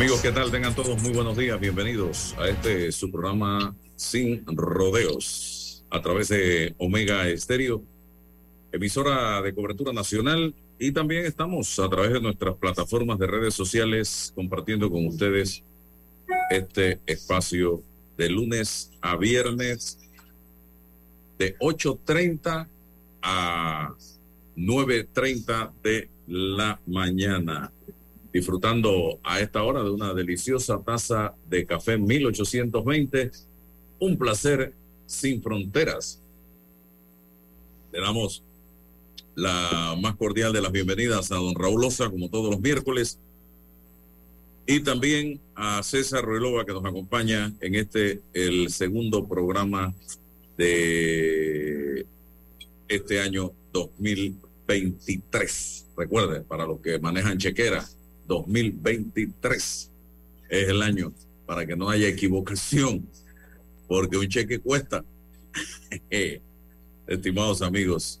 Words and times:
Amigos, 0.00 0.22
¿qué 0.22 0.32
tal? 0.32 0.50
Tengan 0.50 0.74
todos 0.74 1.02
muy 1.02 1.12
buenos 1.12 1.36
días. 1.36 1.60
Bienvenidos 1.60 2.34
a 2.38 2.48
este 2.48 2.90
su 2.90 3.10
programa 3.10 3.76
Sin 3.96 4.42
Rodeos 4.46 5.84
a 5.90 6.00
través 6.00 6.28
de 6.28 6.74
Omega 6.78 7.28
Estéreo, 7.28 7.82
emisora 8.72 9.42
de 9.42 9.54
cobertura 9.54 9.92
nacional 9.92 10.54
y 10.78 10.92
también 10.92 11.26
estamos 11.26 11.78
a 11.78 11.86
través 11.90 12.14
de 12.14 12.20
nuestras 12.22 12.54
plataformas 12.56 13.18
de 13.18 13.26
redes 13.26 13.52
sociales 13.52 14.32
compartiendo 14.34 14.90
con 14.90 15.06
ustedes 15.06 15.62
este 16.48 16.98
espacio 17.04 17.82
de 18.16 18.30
lunes 18.30 18.92
a 19.02 19.18
viernes 19.18 19.98
de 21.38 21.58
8.30 21.58 22.66
a 23.20 23.94
9.30 24.56 25.72
de 25.82 26.08
la 26.26 26.80
mañana 26.86 27.70
disfrutando 28.32 29.18
a 29.22 29.40
esta 29.40 29.62
hora 29.62 29.82
de 29.82 29.90
una 29.90 30.14
deliciosa 30.14 30.80
taza 30.84 31.34
de 31.48 31.66
café 31.66 31.98
1820. 31.98 33.30
Un 33.98 34.16
placer 34.16 34.72
sin 35.06 35.42
fronteras. 35.42 36.22
Le 37.92 38.00
damos 38.00 38.42
la 39.34 39.98
más 40.00 40.14
cordial 40.16 40.52
de 40.52 40.60
las 40.60 40.72
bienvenidas 40.72 41.30
a 41.32 41.36
don 41.36 41.54
Raúl 41.54 41.84
Osa, 41.84 42.10
como 42.10 42.28
todos 42.28 42.50
los 42.50 42.60
miércoles, 42.60 43.18
y 44.66 44.80
también 44.80 45.40
a 45.54 45.82
César 45.82 46.22
Ruelova, 46.24 46.64
que 46.64 46.72
nos 46.72 46.84
acompaña 46.84 47.52
en 47.60 47.74
este, 47.74 48.22
el 48.32 48.70
segundo 48.70 49.26
programa 49.26 49.92
de 50.56 52.06
este 52.86 53.20
año 53.20 53.50
2023. 53.72 55.86
Recuerde, 55.96 56.42
para 56.42 56.66
los 56.66 56.78
que 56.80 57.00
manejan 57.00 57.38
chequera, 57.38 57.84
2023 58.30 59.90
es 60.48 60.68
el 60.68 60.82
año 60.82 61.12
para 61.46 61.66
que 61.66 61.74
no 61.74 61.90
haya 61.90 62.06
equivocación, 62.06 63.08
porque 63.88 64.16
un 64.16 64.28
cheque 64.28 64.60
cuesta. 64.60 65.04
Estimados 67.08 67.60
amigos. 67.60 68.20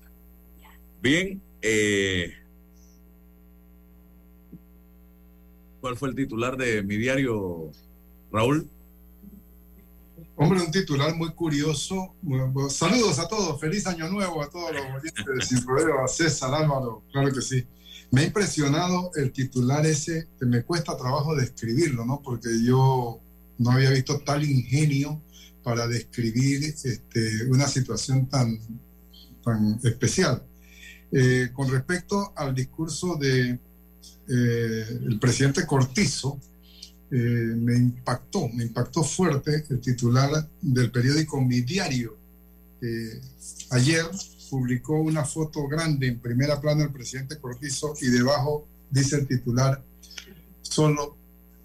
Bien, 1.00 1.40
eh, 1.62 2.34
¿cuál 5.80 5.96
fue 5.96 6.08
el 6.08 6.16
titular 6.16 6.56
de 6.56 6.82
mi 6.82 6.96
diario, 6.96 7.70
Raúl? 8.32 8.68
Hombre, 10.34 10.60
un 10.60 10.72
titular 10.72 11.14
muy 11.14 11.30
curioso. 11.30 12.16
Saludos 12.68 13.20
a 13.20 13.28
todos, 13.28 13.60
feliz 13.60 13.86
año 13.86 14.08
nuevo 14.08 14.42
a 14.42 14.50
todos 14.50 14.72
los 14.72 14.82
oyentes 14.82 15.24
de 15.24 15.46
Sin 15.46 15.64
a 16.02 16.08
César 16.08 16.52
Álvaro, 16.52 17.04
claro 17.12 17.32
que 17.32 17.42
sí. 17.42 17.64
Me 18.10 18.22
ha 18.22 18.24
impresionado 18.24 19.12
el 19.14 19.32
titular 19.32 19.86
ese, 19.86 20.28
que 20.38 20.46
me 20.46 20.62
cuesta 20.62 20.96
trabajo 20.96 21.36
describirlo, 21.36 22.04
¿no? 22.04 22.20
Porque 22.22 22.48
yo 22.62 23.20
no 23.58 23.70
había 23.70 23.90
visto 23.90 24.20
tal 24.20 24.44
ingenio 24.44 25.20
para 25.62 25.86
describir 25.86 26.64
este, 26.64 27.44
una 27.48 27.68
situación 27.68 28.26
tan, 28.26 28.58
tan 29.44 29.78
especial. 29.84 30.42
Eh, 31.12 31.50
con 31.52 31.70
respecto 31.70 32.32
al 32.36 32.54
discurso 32.54 33.16
de 33.16 33.58
eh, 34.28 35.00
el 35.06 35.18
presidente 35.18 35.66
Cortizo, 35.66 36.38
eh, 37.10 37.16
me 37.16 37.76
impactó, 37.76 38.48
me 38.48 38.64
impactó 38.64 39.02
fuerte 39.02 39.64
el 39.68 39.80
titular 39.80 40.48
del 40.60 40.90
periódico 40.90 41.40
Mi 41.40 41.60
Diario. 41.62 42.16
ayer 43.70 44.06
publicó 44.50 45.00
una 45.00 45.24
foto 45.24 45.66
grande 45.68 46.08
en 46.08 46.20
primera 46.20 46.60
plana 46.60 46.82
del 46.82 46.92
presidente 46.92 47.38
Cortizo 47.38 47.94
y 48.00 48.08
debajo 48.08 48.66
dice 48.90 49.16
el 49.16 49.28
titular, 49.28 49.82
solo 50.62 51.16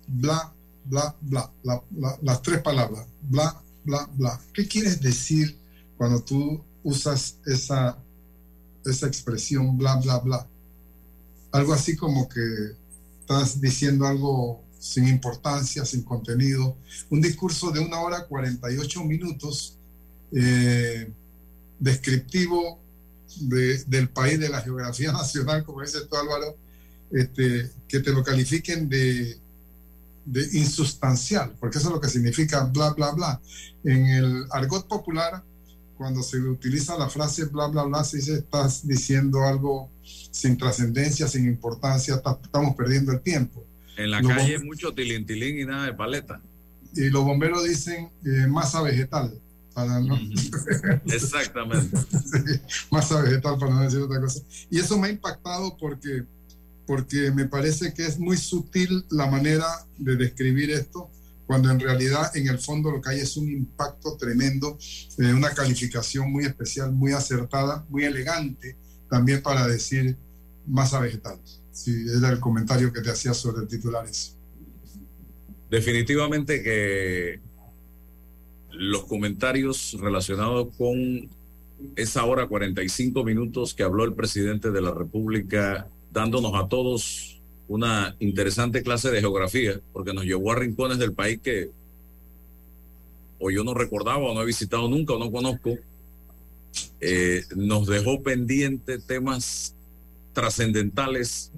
bla, 0.08 0.54
bla, 0.86 1.16
bla, 1.22 1.84
las 2.22 2.42
tres 2.42 2.62
palabras, 2.62 3.08
bla, 3.22 3.62
bla, 3.84 4.10
bla. 4.14 4.40
¿Qué 4.54 4.68
quieres 4.68 5.02
decir 5.02 5.58
cuando 5.98 6.22
tú 6.22 6.64
usas 6.84 7.40
esa, 7.46 7.98
esa 8.86 9.08
expresión, 9.08 9.78
bla, 9.78 9.96
bla, 9.98 10.20
bla? 10.20 10.48
Algo 11.52 11.74
así 11.74 11.96
como 11.96 12.30
que 12.30 12.42
estás 13.22 13.60
diciendo 13.60 14.06
algo 14.06 14.64
sin 14.78 15.08
importancia, 15.08 15.84
sin 15.86 16.04
contenido. 16.04 16.78
Un 17.10 17.22
discurso 17.22 17.72
de 17.72 17.80
una 17.80 18.00
hora 18.02 18.28
48 18.28 19.04
minutos. 19.04 19.80
Eh, 20.32 21.12
descriptivo 21.80 22.82
del 23.40 24.10
país, 24.10 24.40
de 24.40 24.50
la 24.50 24.62
geografía 24.62 25.12
nacional, 25.14 25.64
como 25.64 25.82
dice 25.82 26.00
tú 26.10 26.16
Álvaro, 26.16 26.58
este, 27.12 27.70
que 27.88 28.00
te 28.00 28.12
lo 28.12 28.24
califiquen 28.24 28.90
de, 28.90 29.38
de 30.26 30.50
insustancial, 30.54 31.56
porque 31.60 31.78
eso 31.78 31.88
es 31.88 31.94
lo 31.94 32.02
que 32.02 32.10
significa 32.10 32.64
bla, 32.66 32.94
bla, 32.94 33.12
bla. 33.12 33.42
En 33.84 34.06
el 34.08 34.46
argot 34.52 34.88
popular, 34.88 35.44
cuando 35.98 36.24
se 36.24 36.40
utiliza 36.40 36.98
la 36.98 37.10
frase 37.10 37.46
bla, 37.46 37.68
bla, 37.68 37.84
bla, 37.84 38.04
se 38.04 38.18
dice 38.18 38.34
estás 38.36 38.86
diciendo 38.86 39.44
algo 39.44 39.90
sin 40.04 40.58
trascendencia, 40.58 41.28
sin 41.28 41.46
importancia, 41.46 42.16
estamos 42.16 42.76
perdiendo 42.76 43.12
el 43.12 43.22
tiempo. 43.22 43.66
En 43.98 44.12
la 44.12 44.22
calle 44.22 44.60
mucho 44.60 44.94
tilintilín 44.94 45.60
y 45.60 45.66
nada 45.66 45.86
de 45.86 45.94
paleta. 45.94 46.42
Y 46.94 47.10
los 47.10 47.24
bomberos 47.24 47.64
dicen 47.64 48.10
eh, 48.26 48.48
masa 48.48 48.82
vegetal. 48.82 49.40
Exactamente. 51.06 51.98
masa 52.90 53.22
vegetal, 53.22 53.58
para 53.60 53.74
no 53.74 53.82
decir 53.82 54.00
otra 54.00 54.22
cosa. 54.22 54.42
Y 54.70 54.80
eso 54.80 54.98
me 54.98 55.08
ha 55.08 55.12
impactado 55.12 55.76
porque, 55.78 56.24
porque 56.88 57.32
me 57.32 57.46
parece 57.46 57.94
que 57.94 58.06
es 58.06 58.18
muy 58.18 58.38
sutil 58.38 59.06
la 59.10 59.28
manera 59.28 59.68
de 59.98 60.16
describir 60.16 60.72
esto, 60.72 61.10
cuando 61.46 61.70
en 61.70 61.80
realidad 61.80 62.36
en 62.36 62.48
el 62.48 62.58
fondo 62.58 62.90
lo 62.90 63.02
que 63.02 63.12
hay 63.12 63.20
es 63.20 63.38
un 63.38 63.50
impacto 63.50 64.18
tremendo, 64.18 64.78
eh, 65.20 65.34
una 65.34 65.54
calificación 65.54 66.32
muy 66.32 66.46
especial, 66.46 66.92
muy 66.92 67.12
acertada, 67.12 67.86
muy 67.90 68.06
elegante, 68.06 68.78
también 69.10 69.42
para 69.42 69.68
decir 69.68 70.18
masa 70.66 71.00
vegetal. 71.00 71.40
Sí, 71.72 72.06
era 72.18 72.30
el 72.30 72.40
comentario 72.40 72.92
que 72.92 73.02
te 73.02 73.12
hacía 73.12 73.34
sobre 73.34 73.64
el 73.64 73.68
titular 73.68 74.06
Definitivamente 75.70 76.64
que 76.64 77.42
los 78.78 79.06
comentarios 79.06 79.96
relacionados 80.00 80.68
con 80.78 81.30
esa 81.96 82.26
hora 82.26 82.48
45 82.48 83.24
minutos 83.24 83.74
que 83.74 83.84
habló 83.84 84.04
el 84.04 84.14
presidente 84.14 84.72
de 84.72 84.82
la 84.82 84.92
República, 84.94 85.88
dándonos 86.12 86.54
a 86.56 86.68
todos 86.68 87.42
una 87.68 88.16
interesante 88.20 88.84
clase 88.84 89.10
de 89.12 89.20
geografía, 89.20 89.80
porque 89.92 90.14
nos 90.14 90.26
llevó 90.26 90.52
a 90.52 90.56
rincones 90.56 90.98
del 90.98 91.14
país 91.14 91.40
que 91.42 91.72
o 93.40 93.52
yo 93.52 93.64
no 93.64 93.74
recordaba 93.74 94.20
o 94.20 94.34
no 94.34 94.42
he 94.42 94.46
visitado 94.46 94.88
nunca 94.88 95.14
o 95.14 95.20
no 95.20 95.32
conozco. 95.32 95.78
Eh, 97.00 97.44
nos 97.56 97.88
dejó 97.88 98.22
pendiente 98.22 99.00
temas 99.00 99.76
trascendentales 100.34 101.52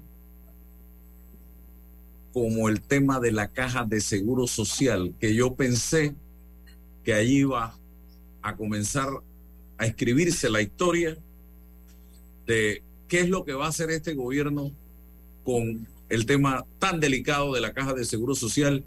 como 2.32 2.68
el 2.68 2.80
tema 2.80 3.20
de 3.20 3.32
la 3.32 3.48
caja 3.48 3.84
de 3.84 4.00
seguro 4.00 4.46
social, 4.46 5.14
que 5.18 5.34
yo 5.34 5.54
pensé 5.54 6.14
que 7.08 7.14
allí 7.14 7.42
va 7.42 7.74
a 8.42 8.54
comenzar 8.54 9.08
a 9.78 9.86
escribirse 9.86 10.50
la 10.50 10.60
historia 10.60 11.16
de 12.46 12.82
qué 13.08 13.20
es 13.20 13.30
lo 13.30 13.46
que 13.46 13.54
va 13.54 13.64
a 13.64 13.68
hacer 13.70 13.88
este 13.88 14.12
gobierno 14.12 14.72
con 15.42 15.88
el 16.10 16.26
tema 16.26 16.66
tan 16.78 17.00
delicado 17.00 17.54
de 17.54 17.62
la 17.62 17.72
caja 17.72 17.94
de 17.94 18.04
seguro 18.04 18.34
social 18.34 18.84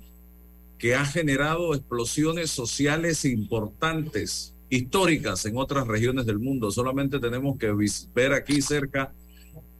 que 0.78 0.94
ha 0.94 1.04
generado 1.04 1.74
explosiones 1.74 2.52
sociales 2.52 3.26
importantes, 3.26 4.54
históricas 4.70 5.44
en 5.48 5.58
otras 5.58 5.88
regiones 5.88 6.28
del 6.28 6.38
mundo. 6.38 6.70
Solamente 6.70 7.20
tenemos 7.20 7.58
que 7.58 7.74
ver 8.14 8.34
aquí 8.34 8.62
cerca 8.62 9.16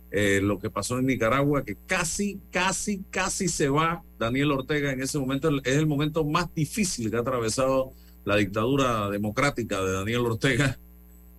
eh, 0.10 0.40
lo 0.42 0.58
que 0.58 0.72
pasó 0.72 0.98
en 0.98 1.06
Nicaragua, 1.06 1.64
que 1.64 1.78
casi, 1.86 2.40
casi, 2.50 3.04
casi 3.12 3.48
se 3.48 3.70
va 3.70 4.04
Daniel 4.18 4.50
Ortega 4.50 4.92
en 4.92 5.00
ese 5.04 5.20
momento. 5.20 5.52
Es 5.64 5.76
el 5.76 5.86
momento 5.86 6.26
más 6.26 6.52
difícil 6.56 7.12
que 7.12 7.18
ha 7.18 7.20
atravesado 7.20 7.94
la 8.26 8.36
dictadura 8.36 9.10
democrática 9.10 9.82
de 9.82 9.94
Daniel 9.94 10.22
Ortega 10.22 10.78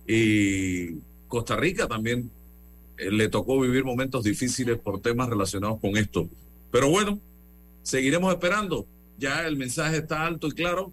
y 0.07 0.95
Costa 1.27 1.55
Rica 1.55 1.87
también 1.87 2.29
eh, 2.97 3.11
le 3.11 3.29
tocó 3.29 3.59
vivir 3.59 3.83
momentos 3.85 4.23
difíciles 4.23 4.77
por 4.77 5.01
temas 5.01 5.29
relacionados 5.29 5.79
con 5.79 5.97
esto. 5.97 6.27
Pero 6.71 6.89
bueno, 6.89 7.19
seguiremos 7.81 8.33
esperando. 8.33 8.85
Ya 9.17 9.45
el 9.47 9.55
mensaje 9.55 9.97
está 9.97 10.25
alto 10.25 10.47
y 10.47 10.51
claro. 10.51 10.91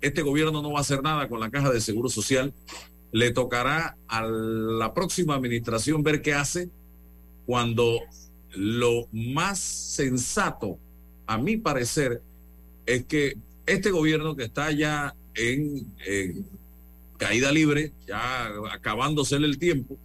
Este 0.00 0.22
gobierno 0.22 0.62
no 0.62 0.72
va 0.72 0.78
a 0.78 0.82
hacer 0.82 1.02
nada 1.02 1.28
con 1.28 1.40
la 1.40 1.50
caja 1.50 1.70
de 1.70 1.80
seguro 1.80 2.08
social. 2.08 2.52
Le 3.12 3.30
tocará 3.30 3.96
a 4.08 4.22
la 4.22 4.94
próxima 4.94 5.34
administración 5.34 6.02
ver 6.02 6.22
qué 6.22 6.34
hace 6.34 6.70
cuando 7.46 8.00
lo 8.54 9.08
más 9.12 9.58
sensato, 9.58 10.78
a 11.26 11.38
mi 11.38 11.56
parecer, 11.56 12.20
es 12.84 13.04
que 13.04 13.36
este 13.66 13.90
gobierno 13.90 14.34
que 14.36 14.44
está 14.44 14.70
ya 14.72 15.14
en, 15.34 15.86
caída 17.18 17.52
libre, 17.52 17.92
ya 18.06 18.50
acabándose 18.72 19.36
el 19.36 19.58
tiempo, 19.58 19.96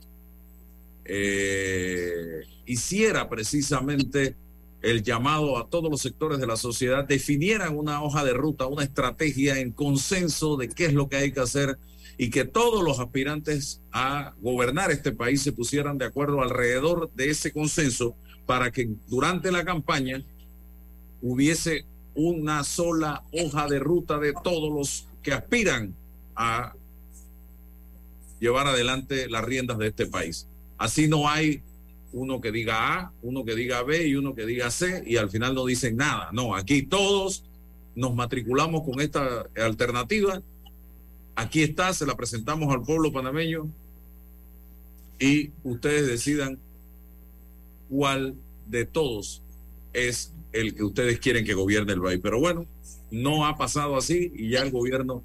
eh, 1.05 2.41
hiciera 2.65 3.29
precisamente 3.29 4.35
el 4.81 5.03
llamado 5.03 5.57
a 5.57 5.67
todos 5.67 5.89
los 5.89 6.01
sectores 6.01 6.39
de 6.39 6.47
la 6.47 6.55
sociedad 6.55 7.05
definieran 7.05 7.75
una 7.75 8.03
hoja 8.03 8.23
de 8.23 8.33
ruta, 8.33 8.67
una 8.67 8.83
estrategia 8.83 9.59
en 9.59 9.71
consenso 9.71 10.55
de 10.57 10.69
qué 10.69 10.85
es 10.85 10.93
lo 10.93 11.09
que 11.09 11.17
hay 11.17 11.31
que 11.31 11.39
hacer 11.39 11.77
y 12.17 12.29
que 12.29 12.45
todos 12.45 12.83
los 12.83 12.99
aspirantes 12.99 13.81
a 13.91 14.33
gobernar 14.39 14.91
este 14.91 15.11
país 15.11 15.41
se 15.41 15.51
pusieran 15.51 15.97
de 15.97 16.05
acuerdo 16.05 16.41
alrededor 16.41 17.11
de 17.13 17.29
ese 17.29 17.51
consenso 17.51 18.15
para 18.45 18.71
que 18.71 18.89
durante 19.07 19.51
la 19.51 19.65
campaña 19.65 20.23
hubiese 21.21 21.85
una 22.15 22.63
sola 22.63 23.23
hoja 23.31 23.67
de 23.67 23.79
ruta 23.79 24.17
de 24.17 24.33
todos 24.43 24.73
los 24.73 25.07
que 25.21 25.33
aspiran 25.33 25.95
a 26.35 26.73
llevar 28.39 28.67
adelante 28.67 29.27
las 29.29 29.43
riendas 29.43 29.77
de 29.77 29.87
este 29.87 30.05
país. 30.05 30.47
Así 30.77 31.07
no 31.07 31.29
hay 31.29 31.61
uno 32.13 32.39
que 32.39 32.51
diga 32.51 32.99
A, 32.99 33.11
uno 33.21 33.43
que 33.43 33.55
diga 33.55 33.83
B 33.83 34.07
y 34.07 34.15
uno 34.15 34.35
que 34.35 34.45
diga 34.45 34.71
C 34.71 35.03
y 35.05 35.17
al 35.17 35.29
final 35.29 35.55
no 35.55 35.65
dicen 35.65 35.97
nada. 35.97 36.29
No, 36.31 36.55
aquí 36.55 36.83
todos 36.83 37.43
nos 37.95 38.15
matriculamos 38.15 38.83
con 38.83 39.01
esta 39.01 39.47
alternativa. 39.55 40.41
Aquí 41.35 41.63
está, 41.63 41.93
se 41.93 42.05
la 42.05 42.15
presentamos 42.15 42.73
al 42.73 42.83
pueblo 42.83 43.11
panameño 43.11 43.69
y 45.19 45.51
ustedes 45.63 46.07
decidan 46.07 46.59
cuál 47.89 48.35
de 48.67 48.85
todos 48.85 49.41
es 49.93 50.33
el 50.51 50.75
que 50.75 50.83
ustedes 50.83 51.19
quieren 51.19 51.45
que 51.45 51.53
gobierne 51.53 51.93
el 51.93 52.01
país. 52.01 52.19
Pero 52.21 52.39
bueno, 52.39 52.65
no 53.11 53.45
ha 53.45 53.57
pasado 53.57 53.97
así 53.97 54.31
y 54.35 54.49
ya 54.49 54.61
el 54.61 54.71
gobierno 54.71 55.23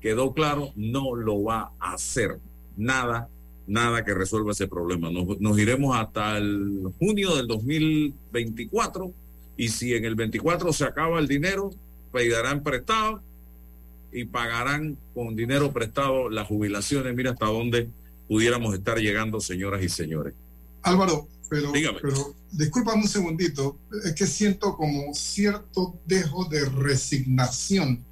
quedó 0.00 0.32
claro, 0.34 0.72
no 0.76 1.14
lo 1.14 1.42
va 1.42 1.72
a 1.78 1.94
hacer. 1.94 2.38
Nada 2.76 3.28
nada 3.66 4.04
que 4.04 4.14
resuelva 4.14 4.52
ese 4.52 4.68
problema. 4.68 5.10
Nos, 5.10 5.58
iremos 5.58 5.96
hasta 5.96 6.36
el 6.36 6.92
junio 6.98 7.34
del 7.36 7.46
2024 7.46 9.12
y 9.56 9.68
si 9.68 9.94
en 9.94 10.04
el 10.04 10.14
24 10.14 10.72
se 10.72 10.84
acaba 10.84 11.18
el 11.18 11.28
dinero, 11.28 11.70
pedirán 12.12 12.62
prestado 12.62 13.22
y 14.12 14.24
pagarán 14.24 14.96
con 15.14 15.34
dinero 15.34 15.72
prestado 15.72 16.28
las 16.28 16.46
jubilaciones. 16.46 17.14
Mira 17.14 17.32
hasta 17.32 17.46
dónde 17.46 17.88
pudiéramos 18.28 18.74
estar 18.74 18.98
llegando, 18.98 19.40
señoras 19.40 19.82
y 19.82 19.88
señores. 19.88 20.34
Álvaro, 20.82 21.26
pero, 21.48 21.72
pero 21.72 22.34
discúlpame 22.56 23.02
un 23.02 23.08
segundito, 23.08 23.78
es 24.04 24.14
que 24.14 24.26
siento 24.26 24.76
como 24.76 25.12
cierto 25.14 26.00
dejo 26.06 26.44
de 26.46 26.64
resignación 26.64 28.04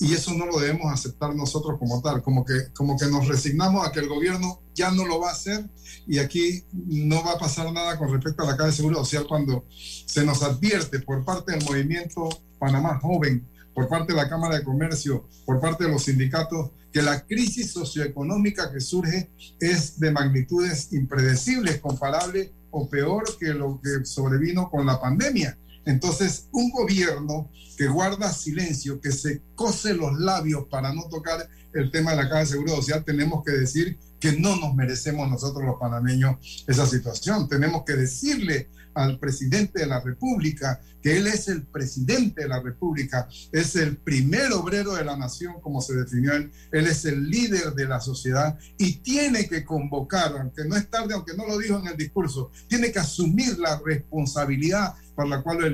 y 0.00 0.14
eso 0.14 0.32
no 0.32 0.46
lo 0.46 0.58
debemos 0.58 0.90
aceptar 0.90 1.34
nosotros 1.34 1.78
como 1.78 2.00
tal, 2.00 2.22
como 2.22 2.42
que, 2.42 2.72
como 2.72 2.96
que 2.96 3.06
nos 3.06 3.28
resignamos 3.28 3.86
a 3.86 3.92
que 3.92 4.00
el 4.00 4.08
gobierno 4.08 4.62
ya 4.74 4.90
no 4.90 5.04
lo 5.04 5.20
va 5.20 5.28
a 5.28 5.32
hacer 5.32 5.68
y 6.06 6.18
aquí 6.18 6.64
no 6.72 7.22
va 7.22 7.32
a 7.32 7.38
pasar 7.38 7.70
nada 7.70 7.98
con 7.98 8.10
respecto 8.10 8.42
a 8.42 8.46
la 8.46 8.56
Caja 8.56 8.70
de 8.70 8.76
Seguro 8.76 8.96
Social 9.04 9.26
cuando 9.28 9.66
se 9.68 10.24
nos 10.24 10.42
advierte 10.42 11.00
por 11.00 11.22
parte 11.22 11.52
del 11.52 11.64
movimiento 11.64 12.30
Panamá 12.58 12.98
Joven, 12.98 13.46
por 13.74 13.88
parte 13.88 14.14
de 14.14 14.16
la 14.16 14.28
Cámara 14.28 14.56
de 14.56 14.64
Comercio, 14.64 15.28
por 15.44 15.60
parte 15.60 15.84
de 15.84 15.90
los 15.90 16.04
sindicatos, 16.04 16.70
que 16.90 17.02
la 17.02 17.26
crisis 17.26 17.70
socioeconómica 17.70 18.72
que 18.72 18.80
surge 18.80 19.30
es 19.60 20.00
de 20.00 20.10
magnitudes 20.10 20.94
impredecibles, 20.94 21.78
comparable 21.78 22.54
o 22.70 22.88
peor 22.88 23.24
que 23.38 23.54
lo 23.54 23.80
que 23.82 24.04
sobrevino 24.04 24.70
con 24.70 24.86
la 24.86 25.00
pandemia. 25.00 25.58
Entonces, 25.84 26.48
un 26.52 26.70
gobierno 26.70 27.50
que 27.76 27.88
guarda 27.88 28.32
silencio, 28.32 29.00
que 29.00 29.12
se 29.12 29.42
cose 29.54 29.94
los 29.94 30.18
labios 30.18 30.66
para 30.70 30.92
no 30.92 31.08
tocar 31.08 31.48
el 31.72 31.90
tema 31.90 32.10
de 32.10 32.18
la 32.18 32.28
Caja 32.28 32.40
de 32.40 32.46
Seguro 32.46 32.76
Social, 32.76 33.04
tenemos 33.04 33.42
que 33.44 33.52
decir 33.52 33.98
que 34.18 34.38
no 34.38 34.56
nos 34.56 34.74
merecemos 34.74 35.28
nosotros 35.30 35.64
los 35.64 35.80
panameños 35.80 36.64
esa 36.66 36.86
situación. 36.86 37.48
Tenemos 37.48 37.84
que 37.84 37.94
decirle 37.94 38.68
al 38.94 39.18
presidente 39.18 39.80
de 39.80 39.86
la 39.86 40.00
República 40.00 40.80
que 41.02 41.16
él 41.16 41.26
es 41.26 41.48
el 41.48 41.62
presidente 41.62 42.42
de 42.42 42.48
la 42.48 42.60
República, 42.60 43.28
es 43.52 43.76
el 43.76 43.96
primer 43.96 44.52
obrero 44.52 44.94
de 44.94 45.04
la 45.04 45.16
nación, 45.16 45.54
como 45.60 45.80
se 45.80 45.94
definió 45.94 46.32
él, 46.32 46.50
él 46.72 46.86
es 46.86 47.04
el 47.04 47.28
líder 47.28 47.72
de 47.74 47.86
la 47.86 48.00
sociedad 48.00 48.58
y 48.78 48.96
tiene 48.96 49.48
que 49.48 49.64
convocar, 49.64 50.34
aunque 50.38 50.64
no 50.64 50.76
es 50.76 50.88
tarde, 50.90 51.14
aunque 51.14 51.34
no 51.34 51.46
lo 51.46 51.58
dijo 51.58 51.78
en 51.78 51.86
el 51.86 51.96
discurso, 51.96 52.50
tiene 52.68 52.92
que 52.92 52.98
asumir 52.98 53.58
la 53.58 53.80
responsabilidad 53.84 54.94
por 55.20 55.28
la 55.28 55.42
cual 55.42 55.58
lo, 55.58 55.66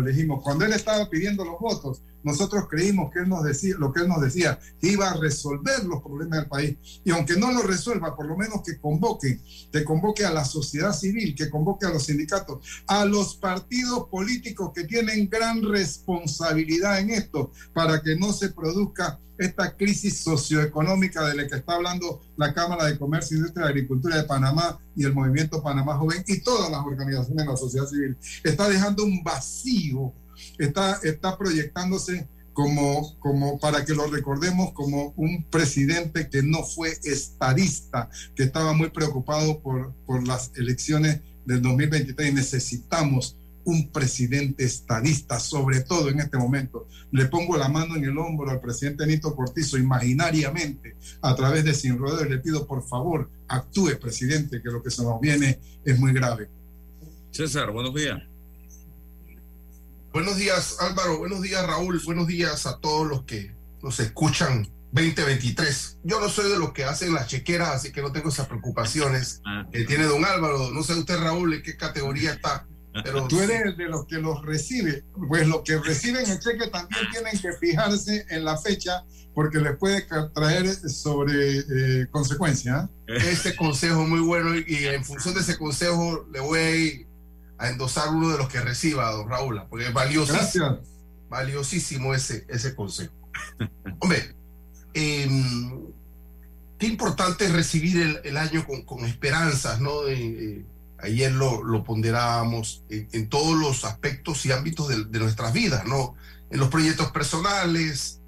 elegimos. 0.00 0.42
Cuando 0.42 0.64
él 0.64 0.72
estaba 0.72 1.10
pidiendo 1.10 1.44
los 1.44 1.60
votos, 1.60 2.00
nosotros 2.22 2.68
creímos 2.70 3.12
que 3.12 3.18
él 3.18 3.28
nos 3.28 3.44
decía, 3.44 3.74
lo 3.78 3.92
que 3.92 4.00
él 4.00 4.08
nos 4.08 4.22
decía, 4.22 4.58
iba 4.80 5.10
a 5.10 5.16
resolver 5.18 5.84
los 5.84 6.02
problemas 6.02 6.38
del 6.38 6.48
país. 6.48 6.78
Y 7.04 7.10
aunque 7.10 7.36
no 7.36 7.52
lo 7.52 7.60
resuelva, 7.60 8.16
por 8.16 8.24
lo 8.24 8.34
menos 8.34 8.62
que 8.64 8.78
convoque, 8.78 9.40
que 9.70 9.84
convoque 9.84 10.24
a 10.24 10.32
la 10.32 10.46
sociedad 10.46 10.94
civil, 10.94 11.34
que 11.34 11.50
convoque 11.50 11.84
a 11.84 11.90
los 11.90 12.06
sindicatos, 12.06 12.66
a 12.86 13.04
los 13.04 13.36
partidos 13.36 14.08
políticos 14.08 14.72
que 14.74 14.84
tienen 14.84 15.28
gran 15.28 15.62
responsabilidad 15.62 16.98
en 17.00 17.10
esto, 17.10 17.52
para 17.74 18.00
que 18.00 18.16
no 18.16 18.32
se 18.32 18.48
produzca 18.54 19.20
esta 19.38 19.76
crisis 19.76 20.18
socioeconómica 20.18 21.26
de 21.26 21.34
la 21.34 21.48
que 21.48 21.56
está 21.56 21.74
hablando 21.74 22.20
la 22.36 22.52
Cámara 22.54 22.86
de 22.86 22.98
Comercio, 22.98 23.36
Industria 23.36 23.66
y 23.66 23.68
Agricultura 23.68 24.16
de 24.16 24.24
Panamá 24.24 24.78
y 24.96 25.04
el 25.04 25.12
Movimiento 25.12 25.62
Panamá 25.62 25.96
Joven 25.96 26.24
y 26.26 26.40
todas 26.40 26.70
las 26.70 26.84
organizaciones 26.84 27.44
de 27.44 27.50
la 27.50 27.56
sociedad 27.56 27.86
civil. 27.86 28.16
Está 28.42 28.68
dejando 28.68 29.04
un 29.04 29.22
vacío, 29.22 30.12
está, 30.58 31.00
está 31.02 31.36
proyectándose 31.36 32.28
como, 32.52 33.18
como 33.18 33.58
para 33.58 33.84
que 33.84 33.94
lo 33.94 34.06
recordemos 34.06 34.72
como 34.72 35.12
un 35.16 35.44
presidente 35.50 36.30
que 36.30 36.42
no 36.42 36.62
fue 36.62 36.92
estadista, 37.02 38.08
que 38.34 38.44
estaba 38.44 38.72
muy 38.72 38.90
preocupado 38.90 39.60
por, 39.60 39.92
por 40.06 40.26
las 40.26 40.52
elecciones 40.54 41.20
del 41.44 41.60
2023 41.60 42.30
y 42.30 42.34
necesitamos 42.34 43.36
un 43.64 43.90
presidente 43.90 44.64
estadista, 44.64 45.40
sobre 45.40 45.80
todo 45.80 46.08
en 46.08 46.20
este 46.20 46.36
momento. 46.36 46.86
Le 47.10 47.26
pongo 47.26 47.56
la 47.56 47.68
mano 47.68 47.96
en 47.96 48.04
el 48.04 48.16
hombro 48.18 48.50
al 48.50 48.60
presidente 48.60 49.06
Nito 49.06 49.34
Cortizo 49.34 49.78
imaginariamente 49.78 50.96
a 51.22 51.34
través 51.34 51.64
de 51.64 51.74
Sin 51.74 51.98
Rodeo 51.98 52.26
y 52.26 52.30
le 52.30 52.38
pido 52.38 52.66
por 52.66 52.86
favor 52.86 53.30
actúe 53.48 53.98
presidente, 54.00 54.60
que 54.62 54.70
lo 54.70 54.82
que 54.82 54.90
se 54.90 55.02
nos 55.02 55.20
viene 55.20 55.58
es 55.84 55.98
muy 55.98 56.12
grave. 56.12 56.48
César, 57.30 57.70
buenos 57.70 57.94
días. 57.94 58.22
Buenos 60.12 60.36
días 60.36 60.76
Álvaro, 60.80 61.18
buenos 61.18 61.42
días 61.42 61.66
Raúl, 61.66 62.00
buenos 62.04 62.28
días 62.28 62.66
a 62.66 62.78
todos 62.78 63.08
los 63.08 63.24
que 63.24 63.52
nos 63.82 63.98
escuchan 63.98 64.68
2023. 64.94 65.98
Yo 66.04 66.20
no 66.20 66.28
soy 66.28 66.50
de 66.50 66.58
los 66.58 66.72
que 66.72 66.84
hacen 66.84 67.12
las 67.12 67.26
chequeras, 67.26 67.70
así 67.70 67.90
que 67.90 68.00
no 68.00 68.12
tengo 68.12 68.28
esas 68.28 68.46
preocupaciones 68.46 69.42
ah. 69.44 69.66
que 69.72 69.84
tiene 69.84 70.04
don 70.04 70.24
Álvaro. 70.24 70.70
No 70.70 70.84
sé 70.84 70.94
usted, 70.94 71.18
Raúl, 71.18 71.54
en 71.54 71.62
qué 71.62 71.76
categoría 71.76 72.32
está. 72.32 72.64
Pero 73.02 73.26
tú 73.26 73.40
eres 73.40 73.76
de 73.76 73.88
los 73.88 74.06
que 74.06 74.16
los 74.16 74.44
recibe. 74.44 75.04
Pues 75.28 75.48
los 75.48 75.62
que 75.62 75.78
reciben 75.78 76.30
el 76.30 76.38
cheque 76.38 76.68
también 76.68 77.02
tienen 77.10 77.38
que 77.40 77.52
fijarse 77.54 78.24
en 78.30 78.44
la 78.44 78.56
fecha 78.56 79.04
porque 79.34 79.58
les 79.58 79.76
puede 79.76 80.06
traer 80.32 80.68
sobre 80.88 81.58
eh, 81.58 82.06
consecuencias. 82.10 82.88
Este 83.06 83.56
consejo 83.56 84.06
muy 84.06 84.20
bueno 84.20 84.54
y 84.54 84.86
en 84.86 85.04
función 85.04 85.34
de 85.34 85.40
ese 85.40 85.58
consejo 85.58 86.24
le 86.32 86.38
voy 86.40 87.06
a 87.58 87.68
endosar 87.68 88.10
uno 88.10 88.30
de 88.30 88.38
los 88.38 88.48
que 88.48 88.60
reciba, 88.60 89.10
don 89.10 89.28
Raúl, 89.28 89.60
porque 89.68 89.86
es 89.86 89.92
valiosísimo. 89.92 90.80
Valiosísimo 91.28 92.14
ese, 92.14 92.46
ese 92.48 92.76
consejo. 92.76 93.12
Hombre, 93.98 94.36
em, 94.92 95.92
qué 96.78 96.86
importante 96.86 97.46
es 97.46 97.52
recibir 97.52 98.20
el, 98.22 98.36
año 98.36 98.64
con, 98.86 99.04
esperanzas, 99.04 99.80
¿no? 99.80 100.06
Eh, 100.06 100.64
ayer 101.04 101.32
lo, 101.32 101.62
lo 101.62 101.84
ponderábamos 101.84 102.82
en, 102.88 103.28
todos 103.28 103.56
los 103.56 103.84
aspectos 103.84 104.44
y 104.46 104.52
ámbitos 104.52 104.88
de, 104.88 105.18
nuestras 105.18 105.52
vidas, 105.52 105.86
¿no? 105.86 106.14
En 106.50 106.58
los 106.58 106.68
proyectos 106.68 107.10
personales, 107.10 108.20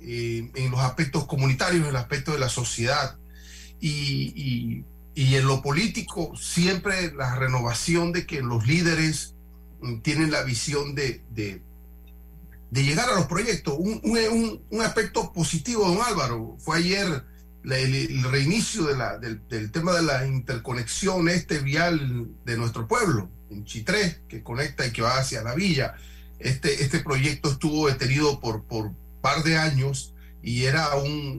eh, 0.00 0.50
en 0.54 0.70
los 0.70 0.80
aspectos 0.80 1.26
comunitarios, 1.26 1.82
en 1.82 1.90
el 1.90 1.96
aspecto 1.96 2.32
de 2.32 2.38
la 2.38 2.48
sociedad. 2.48 3.16
Y, 3.80 4.84
en 5.14 5.46
lo 5.46 5.62
político, 5.62 6.36
siempre 6.36 7.12
la 7.14 7.36
renovación 7.36 8.12
de 8.12 8.26
que 8.26 8.42
los 8.42 8.66
líderes 8.66 9.34
mm, 9.80 10.00
tienen 10.00 10.30
la 10.30 10.42
visión 10.42 10.94
de, 10.94 11.22
de, 11.30 11.62
llegar 12.70 13.08
a 13.08 13.14
los 13.14 13.26
proyectos. 13.26 13.74
Un, 13.78 14.00
un, 14.04 14.62
un 14.70 14.82
aspecto 14.82 15.32
positivo, 15.32 15.88
don 15.88 16.02
Álvaro, 16.02 16.56
fue 16.58 16.78
ayer 16.78 17.24
el, 17.74 18.22
reinicio 18.24 18.84
del, 18.84 19.70
tema 19.72 19.92
de 19.92 20.02
la 20.02 20.26
interconexión 20.26 21.28
este 21.28 21.58
vial 21.58 22.28
de 22.44 22.56
nuestro 22.56 22.86
pueblo, 22.86 23.28
en 23.50 23.64
Chitré, 23.64 24.22
que 24.28 24.42
conecta 24.42 24.86
y 24.86 24.92
que 24.92 25.02
va 25.02 25.18
hacia 25.18 25.42
la 25.42 25.54
villa. 25.54 25.96
Este, 26.38 26.82
este 26.82 27.00
proyecto 27.00 27.50
estuvo 27.50 27.88
detenido 27.88 28.40
por, 28.40 28.64
por 28.64 28.92
par 29.20 29.42
de 29.42 29.56
años 29.56 30.14
y 30.42 30.64
era 30.64 30.90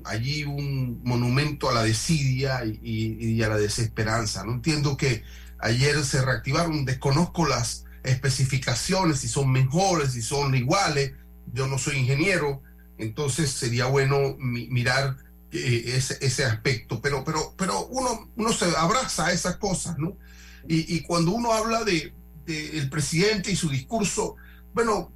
allí 0.04 0.44
un 0.44 1.00
monumento 1.04 1.70
a 1.70 1.74
la 1.74 1.84
desidia 1.84 2.66
y, 2.66 3.42
a 3.42 3.48
la 3.48 3.58
desesperanza. 3.58 4.44
No 4.44 4.52
entiendo 4.52 4.98
que 4.98 5.24
ayer 5.60 6.04
se 6.04 6.22
reactivaron, 6.22 6.84
desconozco 6.84 7.48
las 7.48 7.86
especificaciones, 8.04 9.20
si 9.20 9.30
son 9.30 9.50
mejores, 9.50 10.12
si 10.12 10.22
son 10.22 10.56
iguales, 10.56 11.14
yo 11.54 11.68
no 11.68 11.78
soy 11.78 12.00
ingeniero, 12.00 12.62
entonces 12.98 13.52
sería 13.52 13.86
bueno 13.86 14.36
mirar 14.40 15.16
ese, 15.52 16.18
ese, 16.22 16.46
aspecto, 16.46 17.02
pero, 17.02 17.24
pero, 17.24 17.54
pero 17.58 17.88
uno, 17.88 18.30
uno 18.36 18.54
se 18.54 18.66
abraza 18.76 19.28
a 19.28 19.32
esas 19.32 19.58
cosas, 19.58 19.98
¿no? 19.98 20.18
Y, 20.68 20.96
y, 20.96 21.02
cuando 21.02 21.32
uno 21.32 21.54
habla 21.54 21.84
de, 21.84 22.14
presidente 22.90 23.52
y 23.52 23.56
su 23.56 23.70
discurso, 23.70 24.36
bueno, 24.74 25.12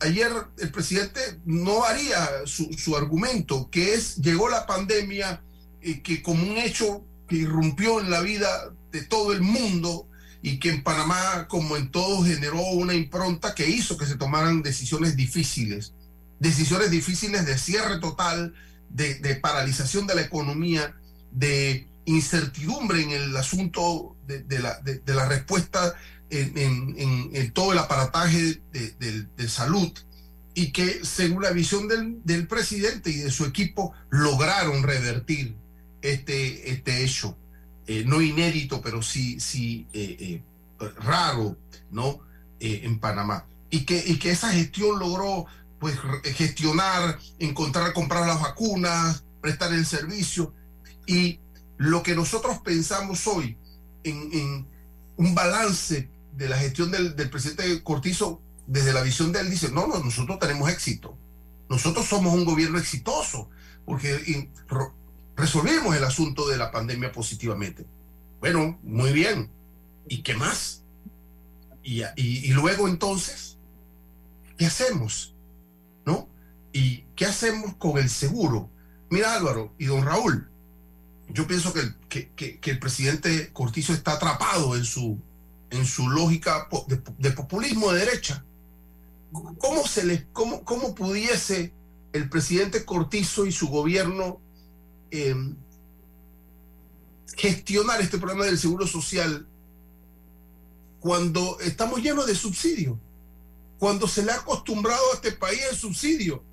ayer 0.00 0.30
el 0.58 0.70
presidente 0.70 1.20
no 1.44 1.80
varía 1.80 2.46
su, 2.46 2.72
su 2.72 2.96
argumento, 2.96 3.68
que 3.70 3.94
es, 3.94 4.16
llegó 4.16 4.48
la 4.48 4.66
pandemia, 4.66 5.42
eh, 5.80 6.02
que 6.02 6.22
como 6.22 6.42
un 6.42 6.56
hecho 6.56 7.04
que 7.28 7.36
irrumpió 7.36 8.00
en 8.00 8.10
la 8.10 8.20
vida 8.20 8.48
de 8.90 9.02
todo 9.02 9.32
el 9.32 9.42
mundo 9.42 10.08
y 10.42 10.58
que 10.58 10.70
en 10.70 10.82
Panamá, 10.82 11.46
como 11.48 11.76
en 11.76 11.90
todo, 11.90 12.24
generó 12.24 12.60
una 12.60 12.94
impronta 12.94 13.54
que 13.54 13.68
hizo 13.68 13.96
que 13.96 14.06
se 14.06 14.16
tomaran 14.16 14.62
decisiones 14.62 15.16
difíciles, 15.16 15.94
decisiones 16.38 16.90
difíciles 16.90 17.46
de 17.46 17.58
cierre 17.58 17.98
total, 17.98 18.54
de, 18.88 19.36
paralización 19.36 20.06
de 20.06 20.14
la 20.14 20.22
economía, 20.22 20.94
de 21.30 21.88
incertidumbre 22.04 23.02
en 23.02 23.10
el 23.10 23.36
asunto 23.36 24.16
de, 24.26 24.58
la, 24.58 24.80
de 24.80 25.14
la, 25.14 25.28
respuesta 25.28 25.94
en, 26.30 26.56
en, 26.56 27.30
en, 27.32 27.52
todo 27.52 27.72
el 27.72 27.78
aparataje 27.78 28.60
de, 28.72 29.48
salud 29.48 29.92
y 30.54 30.72
que 30.72 31.04
según 31.04 31.42
la 31.42 31.50
visión 31.50 31.88
del, 31.88 32.20
del, 32.24 32.46
presidente 32.46 33.10
y 33.10 33.16
de 33.16 33.30
su 33.30 33.44
equipo 33.44 33.92
lograron 34.10 34.82
revertir 34.82 35.56
este, 36.02 36.70
este 36.70 37.04
hecho, 37.04 37.36
eh, 37.86 38.04
no 38.06 38.20
inédito, 38.22 38.80
pero 38.80 39.02
sí, 39.02 39.38
sí 39.38 39.86
eh, 39.92 40.16
eh, 40.80 40.88
raro, 40.98 41.56
¿no? 41.90 42.20
en 42.58 42.98
Panamá. 42.98 43.46
Y 43.68 43.84
que, 43.84 44.02
y 44.06 44.18
que 44.18 44.30
esa 44.30 44.50
gestión 44.50 44.98
logró 44.98 45.46
pues 45.78 45.98
gestionar, 46.24 47.18
encontrar, 47.38 47.92
comprar 47.92 48.26
las 48.26 48.40
vacunas, 48.40 49.24
prestar 49.40 49.72
el 49.72 49.86
servicio 49.86 50.54
y 51.06 51.40
lo 51.76 52.02
que 52.02 52.14
nosotros 52.14 52.58
pensamos 52.60 53.26
hoy 53.26 53.58
en, 54.02 54.66
un 55.18 55.34
balance 55.34 56.10
de 56.34 56.48
la 56.48 56.58
gestión 56.58 56.90
del, 56.90 57.14
presidente 57.30 57.82
Cortizo 57.82 58.42
desde 58.66 58.92
la 58.92 59.02
visión 59.02 59.32
de 59.32 59.40
él 59.40 59.50
dice, 59.50 59.70
no, 59.70 59.86
no, 59.86 59.98
nosotros 59.98 60.38
tenemos 60.38 60.68
éxito. 60.68 61.16
Nosotros 61.70 62.06
somos 62.06 62.34
un 62.34 62.44
gobierno 62.44 62.78
exitoso 62.78 63.48
porque 63.84 64.50
resolvimos 65.36 65.96
el 65.96 66.04
asunto 66.04 66.48
de 66.48 66.56
la 66.56 66.70
pandemia 66.70 67.12
positivamente. 67.12 67.86
Bueno, 68.40 68.78
muy 68.82 69.12
bien. 69.12 69.50
¿Y 70.08 70.22
qué 70.22 70.34
más? 70.34 70.82
Y, 71.82 72.02
y, 72.02 72.14
y 72.16 72.48
luego 72.48 72.88
entonces, 72.88 73.58
¿qué 74.58 74.66
hacemos? 74.66 75.35
¿Y 76.76 77.06
qué 77.16 77.24
hacemos 77.24 77.74
con 77.76 77.96
el 77.96 78.10
seguro? 78.10 78.70
Mira 79.08 79.32
Álvaro 79.32 79.74
y 79.78 79.86
don 79.86 80.04
Raúl, 80.04 80.50
yo 81.30 81.46
pienso 81.46 81.72
que, 81.72 82.28
que, 82.34 82.70
el 82.70 82.78
presidente 82.78 83.50
Cortizo 83.54 83.94
está 83.94 84.12
atrapado 84.12 84.76
en 84.76 84.84
su, 84.84 85.18
en 85.70 85.86
su 85.86 86.10
lógica 86.10 86.68
de, 87.16 87.30
populismo 87.30 87.92
de 87.92 88.00
derecha. 88.00 88.44
¿Cómo, 89.32 89.86
se 89.86 90.04
le, 90.04 90.26
cómo, 90.34 90.64
cómo 90.64 90.94
pudiese 90.94 91.72
el 92.12 92.28
presidente 92.28 92.84
Cortizo 92.84 93.46
y 93.46 93.52
su 93.52 93.68
gobierno 93.68 94.42
em, 95.10 95.56
gestionar 97.38 98.02
este 98.02 98.18
problema 98.18 98.44
del 98.44 98.58
seguro 98.58 98.86
social 98.86 99.48
cuando 101.00 101.58
estamos 101.60 102.02
llenos 102.02 102.26
de 102.26 102.34
subsidios? 102.34 102.98
Cuando 103.78 104.06
se 104.06 104.22
le 104.22 104.32
ha 104.32 104.36
acostumbrado 104.36 105.02
a 105.12 105.14
este 105.14 105.32
país 105.32 105.60
el 105.70 105.76
subsidio, 105.76 106.44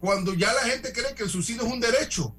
cuando 0.00 0.34
ya 0.34 0.52
la 0.52 0.62
gente 0.62 0.92
cree 0.92 1.14
que 1.14 1.24
el 1.24 1.30
subsidio 1.30 1.66
es 1.66 1.72
un 1.72 1.80
derecho 1.80 2.34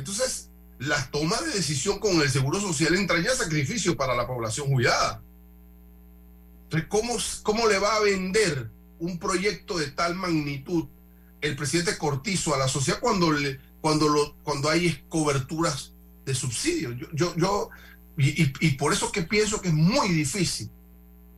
entonces, 0.00 0.48
la 0.78 1.10
toma 1.10 1.36
de 1.42 1.52
decisión 1.52 1.98
con 1.98 2.20
el 2.22 2.30
Seguro 2.30 2.58
Social 2.58 2.94
entraña 2.94 3.34
sacrificio 3.34 3.96
para 3.96 4.14
la 4.14 4.26
población 4.26 4.68
jubilada. 4.68 5.22
Entonces, 6.64 6.88
¿cómo, 6.88 7.16
¿cómo 7.42 7.68
le 7.68 7.78
va 7.78 7.96
a 7.96 8.00
vender 8.00 8.70
un 8.98 9.18
proyecto 9.18 9.78
de 9.78 9.90
tal 9.90 10.14
magnitud 10.14 10.86
el 11.42 11.56
presidente 11.56 11.98
Cortizo 11.98 12.54
a 12.54 12.58
la 12.58 12.68
sociedad 12.68 13.00
cuando, 13.00 13.30
le, 13.30 13.60
cuando, 13.82 14.08
lo, 14.08 14.36
cuando 14.42 14.70
hay 14.70 15.04
coberturas 15.08 15.92
de 16.24 16.34
subsidio? 16.34 16.92
Yo, 16.92 17.08
yo, 17.12 17.36
yo 17.36 17.70
y, 18.16 18.52
y, 18.60 18.70
por 18.72 18.92
eso 18.92 19.12
que 19.12 19.22
pienso 19.22 19.60
que 19.60 19.68
es 19.68 19.74
muy 19.74 20.08
difícil 20.08 20.70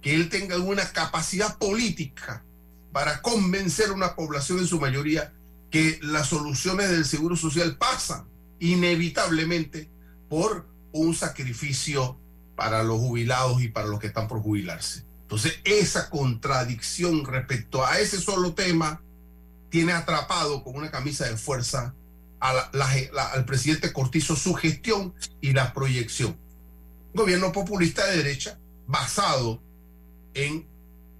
que 0.01 0.15
él 0.15 0.29
tenga 0.29 0.55
alguna 0.55 0.93
capacidad 0.93 1.59
política 1.59 2.45
para 2.93 3.23
convencer 3.23 3.89
a 3.89 3.93
una 3.93 4.15
población 4.15 4.59
en 4.59 4.67
su 4.67 4.79
mayoría 4.79 5.33
que 5.71 5.99
las 6.03 6.29
soluciones 6.29 6.91
del 6.91 7.05
Seguro 7.05 7.37
Social 7.37 7.77
pasan 7.77 8.29
inevitablemente 8.59 9.91
por 10.29 10.69
un 10.93 11.15
sacrificio 11.15 12.19
para 12.55 12.83
los 12.83 12.99
jubilados 12.99 13.63
y 13.63 13.69
para 13.69 13.89
los 13.89 13.99
que 13.99 14.09
están 14.09 14.29
por 14.29 14.43
jubilarse. 14.43 15.05
Entonces, 15.23 15.59
esa 15.65 16.11
contradicción 16.11 17.25
respecto 17.25 17.85
a 17.85 17.99
ese 17.99 18.21
solo 18.21 18.53
tema 18.55 19.03
tiene 19.71 19.93
atrapado 19.93 20.63
con 20.63 20.77
una 20.77 20.91
camisa 20.91 21.25
de 21.25 21.39
fuerza 21.39 21.95
al 22.39 23.45
presidente 23.47 23.93
Cortizo 23.93 24.37
su 24.37 24.53
gestión 24.53 25.15
y 25.41 25.53
la 25.53 25.73
proyección. 25.73 26.37
Gobierno 27.15 27.53
populista 27.53 28.07
de 28.07 28.19
derecha 28.19 28.59
basado 28.87 29.63
en 30.35 30.67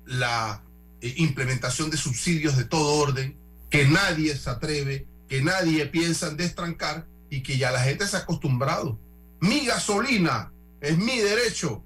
la 0.05 0.63
eh, 1.03 1.15
implementación 1.19 1.91
de 1.91 1.97
subsidios 1.97 2.57
de 2.57 2.65
todo 2.65 2.95
orden 2.95 3.37
que 3.69 3.87
nadie 3.87 4.37
se 4.37 4.49
atreve, 4.49 5.07
que 5.29 5.43
nadie 5.43 5.87
piensa 5.87 6.29
en 6.29 6.37
destrancar 6.37 7.07
y 7.31 7.43
que 7.43 7.59
ya 7.59 7.71
la 7.71 7.81
gente 7.81 8.07
se 8.07 8.17
ha 8.17 8.21
acostumbrado. 8.21 8.99
Mi 9.41 9.67
gasolina 9.67 10.53
es 10.81 10.97
mi 10.97 11.19
derecho. 11.19 11.83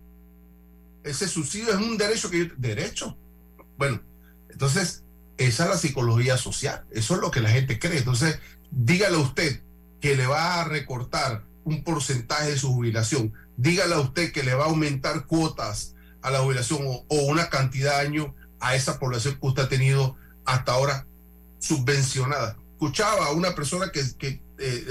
Ese 1.02 1.28
subsidio 1.28 1.70
es 1.70 1.76
un 1.76 1.96
derecho 1.96 2.28
que 2.28 2.46
yo... 2.46 2.54
¿Derecho? 2.58 3.16
Bueno, 3.78 4.02
entonces, 4.50 5.04
esa 5.38 5.64
es 5.64 5.70
la 5.70 5.76
psicología 5.76 6.36
social. 6.36 6.84
Eso 6.90 7.14
es 7.14 7.20
lo 7.20 7.30
que 7.30 7.40
la 7.40 7.50
gente 7.50 7.78
cree. 7.78 7.98
Entonces, 7.98 8.40
dígale 8.70 9.16
a 9.16 9.20
usted 9.20 9.62
que 10.00 10.16
le 10.16 10.26
va 10.26 10.60
a 10.60 10.64
recortar 10.64 11.44
un 11.64 11.82
porcentaje 11.84 12.50
de 12.50 12.58
su 12.58 12.72
jubilación. 12.72 13.32
Dígale 13.56 13.94
a 13.94 14.00
usted 14.00 14.32
que 14.32 14.42
le 14.42 14.54
va 14.54 14.64
a 14.64 14.68
aumentar 14.68 15.26
cuotas 15.26 15.94
a 16.22 16.30
la 16.30 16.40
jubilación 16.40 16.80
o, 16.84 17.04
una 17.08 17.48
cantidad 17.48 18.00
de 18.00 18.06
años 18.06 18.26
a 18.66 18.74
esa 18.74 18.98
población 18.98 19.38
que 19.40 19.46
usted 19.46 19.62
ha 19.62 19.68
tenido 19.68 20.16
hasta 20.44 20.72
ahora 20.72 21.06
subvencionada. 21.58 22.56
Escuchaba 22.72 23.26
a 23.26 23.32
una 23.32 23.54
persona 23.54 23.90
que, 23.92 24.02
que 24.18 24.40
eh, 24.58 24.84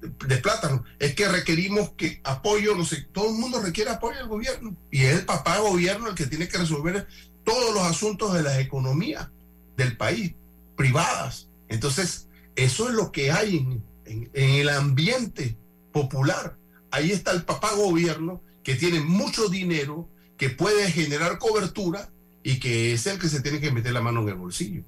de 0.00 0.36
plátano. 0.38 0.84
Es 0.98 1.14
que 1.14 1.28
requerimos 1.28 1.90
que 1.96 2.20
apoyo, 2.24 2.76
no 2.76 2.84
sé, 2.84 3.02
todo 3.12 3.28
el 3.30 3.38
mundo 3.38 3.60
requiere 3.60 3.90
apoyo 3.90 4.18
del 4.18 4.28
gobierno. 4.28 4.76
Y 4.90 5.02
es 5.02 5.18
el 5.18 5.24
papá 5.24 5.58
gobierno 5.58 6.08
el 6.08 6.14
que 6.14 6.26
tiene 6.26 6.48
que 6.48 6.58
resolver 6.58 7.06
todos 7.44 7.74
los 7.74 7.82
asuntos 7.82 8.32
de 8.34 8.42
las 8.42 8.58
economías 8.58 9.28
del 9.76 9.96
país, 9.96 10.34
privadas. 10.76 11.48
Entonces, 11.68 12.28
eso 12.54 12.88
es 12.88 12.94
lo 12.94 13.10
que 13.10 13.32
hay 13.32 13.56
en, 13.56 13.84
en, 14.04 14.30
el 14.32 14.68
ambiente 14.68 15.56
popular. 15.92 16.56
Ahí 16.90 17.10
está 17.10 17.32
el 17.32 17.44
papá 17.44 17.72
gobierno 17.74 18.42
que 18.62 18.76
tiene 18.76 19.00
mucho 19.00 19.48
dinero, 19.48 20.08
que 20.36 20.50
puede 20.50 20.90
generar 20.90 21.38
cobertura 21.38 22.10
y 22.42 22.58
que 22.58 22.92
es 22.92 23.06
el 23.06 23.18
que 23.18 23.28
se 23.28 23.40
tiene 23.40 23.60
que 23.60 23.72
meter 23.72 23.92
la 23.92 24.00
mano 24.00 24.22
en 24.22 24.28
el 24.28 24.34
bolsillo. 24.34 24.82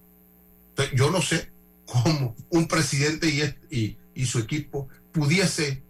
Entonces, 0.71 0.99
yo 0.99 1.11
no 1.11 1.23
sé 1.23 1.51
cómo 1.87 2.35
un 2.51 2.67
presidente 2.67 3.29
y, 3.29 3.77
y, 3.77 3.99
y 4.15 4.27
su 4.27 4.39
equipo 4.39 4.89
pudiese 5.13 5.83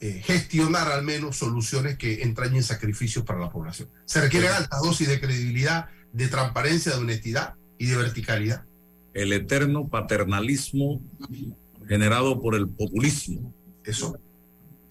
eh, 0.00 0.22
gestionar 0.24 0.92
al 0.92 1.04
menos 1.04 1.36
soluciones 1.36 1.96
que 1.96 2.22
entrañen 2.22 2.62
sacrificios 2.62 3.24
para 3.24 3.40
la 3.40 3.50
población. 3.50 3.88
Se 4.04 4.20
requiere 4.20 4.48
alta 4.48 4.76
dosis 4.82 5.08
de 5.08 5.20
credibilidad, 5.20 5.88
de 6.12 6.28
transparencia, 6.28 6.92
de 6.92 6.98
honestidad 6.98 7.54
y 7.78 7.86
de 7.86 7.96
verticalidad. 7.96 8.64
El 9.14 9.32
eterno 9.32 9.88
paternalismo 9.88 11.00
generado 11.88 12.40
por 12.42 12.54
el 12.54 12.68
populismo. 12.68 13.54
Eso. 13.84 14.18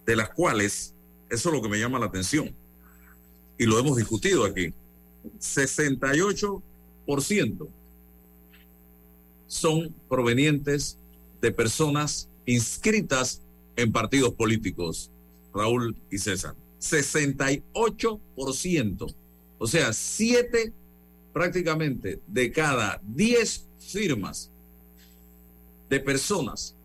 de 0.06 0.16
las 0.16 0.30
cuales, 0.30 0.96
eso 1.30 1.50
es 1.50 1.56
lo 1.56 1.62
que 1.62 1.70
me 1.70 1.80
llama 1.80 2.00
la 2.00 2.08
atención, 2.08 2.54
y 3.58 3.66
lo 3.66 3.80
hemos 3.80 3.96
discutido 3.98 4.46
aquí, 4.46 4.74
68% 5.40 7.68
son 9.48 9.94
provenientes 10.08 10.98
de 11.42 11.52
personas 11.52 12.30
inscritas 12.46 13.42
en 13.76 13.92
partidos 13.92 14.34
políticos, 14.34 15.12
Raúl 15.54 15.98
y 16.12 16.20
César. 16.20 16.56
68%. 16.80 19.16
O 19.58 19.68
sea, 19.68 19.92
7 19.92 20.72
prácticamente 21.34 22.22
de 22.28 22.52
cada 22.52 23.02
10 23.04 23.66
firmas 23.80 24.52
de 25.90 26.00
personas 26.00 26.76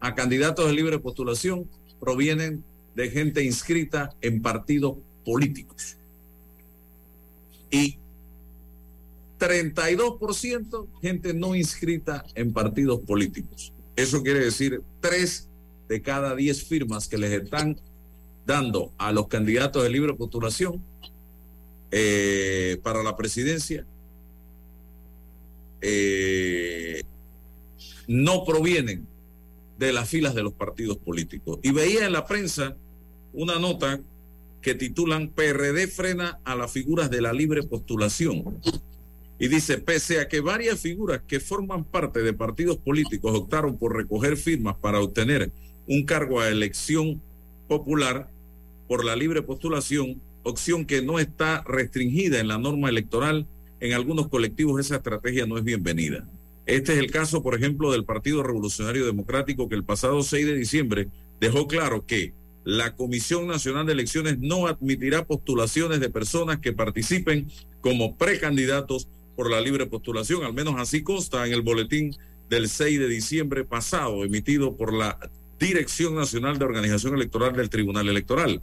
a 0.00 0.14
candidatos 0.14 0.66
de 0.66 0.72
libre 0.72 0.98
postulación 0.98 1.68
provienen 2.00 2.64
de 2.96 3.10
gente 3.10 3.44
inscrita 3.44 4.10
en 4.22 4.40
partidos 4.40 4.96
políticos. 5.24 5.98
Y 7.70 7.98
32% 9.38 10.86
gente 11.02 11.34
no 11.34 11.54
inscrita 11.54 12.24
en 12.34 12.54
partidos 12.54 13.00
políticos. 13.00 13.72
Eso 13.94 14.22
quiere 14.22 14.40
decir 14.40 14.80
3 15.00 15.48
de 15.88 16.02
cada 16.02 16.34
10 16.34 16.64
firmas 16.64 17.06
que 17.06 17.18
les 17.18 17.30
están 17.32 17.78
dando 18.46 18.92
a 18.96 19.12
los 19.12 19.28
candidatos 19.28 19.82
de 19.82 19.90
libre 19.90 20.14
postulación 20.14 20.82
eh, 21.90 22.78
para 22.82 23.02
la 23.02 23.14
presidencia 23.14 23.86
eh, 25.82 27.02
no 28.08 28.44
provienen 28.44 29.06
de 29.78 29.92
las 29.92 30.08
filas 30.08 30.34
de 30.34 30.42
los 30.42 30.54
partidos 30.54 30.96
políticos. 30.96 31.58
Y 31.62 31.72
veía 31.72 32.06
en 32.06 32.12
la 32.12 32.24
prensa 32.24 32.74
una 33.32 33.58
nota 33.58 34.00
que 34.60 34.74
titulan 34.74 35.28
PRD 35.28 35.86
frena 35.86 36.40
a 36.44 36.56
las 36.56 36.72
figuras 36.72 37.10
de 37.10 37.20
la 37.20 37.32
libre 37.32 37.62
postulación. 37.62 38.60
Y 39.38 39.48
dice, 39.48 39.78
pese 39.78 40.20
a 40.20 40.28
que 40.28 40.40
varias 40.40 40.80
figuras 40.80 41.20
que 41.26 41.40
forman 41.40 41.84
parte 41.84 42.22
de 42.22 42.32
partidos 42.32 42.78
políticos 42.78 43.32
optaron 43.38 43.76
por 43.76 43.94
recoger 43.94 44.36
firmas 44.36 44.76
para 44.76 45.00
obtener 45.00 45.52
un 45.86 46.04
cargo 46.04 46.40
a 46.40 46.48
elección 46.48 47.20
popular 47.68 48.30
por 48.88 49.04
la 49.04 49.14
libre 49.14 49.42
postulación, 49.42 50.20
opción 50.42 50.84
que 50.84 51.02
no 51.02 51.18
está 51.18 51.62
restringida 51.66 52.40
en 52.40 52.48
la 52.48 52.58
norma 52.58 52.88
electoral, 52.88 53.46
en 53.80 53.92
algunos 53.92 54.28
colectivos 54.28 54.80
esa 54.80 54.96
estrategia 54.96 55.46
no 55.46 55.58
es 55.58 55.64
bienvenida. 55.64 56.26
Este 56.64 56.94
es 56.94 56.98
el 56.98 57.10
caso, 57.10 57.42
por 57.42 57.54
ejemplo, 57.54 57.92
del 57.92 58.04
Partido 58.04 58.42
Revolucionario 58.42 59.06
Democrático 59.06 59.68
que 59.68 59.76
el 59.76 59.84
pasado 59.84 60.22
6 60.22 60.46
de 60.46 60.54
diciembre 60.54 61.08
dejó 61.40 61.68
claro 61.68 62.06
que 62.06 62.32
la 62.66 62.96
Comisión 62.96 63.46
Nacional 63.46 63.86
de 63.86 63.92
Elecciones 63.92 64.40
no 64.40 64.66
admitirá 64.66 65.24
postulaciones 65.24 66.00
de 66.00 66.10
personas 66.10 66.58
que 66.58 66.72
participen 66.72 67.46
como 67.80 68.16
precandidatos 68.16 69.06
por 69.36 69.48
la 69.48 69.60
libre 69.60 69.86
postulación. 69.86 70.42
Al 70.42 70.52
menos 70.52 70.74
así 70.76 71.04
consta 71.04 71.46
en 71.46 71.52
el 71.52 71.62
boletín 71.62 72.16
del 72.50 72.68
6 72.68 72.98
de 72.98 73.06
diciembre 73.06 73.64
pasado, 73.64 74.24
emitido 74.24 74.76
por 74.76 74.92
la 74.92 75.16
Dirección 75.60 76.16
Nacional 76.16 76.58
de 76.58 76.64
Organización 76.64 77.14
Electoral 77.14 77.54
del 77.54 77.70
Tribunal 77.70 78.08
Electoral. 78.08 78.60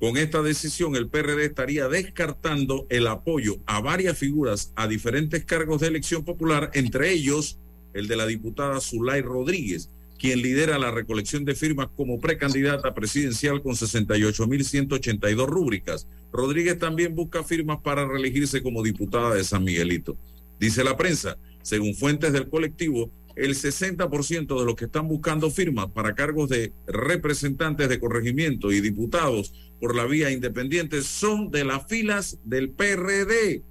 Con 0.00 0.16
esta 0.16 0.42
decisión, 0.42 0.96
el 0.96 1.06
PRD 1.06 1.44
estaría 1.44 1.86
descartando 1.86 2.88
el 2.90 3.06
apoyo 3.06 3.58
a 3.66 3.80
varias 3.80 4.18
figuras 4.18 4.72
a 4.74 4.88
diferentes 4.88 5.44
cargos 5.44 5.80
de 5.80 5.86
elección 5.86 6.24
popular, 6.24 6.72
entre 6.74 7.12
ellos 7.12 7.60
el 7.92 8.08
de 8.08 8.16
la 8.16 8.26
diputada 8.26 8.80
Zulay 8.80 9.22
Rodríguez, 9.22 9.90
quien 10.18 10.42
lidera 10.42 10.78
la 10.78 10.90
recolección 10.90 11.44
de 11.44 11.54
firmas 11.54 11.88
como 11.96 12.20
precandidata 12.20 12.94
presidencial 12.94 13.62
con 13.62 13.74
68.182 13.74 15.46
rúbricas. 15.46 16.06
Rodríguez 16.32 16.78
también 16.78 17.14
busca 17.14 17.42
firmas 17.42 17.78
para 17.82 18.06
reelegirse 18.06 18.62
como 18.62 18.82
diputada 18.82 19.34
de 19.34 19.44
San 19.44 19.64
Miguelito. 19.64 20.16
Dice 20.58 20.84
la 20.84 20.96
prensa, 20.96 21.36
según 21.62 21.94
fuentes 21.94 22.32
del 22.32 22.48
colectivo, 22.48 23.10
el 23.36 23.54
60% 23.54 24.58
de 24.58 24.64
los 24.64 24.76
que 24.76 24.84
están 24.84 25.08
buscando 25.08 25.50
firmas 25.50 25.88
para 25.88 26.14
cargos 26.14 26.48
de 26.48 26.72
representantes 26.86 27.88
de 27.88 27.98
corregimiento 27.98 28.70
y 28.70 28.80
diputados 28.80 29.52
por 29.80 29.96
la 29.96 30.04
vía 30.04 30.30
independiente 30.30 31.02
son 31.02 31.50
de 31.50 31.64
las 31.64 31.86
filas 31.86 32.38
del 32.44 32.70
PRD, 32.70 33.62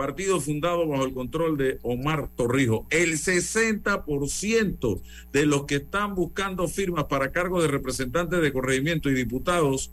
partido 0.00 0.40
fundado 0.40 0.88
bajo 0.88 1.04
el 1.04 1.12
control 1.12 1.58
de 1.58 1.78
Omar 1.82 2.30
Torrijos. 2.34 2.86
El 2.88 3.18
60% 3.18 5.00
de 5.30 5.44
los 5.44 5.66
que 5.66 5.74
están 5.74 6.14
buscando 6.14 6.66
firmas 6.68 7.04
para 7.04 7.32
cargos 7.32 7.60
de 7.60 7.68
representantes 7.68 8.40
de 8.40 8.50
corregimiento 8.50 9.10
y 9.10 9.14
diputados 9.14 9.90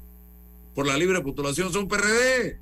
por 0.74 0.88
la 0.88 0.96
libre 0.96 1.20
postulación 1.20 1.74
son 1.74 1.90
PRD. 1.90 2.58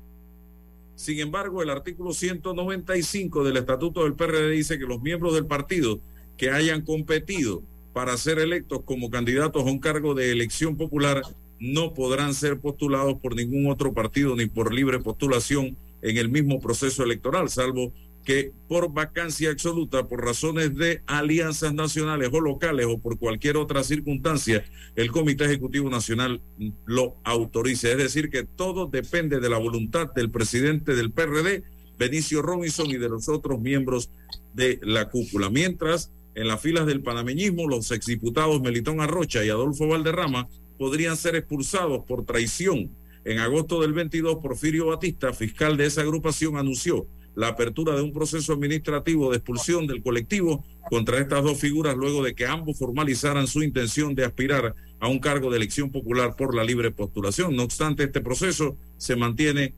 Sin 0.96 1.20
embargo, 1.20 1.62
el 1.62 1.70
artículo 1.70 2.12
195 2.12 3.44
del 3.44 3.58
Estatuto 3.58 4.02
del 4.02 4.14
PRD 4.14 4.50
dice 4.50 4.76
que 4.76 4.84
los 4.84 5.00
miembros 5.00 5.32
del 5.34 5.46
partido 5.46 6.00
que 6.36 6.50
hayan 6.50 6.82
competido 6.82 7.62
para 7.92 8.16
ser 8.16 8.40
electos 8.40 8.80
como 8.84 9.08
candidatos 9.08 9.62
a 9.62 9.70
un 9.70 9.78
cargo 9.78 10.14
de 10.14 10.32
elección 10.32 10.76
popular 10.76 11.22
no 11.60 11.94
podrán 11.94 12.34
ser 12.34 12.58
postulados 12.58 13.20
por 13.20 13.36
ningún 13.36 13.70
otro 13.70 13.94
partido 13.94 14.34
ni 14.34 14.46
por 14.46 14.74
libre 14.74 14.98
postulación 14.98 15.76
en 16.02 16.16
el 16.16 16.28
mismo 16.28 16.60
proceso 16.60 17.02
electoral, 17.02 17.48
salvo 17.48 17.92
que 18.26 18.52
por 18.68 18.92
vacancia 18.92 19.50
absoluta, 19.50 20.08
por 20.08 20.24
razones 20.24 20.74
de 20.74 21.00
alianzas 21.06 21.72
nacionales 21.72 22.28
o 22.32 22.40
locales 22.40 22.86
o 22.86 22.98
por 22.98 23.18
cualquier 23.18 23.56
otra 23.56 23.84
circunstancia, 23.84 24.64
el 24.96 25.12
Comité 25.12 25.44
Ejecutivo 25.44 25.88
Nacional 25.88 26.42
lo 26.86 27.16
autorice. 27.22 27.92
Es 27.92 27.98
decir, 27.98 28.28
que 28.28 28.42
todo 28.42 28.86
depende 28.86 29.38
de 29.38 29.48
la 29.48 29.58
voluntad 29.58 30.12
del 30.12 30.32
presidente 30.32 30.96
del 30.96 31.12
PRD, 31.12 31.62
Benicio 31.98 32.42
Robinson, 32.42 32.90
y 32.90 32.98
de 32.98 33.08
los 33.08 33.28
otros 33.28 33.60
miembros 33.60 34.10
de 34.54 34.80
la 34.82 35.08
cúpula. 35.08 35.48
Mientras 35.48 36.10
en 36.34 36.48
las 36.48 36.60
filas 36.60 36.84
del 36.84 37.02
panameñismo, 37.02 37.68
los 37.68 37.92
exdiputados 37.92 38.60
Melitón 38.60 39.00
Arrocha 39.00 39.44
y 39.44 39.50
Adolfo 39.50 39.86
Valderrama 39.86 40.48
podrían 40.78 41.16
ser 41.16 41.36
expulsados 41.36 42.04
por 42.06 42.24
traición. 42.26 42.90
En 43.26 43.40
agosto 43.40 43.80
del 43.80 43.92
22, 43.92 44.36
Porfirio 44.36 44.86
Batista, 44.86 45.32
fiscal 45.32 45.76
de 45.76 45.86
esa 45.86 46.02
agrupación, 46.02 46.56
anunció 46.56 47.08
la 47.34 47.48
apertura 47.48 47.96
de 47.96 48.02
un 48.02 48.12
proceso 48.12 48.52
administrativo 48.52 49.30
de 49.30 49.38
expulsión 49.38 49.88
del 49.88 50.00
colectivo 50.00 50.64
contra 50.88 51.18
estas 51.18 51.42
dos 51.42 51.58
figuras 51.58 51.96
luego 51.96 52.22
de 52.22 52.36
que 52.36 52.46
ambos 52.46 52.78
formalizaran 52.78 53.48
su 53.48 53.64
intención 53.64 54.14
de 54.14 54.24
aspirar 54.24 54.76
a 55.00 55.08
un 55.08 55.18
cargo 55.18 55.50
de 55.50 55.56
elección 55.56 55.90
popular 55.90 56.36
por 56.36 56.54
la 56.54 56.62
libre 56.62 56.92
postulación. 56.92 57.56
No 57.56 57.64
obstante, 57.64 58.04
este 58.04 58.20
proceso 58.20 58.76
se 58.96 59.16
mantiene 59.16 59.74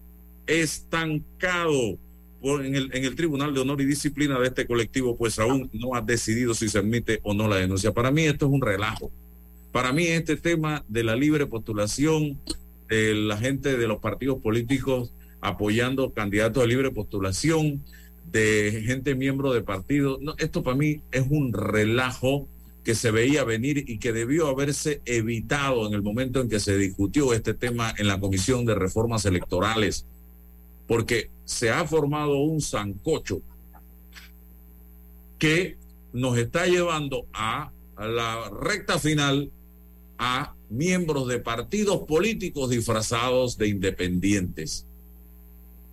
estancado 0.46 1.98
en 2.42 2.76
el, 2.76 2.90
en 2.92 3.04
el 3.06 3.16
Tribunal 3.16 3.54
de 3.54 3.60
Honor 3.60 3.80
y 3.80 3.86
Disciplina 3.86 4.38
de 4.38 4.48
este 4.48 4.66
colectivo, 4.66 5.16
pues 5.16 5.38
aún 5.38 5.70
no 5.72 5.94
ha 5.94 6.02
decidido 6.02 6.52
si 6.52 6.68
se 6.68 6.80
admite 6.80 7.20
o 7.22 7.32
no 7.32 7.48
la 7.48 7.56
denuncia. 7.56 7.94
Para 7.94 8.10
mí 8.10 8.24
esto 8.24 8.44
es 8.44 8.52
un 8.52 8.60
relajo. 8.60 9.10
Para 9.72 9.94
mí 9.94 10.04
este 10.06 10.36
tema 10.36 10.84
de 10.86 11.02
la 11.02 11.16
libre 11.16 11.46
postulación, 11.46 12.38
de 12.88 13.14
la 13.14 13.36
gente 13.36 13.76
de 13.76 13.86
los 13.86 13.98
partidos 14.00 14.40
políticos 14.40 15.12
apoyando 15.40 16.12
candidatos 16.12 16.62
de 16.62 16.68
libre 16.68 16.90
postulación, 16.90 17.84
de 18.32 18.82
gente 18.84 19.14
miembro 19.14 19.52
de 19.52 19.62
partidos, 19.62 20.20
no, 20.20 20.34
esto 20.38 20.62
para 20.62 20.76
mí 20.76 21.02
es 21.12 21.26
un 21.30 21.52
relajo 21.52 22.48
que 22.84 22.94
se 22.94 23.10
veía 23.10 23.44
venir 23.44 23.84
y 23.86 23.98
que 23.98 24.12
debió 24.12 24.48
haberse 24.48 25.02
evitado 25.04 25.86
en 25.86 25.94
el 25.94 26.02
momento 26.02 26.40
en 26.40 26.48
que 26.48 26.60
se 26.60 26.76
discutió 26.76 27.34
este 27.34 27.54
tema 27.54 27.94
en 27.98 28.06
la 28.06 28.18
Comisión 28.18 28.64
de 28.64 28.74
Reformas 28.74 29.24
Electorales 29.26 30.06
porque 30.88 31.30
se 31.44 31.70
ha 31.70 31.86
formado 31.86 32.38
un 32.38 32.60
zancocho 32.60 33.42
que 35.38 35.76
nos 36.12 36.36
está 36.38 36.66
llevando 36.66 37.26
a, 37.32 37.70
la 37.98 38.50
recta 38.50 38.98
final 38.98 39.50
a 40.18 40.54
miembros 40.68 41.28
de 41.28 41.38
partidos 41.38 42.00
políticos 42.06 42.70
disfrazados 42.70 43.56
de 43.56 43.68
independientes. 43.68 44.84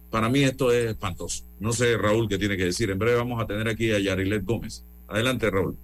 Para 0.09 0.29
mí 0.29 0.43
esto 0.43 0.71
es 0.71 0.91
espantoso. 0.91 1.43
No 1.59 1.73
sé, 1.73 1.97
Raúl, 1.97 2.27
qué 2.27 2.37
tiene 2.37 2.57
que 2.57 2.65
decir. 2.65 2.89
En 2.89 2.99
breve 2.99 3.17
vamos 3.17 3.41
a 3.41 3.47
tener 3.47 3.67
aquí 3.67 3.91
a 3.91 3.99
Yarilet 3.99 4.43
Gómez. 4.43 4.83
Adelante, 5.07 5.49
Raúl. 5.49 5.77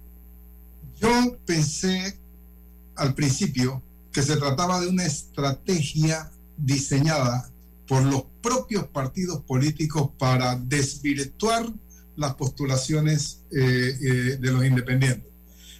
Yo 1.00 1.36
pensé 1.46 2.18
al 2.96 3.14
principio 3.14 3.82
que 4.12 4.22
se 4.22 4.36
trataba 4.36 4.80
de 4.80 4.88
una 4.88 5.04
estrategia 5.04 6.30
diseñada 6.56 7.50
por 7.86 8.02
los 8.04 8.24
propios 8.42 8.86
partidos 8.86 9.42
políticos 9.42 10.10
para 10.18 10.56
desvirtuar 10.56 11.66
las 12.16 12.34
postulaciones 12.34 13.42
eh, 13.50 13.96
eh, 14.00 14.36
de 14.40 14.52
los 14.52 14.64
independientes. 14.64 15.30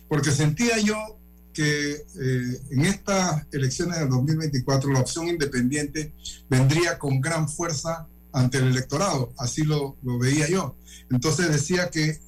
Porque 0.09 0.31
sentía 0.31 0.79
yo 0.79 1.19
que 1.53 1.93
eh, 1.93 2.61
en 2.71 2.81
estas 2.83 3.47
elecciones 3.53 3.99
del 3.99 4.09
2024 4.09 4.93
la 4.93 5.01
opción 5.01 5.29
independiente 5.29 6.13
vendría 6.49 6.99
con 6.99 7.21
gran 7.21 7.49
fuerza 7.49 8.07
ante 8.33 8.59
el 8.59 8.69
electorado, 8.69 9.33
así 9.37 9.63
lo, 9.63 9.97
lo 10.03 10.19
veía 10.19 10.49
yo. 10.49 10.77
Entonces 11.11 11.51
decía 11.51 11.91
que 11.91 12.19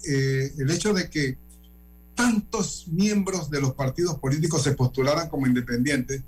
el 0.58 0.70
hecho 0.70 0.92
de 0.92 1.08
que 1.08 1.38
tantos 2.14 2.86
miembros 2.88 3.50
de 3.50 3.60
los 3.60 3.74
partidos 3.74 4.18
políticos 4.18 4.62
se 4.62 4.72
postularan 4.72 5.28
como 5.28 5.46
independientes 5.46 6.22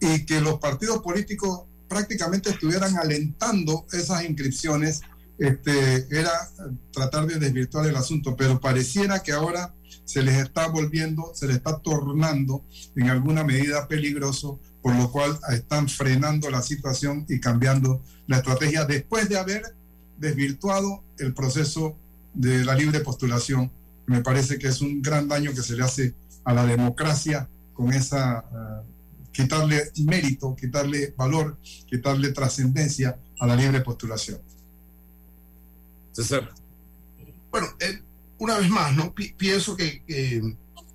y 0.00 0.24
que 0.24 0.40
los 0.40 0.58
partidos 0.58 1.02
políticos 1.02 1.62
prácticamente 1.88 2.50
estuvieran 2.50 2.96
alentando 2.96 3.86
esas 3.92 4.24
inscripciones, 4.24 5.02
este, 5.38 6.06
era 6.10 6.30
tratar 6.90 7.26
de 7.26 7.38
desvirtuar 7.38 7.86
el 7.86 7.96
asunto, 7.96 8.34
pero 8.36 8.60
pareciera 8.60 9.22
que 9.22 9.32
ahora 9.32 9.74
se 10.04 10.22
les 10.22 10.36
está 10.36 10.68
volviendo, 10.68 11.32
se 11.34 11.46
les 11.46 11.56
está 11.56 11.78
tornando 11.78 12.64
en 12.96 13.08
alguna 13.08 13.44
medida 13.44 13.88
peligroso 13.88 14.60
por 14.82 14.96
lo 14.96 15.10
cual 15.10 15.38
están 15.50 15.88
frenando 15.88 16.50
la 16.50 16.60
situación 16.60 17.24
y 17.28 17.38
cambiando 17.40 18.02
la 18.26 18.38
estrategia 18.38 18.84
después 18.84 19.28
de 19.28 19.38
haber 19.38 19.62
desvirtuado 20.18 21.04
el 21.18 21.32
proceso 21.32 21.96
de 22.34 22.64
la 22.64 22.74
libre 22.74 23.00
postulación. 23.00 23.70
Me 24.06 24.22
parece 24.22 24.58
que 24.58 24.68
es 24.68 24.80
un 24.80 25.00
gran 25.00 25.28
daño 25.28 25.52
que 25.52 25.62
se 25.62 25.76
le 25.76 25.84
hace 25.84 26.14
a 26.44 26.52
la 26.52 26.66
democracia 26.66 27.48
con 27.72 27.92
esa, 27.92 28.40
eh, 28.40 28.86
quitarle 29.32 29.92
mérito, 30.04 30.56
quitarle 30.56 31.14
valor, 31.16 31.58
quitarle 31.86 32.32
trascendencia 32.32 33.18
a 33.38 33.46
la 33.46 33.54
libre 33.54 33.80
postulación. 33.80 34.40
César. 36.10 36.50
Bueno, 37.50 37.68
eh, 37.80 38.02
una 38.42 38.58
vez 38.58 38.70
más, 38.70 38.92
¿no? 38.96 39.14
pienso 39.14 39.76
que 39.76 40.02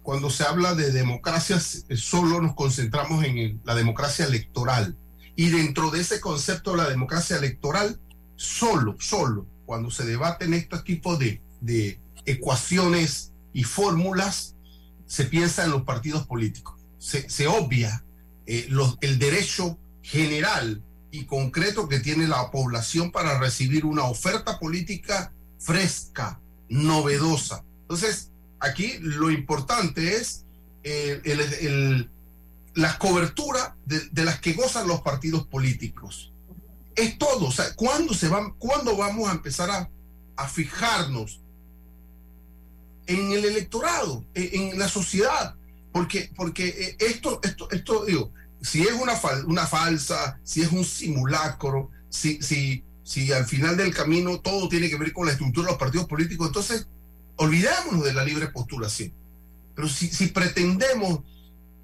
cuando 0.04 0.30
se 0.30 0.44
habla 0.44 0.76
de 0.76 0.92
democracias, 0.92 1.86
eh, 1.88 1.96
solo 1.96 2.42
nos 2.42 2.56
concentramos 2.56 3.24
en 3.24 3.62
la 3.64 3.74
democracia 3.74 4.26
electoral. 4.26 4.98
Y 5.38 5.50
dentro 5.50 5.90
de 5.90 6.02
ese 6.02 6.20
concepto 6.20 6.72
de 6.72 6.78
la 6.78 6.90
democracia 6.90 7.38
electoral, 7.38 8.02
solo, 8.36 8.98
solo, 9.00 9.48
cuando 9.66 9.90
se 9.90 10.06
debaten 10.06 10.54
estos 10.54 10.84
tipos 10.84 11.20
de, 11.20 11.42
de 11.62 12.02
ecuaciones 12.26 13.32
y 13.54 13.64
fórmulas, 13.64 14.56
se 15.06 15.24
piensa 15.24 15.64
en 15.64 15.72
los 15.72 15.84
partidos 15.84 16.28
políticos. 16.28 16.76
Se, 16.98 17.30
se 17.30 17.48
obvia 17.48 18.04
eh, 18.46 18.66
los, 18.70 18.98
el 19.00 19.20
derecho 19.20 19.80
general 20.02 20.84
y 21.12 21.24
concreto 21.26 21.88
que 21.88 22.02
tiene 22.02 22.28
la 22.28 22.52
población 22.52 23.10
para 23.10 23.40
recibir 23.40 23.86
una 23.86 24.04
oferta 24.04 24.60
política 24.60 25.32
fresca, 25.60 26.42
novedosa. 26.70 27.64
Entonces, 27.82 28.32
aquí 28.60 28.98
lo 29.00 29.32
importante 29.32 30.16
es 30.16 30.46
eh, 30.84 32.08
la 32.76 32.98
cobertura 32.98 33.76
de, 33.86 34.24
las 34.24 34.40
que 34.40 34.54
gozan 34.54 34.88
los 34.88 35.02
partidos 35.02 35.48
políticos. 35.48 36.32
Es 36.96 37.18
todo. 37.18 37.48
O 37.48 37.52
sea, 37.52 37.74
¿cuándo, 37.76 38.14
se 38.14 38.28
van, 38.28 38.52
¿cuándo 38.54 38.96
vamos 38.96 39.30
a 39.30 39.34
empezar 39.34 39.70
a, 39.70 39.90
a 40.36 40.48
fijarnos 40.48 41.42
en 43.06 43.32
el 43.32 43.46
electorado, 43.46 44.26
en, 44.34 44.78
la 44.78 44.88
sociedad? 44.88 45.56
Porque, 45.92 46.32
porque 46.36 46.68
eh, 46.68 46.98
esto, 47.00 47.40
esto, 47.44 47.70
esto, 47.72 48.06
digo, 48.06 48.32
si 48.62 48.82
es 48.84 48.92
una, 48.94 49.14
una 49.46 49.66
falsa, 49.66 50.40
si 50.44 50.62
es 50.62 50.72
un 50.72 50.84
simulacro, 50.84 51.90
si, 52.10 52.42
si, 52.42 52.84
si 53.08 53.32
al 53.32 53.46
final 53.46 53.78
del 53.78 53.94
camino 53.94 54.42
todo 54.42 54.68
tiene 54.68 54.90
que 54.90 54.98
ver 54.98 55.14
con 55.14 55.28
la 55.28 55.32
estructura 55.32 55.68
de 55.68 55.72
los 55.72 55.80
partidos 55.80 56.08
políticos, 56.08 56.48
entonces 56.48 56.90
olvidémonos 57.38 58.04
de 58.04 58.14
la 58.14 58.26
libre 58.26 58.50
postulación. 58.50 59.14
Pero 59.74 59.88
si, 59.88 60.28
pretendemos 60.28 61.22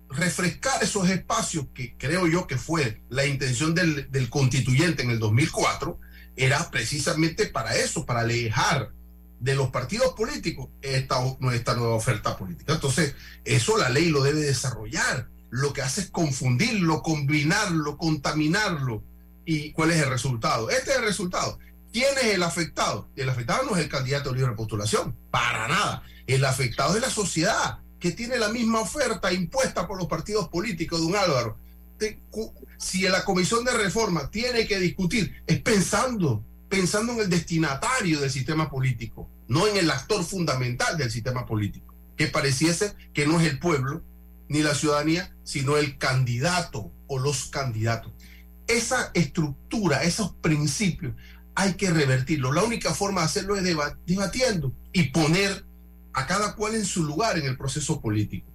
refrescar 0.09 0.83
esos 0.83 1.09
espacios 1.09 1.67
que 1.73 1.95
creo 1.97 2.27
yo 2.27 2.45
que 2.45 2.57
fue 2.57 3.01
la 3.07 3.25
intención 3.25 3.73
del, 3.73 4.11
del, 4.11 4.29
constituyente 4.29 5.03
en 5.03 5.11
el 5.11 5.19
2004, 5.19 5.97
era 6.35 6.69
precisamente 6.69 7.45
para 7.45 7.73
eso, 7.77 8.05
para 8.05 8.19
alejar 8.19 8.91
de 9.39 9.55
los 9.55 9.69
partidos 9.69 10.15
políticos 10.15 10.71
esta, 10.81 11.23
esta 11.53 11.75
nueva 11.75 11.95
oferta 11.95 12.35
política. 12.35 12.73
Entonces, 12.73 13.15
eso 13.45 13.77
la 13.77 13.87
ley 13.87 14.09
lo 14.09 14.23
debe 14.23 14.41
desarrollar. 14.41 15.29
Lo 15.51 15.71
que 15.71 15.83
hace 15.83 16.01
es 16.01 16.09
confundirlo, 16.09 17.01
combinarlo, 17.01 17.97
contaminarlo. 17.97 19.05
¿Y 19.45 19.71
cuál 19.71 19.91
es 19.91 20.01
el 20.01 20.09
resultado? 20.09 20.69
Este 20.69 20.91
es 20.91 20.97
el 20.97 21.03
resultado. 21.03 21.59
¿Quién 21.91 22.17
es 22.17 22.33
el 22.33 22.43
afectado? 22.43 23.09
El 23.15 23.29
afectado 23.29 23.63
no 23.63 23.75
es 23.75 23.83
el 23.83 23.89
candidato 23.89 24.33
de 24.33 24.47
postulación, 24.53 25.15
para 25.29 25.67
nada. 25.67 26.03
El 26.25 26.43
afectado 26.45 26.95
es 26.95 27.01
la 27.01 27.09
sociedad, 27.09 27.79
que 27.99 28.11
tiene 28.11 28.37
la 28.37 28.49
misma 28.49 28.79
oferta 28.79 29.31
impuesta 29.31 29.87
por 29.87 29.97
los 29.97 30.07
partidos 30.07 30.49
políticos, 30.49 31.01
don 31.01 31.15
Álvaro. 31.15 31.57
Si 32.77 33.01
la 33.03 33.23
comisión 33.23 33.63
de 33.63 33.71
reforma 33.71 34.29
tiene 34.31 34.67
que 34.67 34.79
discutir, 34.79 35.43
es 35.45 35.61
pensando, 35.61 36.43
pensando 36.67 37.13
en 37.13 37.19
el 37.19 37.29
destinatario 37.29 38.19
del 38.19 38.31
sistema 38.31 38.69
político, 38.69 39.29
no 39.47 39.67
en 39.67 39.77
el 39.77 39.91
actor 39.91 40.23
fundamental 40.23 40.97
del 40.97 41.11
sistema 41.11 41.45
político, 41.45 41.93
que 42.17 42.27
pareciese 42.27 42.95
que 43.13 43.27
no 43.27 43.39
es 43.39 43.47
el 43.47 43.59
pueblo 43.59 44.03
ni 44.49 44.61
la 44.63 44.75
ciudadanía, 44.75 45.35
sino 45.43 45.77
el 45.77 45.97
candidato 45.97 46.91
o 47.07 47.19
los 47.19 47.45
candidatos. 47.45 48.11
Esa 48.67 49.11
estructura, 49.13 50.03
esos 50.03 50.33
principios, 50.35 51.13
hay 51.55 51.73
que 51.73 51.89
revertirlo. 51.91 52.51
La 52.51 52.63
única 52.63 52.93
forma 52.93 53.21
de 53.21 53.25
hacerlo 53.25 53.55
es 53.55 53.63
debatiendo 53.63 54.73
y 54.91 55.09
poner 55.09 55.65
a 56.13 56.25
cada 56.25 56.55
cual 56.55 56.75
en 56.75 56.85
su 56.85 57.03
lugar 57.03 57.37
en 57.37 57.45
el 57.45 57.57
proceso 57.57 57.99
político. 58.01 58.47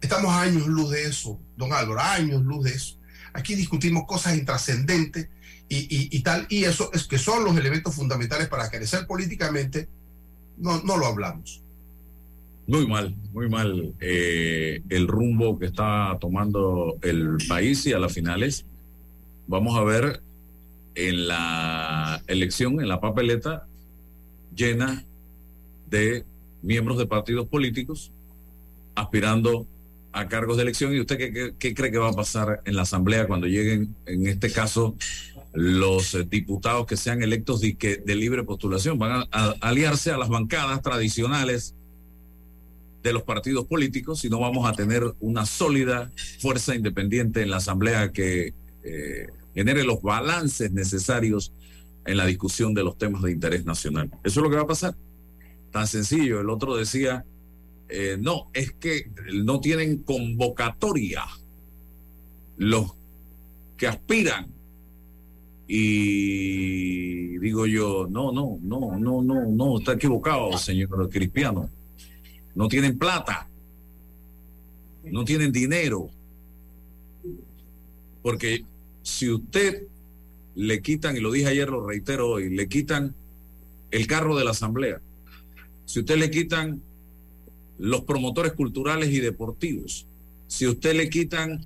Estamos 0.00 0.32
años 0.34 0.66
luz 0.66 0.90
de 0.90 1.04
eso, 1.04 1.40
don 1.56 1.72
Álvaro, 1.72 2.00
años 2.00 2.42
luz 2.42 2.64
de 2.64 2.72
eso. 2.72 2.98
Aquí 3.32 3.54
discutimos 3.54 4.04
cosas 4.06 4.36
intrascendentes 4.36 5.28
y, 5.68 6.16
y, 6.16 6.20
tal, 6.22 6.46
y 6.50 6.64
eso 6.64 6.90
es 6.92 7.04
que 7.04 7.18
son 7.18 7.44
los 7.44 7.56
elementos 7.56 7.94
fundamentales 7.94 8.48
para 8.48 8.70
crecer 8.70 9.06
políticamente, 9.06 9.88
no, 10.58 10.82
no 10.82 10.96
lo 10.96 11.06
hablamos. 11.06 11.62
Muy 12.66 12.86
mal, 12.86 13.14
muy 13.32 13.48
mal 13.48 13.94
eh, 14.00 14.82
el 14.88 15.08
rumbo 15.08 15.58
que 15.58 15.66
está 15.66 16.16
tomando 16.20 16.96
el 17.02 17.36
país 17.48 17.84
y 17.86 17.92
a 17.92 17.98
las 17.98 18.12
finales 18.12 18.66
vamos 19.46 19.76
a 19.76 19.84
ver 19.84 20.22
en 20.94 21.28
la 21.28 22.22
elección, 22.26 22.80
en 22.80 22.88
la 22.88 23.00
papeleta, 23.00 23.66
llena 24.54 25.04
de 25.88 26.24
miembros 26.62 26.98
de 26.98 27.06
partidos 27.06 27.46
políticos 27.48 28.10
aspirando 28.94 29.66
a 30.12 30.28
cargos 30.28 30.56
de 30.56 30.62
elección. 30.62 30.94
¿Y 30.94 31.00
usted 31.00 31.18
qué, 31.58 31.74
cree 31.74 31.90
que 31.90 31.98
va 31.98 32.10
a 32.10 32.12
pasar 32.12 32.62
en 32.64 32.76
la 32.76 32.82
Asamblea 32.82 33.26
cuando 33.26 33.46
lleguen, 33.46 33.94
en 34.06 34.26
este 34.26 34.50
caso, 34.50 34.96
los 35.52 36.14
eh, 36.14 36.24
diputados 36.24 36.86
que 36.86 36.96
sean 36.96 37.22
electos 37.22 37.60
de, 37.60 38.02
de 38.04 38.14
libre 38.14 38.44
postulación? 38.44 38.98
Van 38.98 39.26
a, 39.30 39.54
aliarse 39.60 40.12
a 40.12 40.16
las 40.16 40.28
bancadas 40.28 40.80
tradicionales 40.82 41.74
de 43.02 43.12
los 43.12 43.22
partidos 43.22 43.66
políticos 43.66 44.24
y 44.24 44.30
no 44.30 44.40
vamos 44.40 44.66
a 44.66 44.72
tener 44.72 45.02
una 45.20 45.44
sólida 45.44 46.10
fuerza 46.38 46.74
independiente 46.74 47.42
en 47.42 47.50
la 47.50 47.58
Asamblea 47.58 48.12
que 48.12 48.54
eh, 48.84 49.28
genere 49.54 49.84
los 49.84 50.02
balances 50.02 50.70
necesarios 50.72 51.52
en 52.06 52.16
la 52.16 52.26
discusión 52.26 52.74
de 52.74 52.84
los 52.84 52.98
temas 52.98 53.22
de 53.22 53.32
interés 53.32 53.64
nacional. 53.64 54.10
Eso 54.22 54.40
es 54.40 54.44
lo 54.44 54.50
que 54.50 54.56
va 54.56 54.62
a 54.62 54.66
pasar. 54.66 54.94
Tan 55.70 55.86
sencillo. 55.86 56.40
El 56.40 56.50
otro 56.50 56.76
decía, 56.76 57.24
eh, 57.88 58.16
no, 58.20 58.48
es 58.52 58.72
que 58.72 59.10
no 59.32 59.60
tienen 59.60 59.98
convocatoria 59.98 61.24
los 62.56 62.92
que 63.76 63.86
aspiran. 63.86 64.48
Y 65.66 67.38
digo 67.38 67.66
yo, 67.66 68.06
no, 68.08 68.32
no, 68.32 68.58
no, 68.60 68.98
no, 68.98 69.22
no, 69.22 69.46
no, 69.46 69.78
está 69.78 69.94
equivocado, 69.94 70.56
señor 70.58 71.08
Cristiano. 71.08 71.70
No 72.54 72.68
tienen 72.68 72.98
plata, 72.98 73.48
no 75.04 75.24
tienen 75.24 75.50
dinero. 75.50 76.10
Porque 78.22 78.64
si 79.04 79.30
usted 79.30 79.86
le 80.56 80.80
quitan, 80.80 81.16
y 81.16 81.20
lo 81.20 81.30
dije 81.30 81.48
ayer, 81.48 81.68
lo 81.68 81.86
reitero 81.86 82.30
hoy, 82.30 82.48
le 82.48 82.68
quitan 82.68 83.14
el 83.90 84.06
carro 84.06 84.36
de 84.36 84.44
la 84.44 84.50
asamblea, 84.50 85.00
si 85.84 86.00
usted 86.00 86.16
le 86.16 86.30
quitan 86.30 86.80
los 87.78 88.02
promotores 88.02 88.54
culturales 88.54 89.10
y 89.10 89.20
deportivos, 89.20 90.06
si 90.48 90.66
usted 90.66 90.96
le 90.96 91.10
quitan 91.10 91.64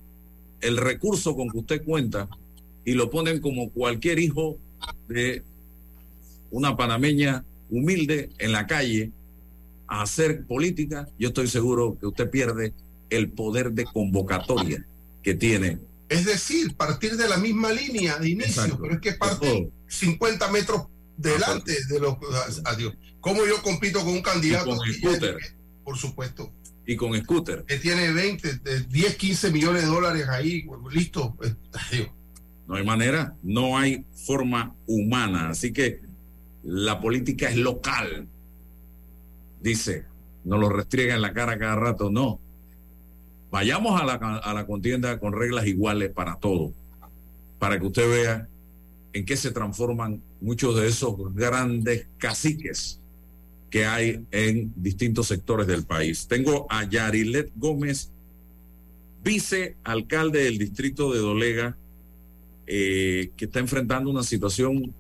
el 0.61 0.77
recurso 0.77 1.37
con 1.37 1.49
que 1.49 1.59
usted 1.59 1.85
cuenta 1.85 2.29
y 2.85 2.95
lo 2.95 3.09
ponen 3.09 3.41
como 3.41 3.71
cualquier 3.71 4.19
hijo 4.19 4.59
de 5.09 5.43
una 6.51 6.77
panameña 6.77 7.45
humilde 7.71 8.31
en 8.39 8.51
la 8.51 8.67
calle 8.67 9.13
a 9.87 10.03
hacer 10.03 10.45
política, 10.45 11.09
yo 11.19 11.29
estoy 11.29 11.47
seguro 11.47 11.97
que 12.01 12.07
usted 12.07 12.29
pierde 12.31 12.73
el 13.11 13.29
poder 13.29 13.73
de 13.73 13.85
convocatoria 13.85 14.85
que 15.23 15.35
tiene 15.35 15.79
es 16.09 16.25
decir, 16.25 16.75
partir 16.77 17.17
de 17.17 17.29
la 17.29 17.37
misma 17.37 17.73
línea 17.73 18.19
de 18.19 18.31
inicio, 18.31 18.79
pero 18.81 18.95
es 18.95 19.01
que 19.01 19.13
parte 19.13 19.71
50 19.87 20.51
metros 20.51 20.87
delante 21.17 21.77
de 21.87 22.01
los... 22.01 22.17
Adiós. 22.65 22.95
¿Cómo 23.21 23.45
yo 23.47 23.61
compito 23.63 24.01
con 24.01 24.15
un 24.15 24.23
candidato? 24.23 24.77
con 24.77 24.93
scooter. 24.93 25.37
por 25.85 25.99
supuesto. 25.99 26.53
Y 26.87 26.97
con 26.97 27.15
scooter. 27.21 27.65
Que 27.65 27.77
tiene 27.77 28.11
20, 28.13 28.61
10, 28.89 29.17
15 29.17 29.51
millones 29.51 29.83
de 29.83 29.89
dólares 29.89 30.29
ahí, 30.29 30.67
listo. 30.91 31.35
Pues, 31.37 31.55
adiós. 31.73 32.09
No 32.67 32.77
hay 32.77 32.85
manera, 32.85 33.35
no 33.43 33.77
hay 33.77 34.05
forma 34.27 34.75
humana. 34.87 35.51
Así 35.51 35.73
que 35.73 36.01
la 36.63 37.01
política 37.01 37.51
es 37.51 37.57
local. 37.57 38.29
Dice, 39.61 40.07
no 40.45 40.57
lo 40.57 40.71
restriega 40.71 41.15
en 41.15 41.21
la 41.21 41.35
cara 41.35 41.59
cada 41.59 41.77
rato, 41.77 42.11
no 42.11 42.41
Vayamos 43.51 44.01
a 44.01 44.05
la, 44.05 44.15
a 44.15 44.55
la 44.55 44.67
contienda 44.67 45.19
con 45.19 45.33
reglas 45.33 45.67
iguales 45.67 46.11
para 46.11 46.37
todos, 46.37 46.73
para 47.59 47.79
que 47.79 47.87
usted 47.87 48.11
vea 48.11 48.49
en 49.13 49.25
qué 49.25 49.37
se 49.37 49.51
transforman 49.51 50.23
muchos 50.41 50.77
de 50.77 50.87
esos 50.87 51.35
grandes 51.35 52.07
caciques 52.19 53.01
que 53.71 53.87
hay 53.87 54.25
en 54.31 54.73
distintos 54.77 55.29
sectores 55.29 55.67
del 55.67 55.85
país. 55.85 56.27
Tengo 56.27 56.67
a 56.71 56.85
Yarilet 56.85 57.51
Gómez 57.57 58.11
vicealcalde 59.23 60.45
del 60.45 60.59
distrito 60.59 61.13
de 61.13 61.19
Dolega, 61.19 61.77
eh, 62.67 63.31
que 63.37 63.47
está 63.47 63.61
enfrentando 63.61 64.11
una 64.11 64.23
situación 64.23 64.95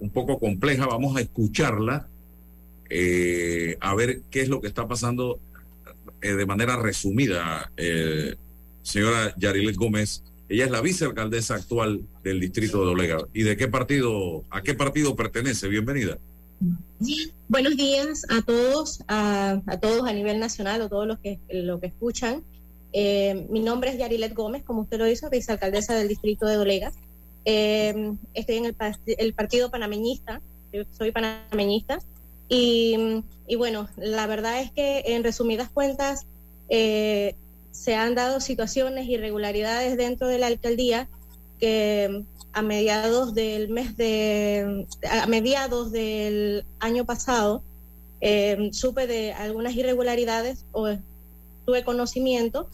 un 0.00 0.10
poco 0.10 0.38
compleja. 0.38 0.86
Vamos 0.86 1.16
a 1.16 1.20
escucharla, 1.20 2.08
eh, 2.90 3.76
a 3.80 3.94
ver 3.94 4.22
qué 4.30 4.40
es 4.40 4.48
lo 4.48 4.60
que 4.60 4.68
está 4.68 4.88
pasando 4.88 5.38
eh, 6.22 6.32
de 6.34 6.46
manera 6.46 6.76
resumida. 6.76 7.70
señora 8.82 9.34
Yarilet 9.36 9.76
Gómez, 9.76 10.22
ella 10.48 10.64
es 10.64 10.70
la 10.70 10.80
vicealcaldesa 10.80 11.56
actual 11.56 12.02
del 12.22 12.40
distrito 12.40 12.80
de 12.80 12.86
Dolega. 12.86 13.18
¿Y 13.34 13.42
de 13.42 13.56
qué 13.56 13.68
partido, 13.68 14.44
a 14.50 14.62
qué 14.62 14.74
partido 14.74 15.14
pertenece? 15.14 15.68
Bienvenida. 15.68 16.18
Buenos 17.48 17.76
días 17.76 18.24
a 18.30 18.42
todos, 18.42 19.04
a, 19.08 19.60
todos 19.80 20.08
a 20.08 20.12
nivel 20.12 20.40
nacional, 20.40 20.82
a 20.82 20.88
todos 20.88 21.06
los 21.06 21.18
que, 21.18 21.38
lo 21.50 21.80
que 21.80 21.88
escuchan. 21.88 22.42
Eh, 22.92 23.46
mi 23.50 23.60
nombre 23.60 23.90
es 23.90 23.98
Yarilet 23.98 24.34
Gómez, 24.34 24.64
como 24.64 24.82
usted 24.82 24.98
lo 24.98 25.06
hizo, 25.06 25.28
vicealcaldesa 25.30 25.94
del 25.94 26.08
distrito 26.08 26.46
de 26.46 26.56
Dolega. 26.56 26.92
Eh, 27.44 28.12
estoy 28.34 28.56
en 28.56 28.64
el, 28.64 29.34
partido 29.34 29.70
panameñista, 29.70 30.40
soy 30.90 31.12
panameñista. 31.12 32.00
Y, 32.48 33.22
bueno, 33.56 33.88
la 33.96 34.26
verdad 34.26 34.60
es 34.60 34.70
que 34.70 35.02
en 35.06 35.22
resumidas 35.22 35.68
cuentas 35.68 36.26
eh, 36.68 37.34
se 37.70 37.94
han 37.94 38.14
dado 38.14 38.40
situaciones, 38.40 39.08
irregularidades 39.08 39.96
dentro 39.96 40.28
de 40.28 40.38
la 40.38 40.46
alcaldía 40.46 41.08
que 41.60 42.24
a 42.52 42.62
mediados 42.62 43.34
del 43.34 43.68
mes 43.68 43.96
de, 43.96 44.86
a 45.10 45.26
mediados 45.26 45.92
del 45.92 46.64
año 46.80 47.04
pasado, 47.04 47.62
eh, 48.20 48.70
supe 48.72 49.06
de 49.06 49.32
algunas 49.32 49.74
irregularidades 49.74 50.64
o 50.72 50.88
tuve 51.64 51.84
conocimiento 51.84 52.68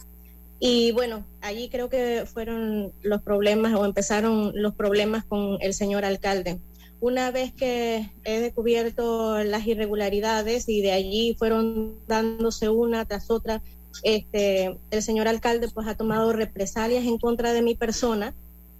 y 0.59 0.91
bueno, 0.93 1.25
allí 1.41 1.69
creo 1.69 1.89
que 1.89 2.25
fueron 2.25 2.93
los 3.01 3.21
problemas 3.21 3.73
o 3.73 3.85
empezaron 3.85 4.51
los 4.55 4.73
problemas 4.73 5.25
con 5.25 5.57
el 5.61 5.73
señor 5.73 6.05
alcalde. 6.05 6.59
Una 6.99 7.31
vez 7.31 7.53
que 7.53 8.09
he 8.23 8.39
descubierto 8.39 9.43
las 9.43 9.67
irregularidades 9.67 10.67
y 10.69 10.81
de 10.81 10.91
allí 10.91 11.35
fueron 11.37 11.99
dándose 12.07 12.69
una 12.69 13.05
tras 13.05 13.29
otra, 13.29 13.61
este, 14.03 14.77
el 14.91 15.03
señor 15.03 15.27
alcalde 15.27 15.69
pues 15.73 15.87
ha 15.87 15.95
tomado 15.95 16.33
represalias 16.33 17.05
en 17.05 17.17
contra 17.17 17.53
de 17.53 17.61
mi 17.61 17.75
persona 17.75 18.33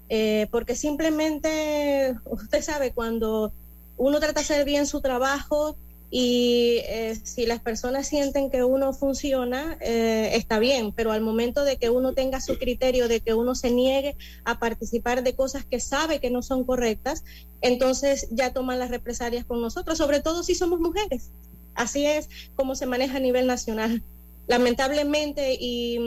eh, 0.10 0.47
porque 0.51 0.75
simplemente, 0.75 2.15
usted 2.25 2.62
sabe, 2.62 2.91
cuando 2.91 3.54
uno 3.97 4.19
trata 4.19 4.36
de 4.36 4.41
hacer 4.41 4.65
bien 4.65 4.86
su 4.86 5.01
trabajo 5.01 5.78
y 6.17 6.78
eh, 6.86 7.19
si 7.23 7.45
las 7.45 7.60
personas 7.60 8.08
sienten 8.08 8.49
que 8.49 8.63
uno 8.63 8.93
funciona, 8.93 9.78
eh, 9.82 10.30
está 10.36 10.60
bien, 10.60 10.93
pero 10.93 11.12
al 11.12 11.19
momento 11.19 11.65
de 11.65 11.75
que 11.75 11.89
uno 11.89 12.13
tenga 12.13 12.39
su 12.39 12.58
criterio, 12.58 13.10
de 13.10 13.19
que 13.19 13.34
uno 13.34 13.54
se 13.54 13.69
niegue 13.69 14.15
a 14.45 14.58
participar 14.58 15.23
de 15.23 15.36
cosas 15.36 15.65
que 15.65 15.82
sabe 15.82 16.21
que 16.21 16.30
no 16.30 16.41
son 16.41 16.63
correctas, 16.63 17.25
entonces 17.60 18.30
ya 18.32 18.54
toman 18.54 18.80
las 18.80 18.91
represalias 18.91 19.43
con 19.43 19.60
nosotros, 19.60 19.97
sobre 19.97 20.21
todo 20.21 20.41
si 20.41 20.56
somos 20.56 20.80
mujeres. 20.80 21.32
Así 21.73 22.06
es 22.06 22.30
como 22.56 22.75
se 22.75 22.86
maneja 22.86 23.17
a 23.17 23.19
nivel 23.19 23.45
nacional. 23.45 24.01
Lamentablemente 24.47 25.58
y 25.60 25.99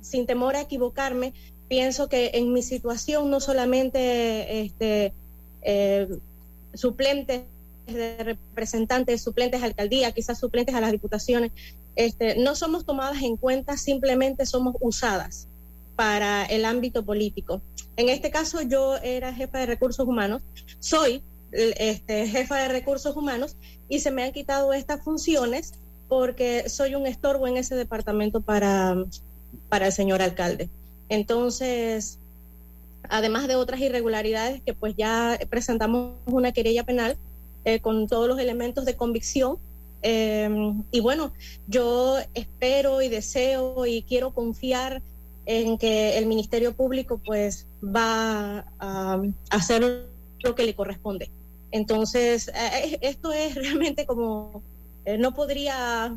sin 0.00 0.26
temor 0.26 0.56
a 0.56 0.62
equivocarme, 0.62 1.34
pienso 1.68 2.08
que 2.08 2.32
en 2.34 2.52
mi 2.52 2.62
situación 2.62 3.30
no 3.30 3.38
solamente 3.38 4.62
este, 4.62 5.14
eh, 5.62 6.08
suplentes 6.74 7.42
de 7.86 8.16
representantes, 8.22 9.22
suplentes 9.22 9.60
de 9.60 9.66
alcaldía, 9.66 10.12
quizás 10.12 10.38
suplentes 10.38 10.74
a 10.74 10.80
las 10.80 10.92
diputaciones, 10.92 11.52
este, 11.96 12.36
no 12.36 12.54
somos 12.54 12.86
tomadas 12.86 13.22
en 13.22 13.36
cuenta, 13.36 13.76
simplemente 13.76 14.46
somos 14.46 14.76
usadas 14.80 15.48
para 15.96 16.44
el 16.44 16.64
ámbito 16.64 17.04
político. 17.04 17.60
En 17.96 18.08
este 18.08 18.30
caso 18.30 18.62
yo 18.62 18.96
era 18.98 19.34
jefa 19.34 19.58
de 19.58 19.66
recursos 19.66 20.06
humanos, 20.06 20.42
soy 20.78 21.22
este, 21.52 22.26
jefa 22.26 22.56
de 22.56 22.68
recursos 22.68 23.14
humanos 23.16 23.56
y 23.88 24.00
se 24.00 24.10
me 24.10 24.22
han 24.22 24.32
quitado 24.32 24.72
estas 24.72 25.02
funciones 25.02 25.74
porque 26.08 26.68
soy 26.68 26.94
un 26.94 27.06
estorbo 27.06 27.46
en 27.46 27.56
ese 27.56 27.74
departamento 27.74 28.40
para, 28.40 28.96
para 29.68 29.86
el 29.86 29.92
señor 29.92 30.22
alcalde. 30.22 30.70
Entonces, 31.08 32.18
además 33.08 33.48
de 33.48 33.56
otras 33.56 33.80
irregularidades 33.80 34.62
que 34.62 34.72
pues 34.72 34.94
ya 34.96 35.38
presentamos 35.50 36.16
una 36.26 36.52
querella 36.52 36.84
penal 36.84 37.16
eh, 37.64 37.80
con 37.80 38.06
todos 38.08 38.28
los 38.28 38.38
elementos 38.38 38.84
de 38.84 38.96
convicción. 38.96 39.58
Em, 40.02 40.82
y 40.90 41.00
bueno, 41.00 41.32
yo 41.68 42.18
espero 42.34 43.02
y 43.02 43.08
deseo 43.08 43.86
y 43.86 44.02
quiero 44.02 44.32
confiar 44.32 45.00
en 45.46 45.78
que 45.78 46.18
el 46.18 46.26
Ministerio 46.26 46.72
Público 46.72 47.20
pues 47.24 47.66
va 47.82 48.64
a, 48.78 49.22
hacer 49.50 50.06
lo 50.42 50.54
que 50.54 50.64
le 50.64 50.74
corresponde. 50.74 51.30
Entonces, 51.70 52.48
eh, 52.48 52.98
esto 53.00 53.32
es 53.32 53.54
realmente 53.56 54.06
como, 54.06 54.62
eh, 55.04 55.18
no 55.18 55.34
podría, 55.34 56.16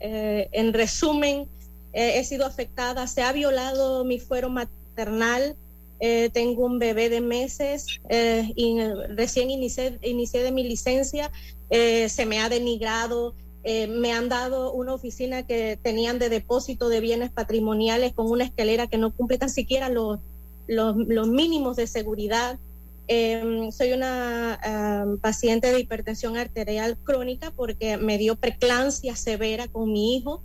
en 0.00 0.72
resumen, 0.74 1.48
eh, 1.94 2.18
he 2.18 2.24
sido 2.24 2.44
afectada, 2.44 3.06
se 3.06 3.22
ha 3.22 3.32
violado 3.32 4.04
mi 4.04 4.18
fuero 4.18 4.50
maternal, 4.50 5.56
eh, 6.06 6.30
tengo 6.30 6.66
un 6.66 6.78
bebé 6.78 7.08
de 7.08 7.20
meses, 7.20 7.86
eh, 8.08 8.52
y 8.56 8.78
recién 9.16 9.50
inicié, 9.50 9.98
inicié 10.02 10.42
de 10.42 10.52
mi 10.52 10.62
licencia, 10.62 11.30
se 11.70 12.26
me 12.26 12.38
ha 12.38 12.48
denigrado, 12.48 13.34
me 13.64 14.12
han 14.12 14.28
dado 14.28 14.72
una 14.72 14.94
oficina 14.94 15.44
que 15.44 15.76
tenían 15.82 16.20
de 16.20 16.28
depósito 16.28 16.88
de 16.88 17.00
bienes 17.00 17.32
patrimoniales 17.32 18.12
con 18.12 18.30
una 18.30 18.44
escalera 18.44 18.86
que 18.86 18.96
no 18.96 19.10
cumple 19.12 19.38
tan 19.38 19.50
siquiera 19.50 19.88
los, 19.88 20.20
los, 20.68 20.94
los 20.96 21.26
mínimos 21.26 21.74
de 21.74 21.88
seguridad. 21.88 22.60
soy 23.08 23.92
una 23.92 25.18
paciente 25.20 25.72
de 25.72 25.80
hipertensión 25.80 26.36
arterial 26.36 26.96
crónica 27.02 27.50
porque 27.50 27.96
me 27.96 28.18
dio 28.18 28.36
preclancia 28.36 29.16
severa 29.16 29.66
con 29.66 29.90
mi 29.90 30.16
hijo 30.16 30.42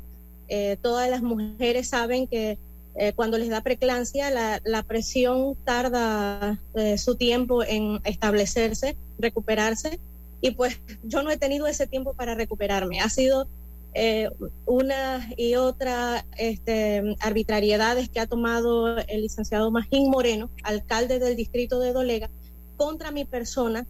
eh, 0.51 0.77
todas 0.81 1.07
las 1.09 1.21
mujeres 1.21 1.89
saben 1.89 2.25
que 2.25 2.57
eh, 2.95 3.13
cuando 3.13 3.37
les 3.37 3.49
da 3.49 3.61
preclancia, 3.61 4.29
la, 4.29 4.83
presión 4.83 5.55
tarda 5.63 6.59
eh, 6.75 6.97
su 6.97 7.15
tiempo 7.15 7.63
en 7.63 7.99
establecerse, 8.03 8.97
recuperarse, 9.17 9.99
y 10.41 10.51
pues 10.51 10.79
yo 11.03 11.21
no 11.23 11.31
he 11.31 11.37
tenido 11.37 11.67
ese 11.67 11.87
tiempo 11.87 12.13
para 12.13 12.35
recuperarme. 12.35 13.01
Ha 13.01 13.09
sido 13.09 13.47
una 14.65 15.27
y 15.35 15.55
otra 15.55 16.23
este, 16.37 17.15
arbitrariedades 17.19 18.07
que 18.07 18.19
ha 18.19 18.27
tomado 18.27 18.97
el 18.99 19.21
licenciado 19.23 19.71
Magín 19.71 20.11
Moreno, 20.11 20.49
alcalde 20.63 21.17
del 21.17 21.35
distrito 21.35 21.79
de 21.79 21.91
Dolega, 21.91 22.29
contra 22.77 23.11
mi 23.11 23.25
persona, 23.25 23.85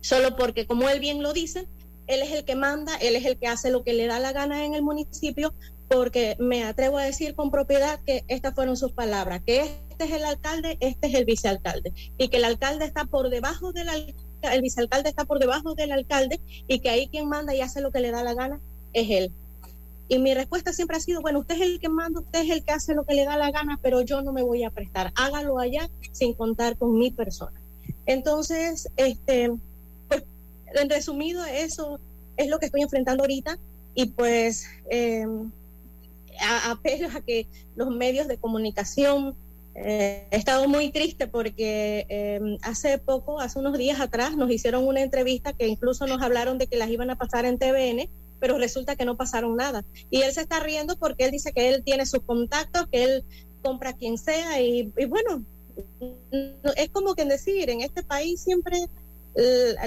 solo 0.00 0.36
porque, 0.36 0.66
como 0.66 0.88
él 0.88 1.00
bien 1.00 1.22
lo 1.22 1.32
dice, 1.32 1.66
él 2.06 2.22
es 2.22 2.30
el 2.32 2.44
que 2.44 2.54
manda, 2.54 2.94
él 2.96 3.16
es 3.16 3.24
el 3.24 3.36
que 3.36 3.46
hace 3.46 3.70
lo 3.70 3.82
que 3.82 3.94
le 3.94 4.06
da 4.06 4.20
la 4.20 4.32
gana 4.32 4.64
en 4.64 4.74
el 4.74 4.82
municipio, 4.82 5.54
porque 5.88 6.36
me 6.38 6.64
atrevo 6.64 6.98
a 6.98 7.04
decir 7.04 7.34
con 7.34 7.50
propiedad 7.50 8.00
que 8.04 8.24
estas 8.28 8.54
fueron 8.54 8.76
sus 8.76 8.92
palabras, 8.92 9.42
que 9.44 9.60
este 9.90 10.04
es 10.04 10.12
el 10.12 10.24
alcalde, 10.24 10.76
este 10.80 11.08
es 11.08 11.14
el 11.14 11.24
vicealcalde, 11.24 11.92
y 12.18 12.28
que 12.28 12.38
el 12.38 12.44
alcalde 12.44 12.84
está 12.84 13.04
por 13.04 13.30
debajo 13.30 13.72
del 13.72 13.88
el 14.42 14.60
vicealcalde 14.60 15.08
está 15.08 15.24
por 15.24 15.38
debajo 15.38 15.74
del 15.74 15.92
alcalde, 15.92 16.40
y 16.66 16.80
que 16.80 16.90
ahí 16.90 17.08
quien 17.08 17.28
manda 17.28 17.54
y 17.54 17.60
hace 17.60 17.80
lo 17.80 17.90
que 17.90 18.00
le 18.00 18.10
da 18.10 18.22
la 18.22 18.34
gana 18.34 18.60
es 18.92 19.10
él. 19.10 19.32
Y 20.06 20.18
mi 20.18 20.34
respuesta 20.34 20.72
siempre 20.72 20.98
ha 20.98 21.00
sido, 21.00 21.22
bueno, 21.22 21.40
usted 21.40 21.54
es 21.54 21.62
el 21.62 21.80
que 21.80 21.88
manda, 21.88 22.20
usted 22.20 22.42
es 22.42 22.50
el 22.50 22.62
que 22.62 22.72
hace 22.72 22.94
lo 22.94 23.04
que 23.04 23.14
le 23.14 23.24
da 23.24 23.38
la 23.38 23.50
gana, 23.50 23.78
pero 23.82 24.02
yo 24.02 24.20
no 24.20 24.32
me 24.32 24.42
voy 24.42 24.62
a 24.62 24.70
prestar. 24.70 25.12
Hágalo 25.16 25.58
allá 25.58 25.88
sin 26.12 26.34
contar 26.34 26.76
con 26.76 26.98
mi 26.98 27.10
persona. 27.10 27.58
Entonces, 28.04 28.90
este, 28.96 29.50
pues, 30.08 30.24
en 30.74 30.90
resumido, 30.90 31.42
eso 31.46 31.98
es 32.36 32.48
lo 32.48 32.58
que 32.58 32.66
estoy 32.66 32.82
enfrentando 32.82 33.22
ahorita. 33.22 33.58
Y 33.94 34.06
pues 34.06 34.66
eh, 34.90 35.26
apelo 36.40 37.08
a 37.14 37.20
que 37.20 37.46
los 37.76 37.90
medios 37.90 38.28
de 38.28 38.38
comunicación 38.38 39.36
eh, 39.74 40.28
he 40.30 40.36
estado 40.36 40.68
muy 40.68 40.90
triste 40.90 41.26
porque 41.26 42.06
em, 42.08 42.58
hace 42.62 42.98
poco, 42.98 43.40
hace 43.40 43.58
unos 43.58 43.76
días 43.76 44.00
atrás, 44.00 44.36
nos 44.36 44.50
hicieron 44.50 44.86
una 44.86 45.02
entrevista 45.02 45.52
que 45.52 45.66
incluso 45.66 46.06
nos 46.06 46.22
hablaron 46.22 46.58
de 46.58 46.66
que 46.66 46.76
las 46.76 46.90
iban 46.90 47.10
a 47.10 47.16
pasar 47.16 47.44
en 47.44 47.58
TVN, 47.58 48.08
pero 48.38 48.58
resulta 48.58 48.94
que 48.94 49.04
no 49.04 49.16
pasaron 49.16 49.56
nada. 49.56 49.84
Y 50.10 50.22
él 50.22 50.32
se 50.32 50.42
está 50.42 50.60
riendo 50.60 50.96
porque 50.96 51.24
él 51.24 51.30
dice 51.32 51.52
que 51.52 51.68
él 51.68 51.82
tiene 51.84 52.06
sus 52.06 52.22
contactos, 52.22 52.86
que 52.90 53.04
él 53.04 53.24
compra 53.62 53.90
a 53.90 53.96
quien 53.96 54.18
sea 54.18 54.60
y, 54.60 54.92
bueno, 55.08 55.44
es 56.76 56.90
como 56.90 57.14
que 57.14 57.24
decir, 57.24 57.70
en 57.70 57.80
este 57.80 58.02
país 58.02 58.40
siempre 58.42 58.78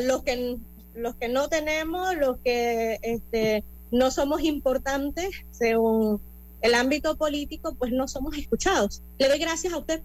los 0.01 0.23
que 0.23 0.57
los 0.97 1.15
que 1.15 1.29
no 1.29 1.47
tenemos, 1.47 2.15
los 2.17 2.39
que 2.39 2.99
este, 3.03 3.63
no 3.91 4.11
somos 4.11 4.41
importantes, 4.41 5.29
según 5.51 6.19
el 6.61 6.73
ámbito 6.73 7.17
político, 7.17 7.75
pues 7.75 7.91
no 7.91 8.07
somos 8.07 8.37
escuchados. 8.37 9.03
Le 9.17 9.27
doy 9.27 9.39
gracias 9.39 9.73
a 9.73 9.77
usted 9.77 10.01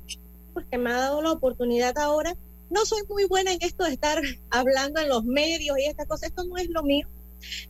pues 0.53 0.67
que 0.71 0.79
me 0.79 0.91
ha 0.91 0.99
dado 0.99 1.23
la 1.23 1.33
oportunidad 1.33 1.97
ahora. 1.99 2.37
No 2.71 2.85
soy 2.87 3.03
muy 3.09 3.25
buena 3.25 3.53
en 3.53 3.59
esto 3.61 3.85
de 3.85 3.93
estar 3.93 4.21
hablando 4.51 5.01
en 5.01 5.09
los 5.09 5.25
medios 5.25 5.79
y 5.79 5.85
estas 5.85 6.07
cosas, 6.07 6.31
esto 6.31 6.45
no 6.45 6.57
es 6.57 6.69
lo 6.69 6.83
mío. 6.83 7.09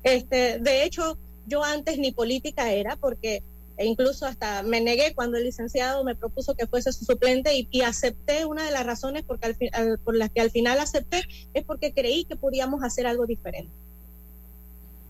Este, 0.03 0.59
de 0.59 0.85
hecho, 0.85 1.17
yo 1.47 1.65
antes 1.65 1.99
ni 1.99 2.13
política 2.13 2.73
era 2.73 2.97
porque 2.97 3.43
incluso 3.79 4.27
hasta 4.27 4.63
me 4.63 4.81
negué 4.81 5.15
cuando 5.15 5.39
el 5.39 5.45
licenciado 5.45 6.05
me 6.05 6.15
propuso 6.15 6.55
que 6.55 6.67
fuese 6.67 6.93
su 6.93 7.05
suplente 7.05 7.69
y, 7.71 7.81
acepté 7.81 8.45
una 8.45 8.65
de 8.65 8.71
las 8.71 8.87
razones 8.87 9.25
porque 9.27 9.57
por 10.05 10.17
las 10.17 10.31
que 10.31 10.41
al 10.41 10.51
final 10.51 10.79
acepté 10.79 11.23
es 11.55 11.65
porque 11.65 11.93
creí 11.93 12.25
que 12.25 12.37
podíamos 12.37 12.83
hacer 12.85 13.07
algo 13.07 13.27
diferente. 13.27 13.73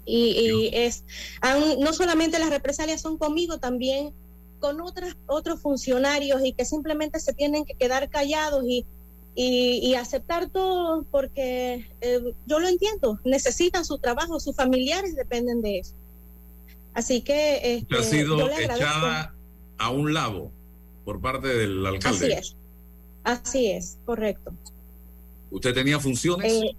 Y, 0.05 0.71
es, 0.73 1.05
no 1.79 1.93
solamente 1.93 2.38
las 2.38 2.51
represalias 2.51 3.01
son 3.01 3.19
conmigo, 3.19 3.59
también 3.59 4.12
con 4.59 4.81
otras, 4.81 5.17
otros 5.27 5.61
funcionarios 5.61 6.45
y 6.45 6.53
que 6.53 6.65
simplemente 6.65 7.21
se 7.21 7.33
tienen 7.33 7.65
que 7.65 7.75
quedar 7.75 8.09
callados 8.09 8.65
y, 8.65 8.87
y, 9.35 9.95
aceptar 9.95 10.49
todo 10.51 11.05
porque 11.11 11.88
eh, 12.01 12.35
yo 12.47 12.59
lo 12.59 12.69
entiendo, 12.69 13.19
necesitan 13.25 13.85
su 13.85 13.99
trabajo, 13.99 14.38
sus 14.41 14.55
familiares 14.55 15.17
dependen 15.17 15.62
de 15.62 15.81
eso. 15.81 15.95
Así 16.95 17.23
que... 17.23 17.77
Este, 17.77 17.97
ha 17.97 18.03
sido 18.03 18.51
echada 18.51 19.35
a 19.79 19.91
un 19.91 20.12
lado 20.12 20.51
por 21.05 21.21
parte 21.21 21.49
del 21.49 21.85
alcalde. 21.85 22.27
Así 22.27 22.33
es, 22.33 22.57
así 23.25 23.67
es, 23.71 23.99
correcto. 24.05 24.53
¿Usted 25.51 25.75
tenía 25.75 25.99
funciones? 25.99 26.53
Eh, 26.53 26.77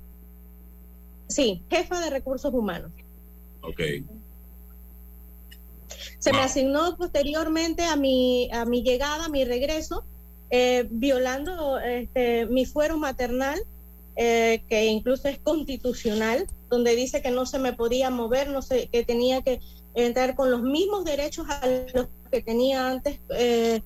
sí, 1.27 1.61
jefa 1.69 1.99
de 1.99 2.09
recursos 2.11 2.53
humanos. 2.53 2.91
Ok. 3.63 3.79
Se 6.19 6.31
me 6.31 6.39
asignó 6.39 6.95
posteriormente 6.95 7.83
a 7.83 7.95
mi, 7.95 8.49
a 8.51 8.65
mi 8.65 8.81
llegada, 8.81 9.25
a 9.25 9.29
mi 9.29 9.43
regreso, 9.43 10.05
eh, 10.49 10.87
violando 10.89 11.79
este, 11.79 12.45
mi 12.45 12.65
fuero 12.65 12.97
maternal, 12.97 13.59
eh, 14.15 14.63
que 14.69 14.85
incluso 14.85 15.27
es 15.27 15.39
constitucional, 15.39 16.47
donde 16.69 16.95
dice 16.95 17.21
que 17.21 17.31
no 17.31 17.45
se 17.45 17.59
me 17.59 17.73
podía 17.73 18.09
mover, 18.09 18.49
no 18.49 18.61
sé, 18.61 18.87
que 18.91 19.03
tenía 19.03 19.41
que 19.41 19.59
entrar 19.95 20.35
con 20.35 20.49
los 20.49 20.61
mismos 20.61 21.05
derechos 21.05 21.45
a 21.49 21.67
los 21.93 22.07
que 22.31 22.41
tenía 22.41 22.89
antes 22.89 23.19
eh, 23.35 23.81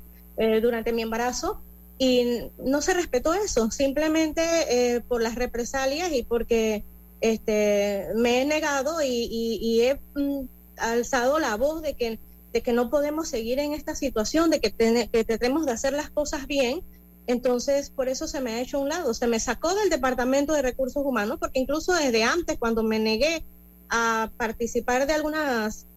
durante 0.61 0.93
mi 0.93 1.01
embarazo. 1.01 1.61
Y 1.97 2.51
no 2.59 2.83
se 2.83 2.93
respetó 2.93 3.33
eso, 3.33 3.71
simplemente 3.71 5.03
por 5.07 5.23
las 5.23 5.33
represalias 5.33 6.13
y 6.13 6.21
porque 6.21 6.83
este, 7.21 8.07
me 8.15 8.41
he 8.41 8.45
negado 8.45 9.01
y, 9.01 9.81
he 9.81 9.99
mm, 10.15 10.47
alzado 10.77 11.39
la 11.39 11.55
voz 11.55 11.81
de 11.81 11.93
que, 11.93 12.19
de 12.53 12.61
que 12.61 12.73
no 12.73 12.89
podemos 12.89 13.29
seguir 13.29 13.59
en 13.59 13.73
esta 13.73 13.95
situación, 13.95 14.49
de 14.49 14.59
que, 14.59 14.71
que 14.71 15.23
tenemos 15.23 15.65
de 15.65 15.71
hacer 15.71 15.93
las 15.93 16.09
cosas 16.09 16.47
bien. 16.47 16.81
Entonces, 17.27 17.89
por 17.89 18.07
eso 18.07 18.27
se 18.27 18.39
me 18.39 18.53
ha 18.53 18.61
hecho 18.61 18.79
un 18.79 18.89
lado, 18.89 19.13
se 19.13 19.27
me 19.27 19.39
sacó 19.39 19.75
del 19.75 19.89
Departamento 19.89 20.53
de 20.53 20.61
Recursos 20.61 21.03
Humanos, 21.05 21.37
porque 21.39 21.59
incluso 21.59 21.93
desde 21.93 22.23
antes, 22.23 22.57
cuando 22.57 22.83
me 22.83 22.99
negué 22.99 23.43
a 23.89 24.31
participar 24.37 25.07
de 25.07 25.13
algunas 25.13 25.87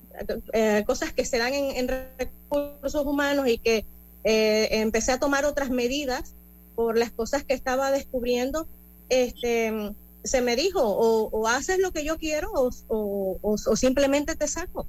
eh, 0.52 0.82
cosas 0.86 1.12
que 1.12 1.24
se 1.24 1.38
dan 1.38 1.54
en, 1.54 1.88
recursos 1.88 3.06
humanos 3.06 3.48
y 3.48 3.58
que 3.58 3.84
eh, 4.24 4.68
empecé 4.72 5.12
a 5.12 5.20
tomar 5.20 5.44
otras 5.44 5.70
medidas 5.70 6.34
por 6.74 6.98
las 6.98 7.10
cosas 7.10 7.44
que 7.44 7.54
estaba 7.54 7.90
descubriendo, 7.90 8.66
este, 9.08 9.92
se 10.22 10.40
me 10.40 10.56
dijo, 10.56 10.80
o, 10.82 11.46
haces 11.46 11.78
lo 11.78 11.92
que 11.92 12.04
yo 12.04 12.18
quiero 12.18 12.50
o, 12.52 13.56
simplemente 13.76 14.36
te 14.36 14.46
saco. 14.46 14.86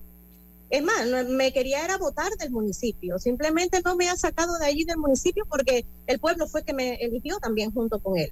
Es 0.69 0.83
más, 0.83 1.05
me 1.27 1.51
quería 1.51 1.83
era 1.83 1.97
votar 1.97 2.31
del 2.37 2.51
municipio, 2.51 3.19
simplemente 3.19 3.81
no 3.83 3.95
me 3.97 4.09
ha 4.09 4.15
sacado 4.15 4.57
de 4.57 4.65
allí 4.65 4.85
del 4.85 4.97
municipio 4.97 5.45
porque 5.49 5.85
el 6.07 6.19
pueblo 6.19 6.47
fue 6.47 6.63
que 6.63 6.73
me 6.73 6.93
eligió 6.95 7.39
también 7.39 7.73
junto 7.73 7.99
con 7.99 8.17
él. 8.17 8.31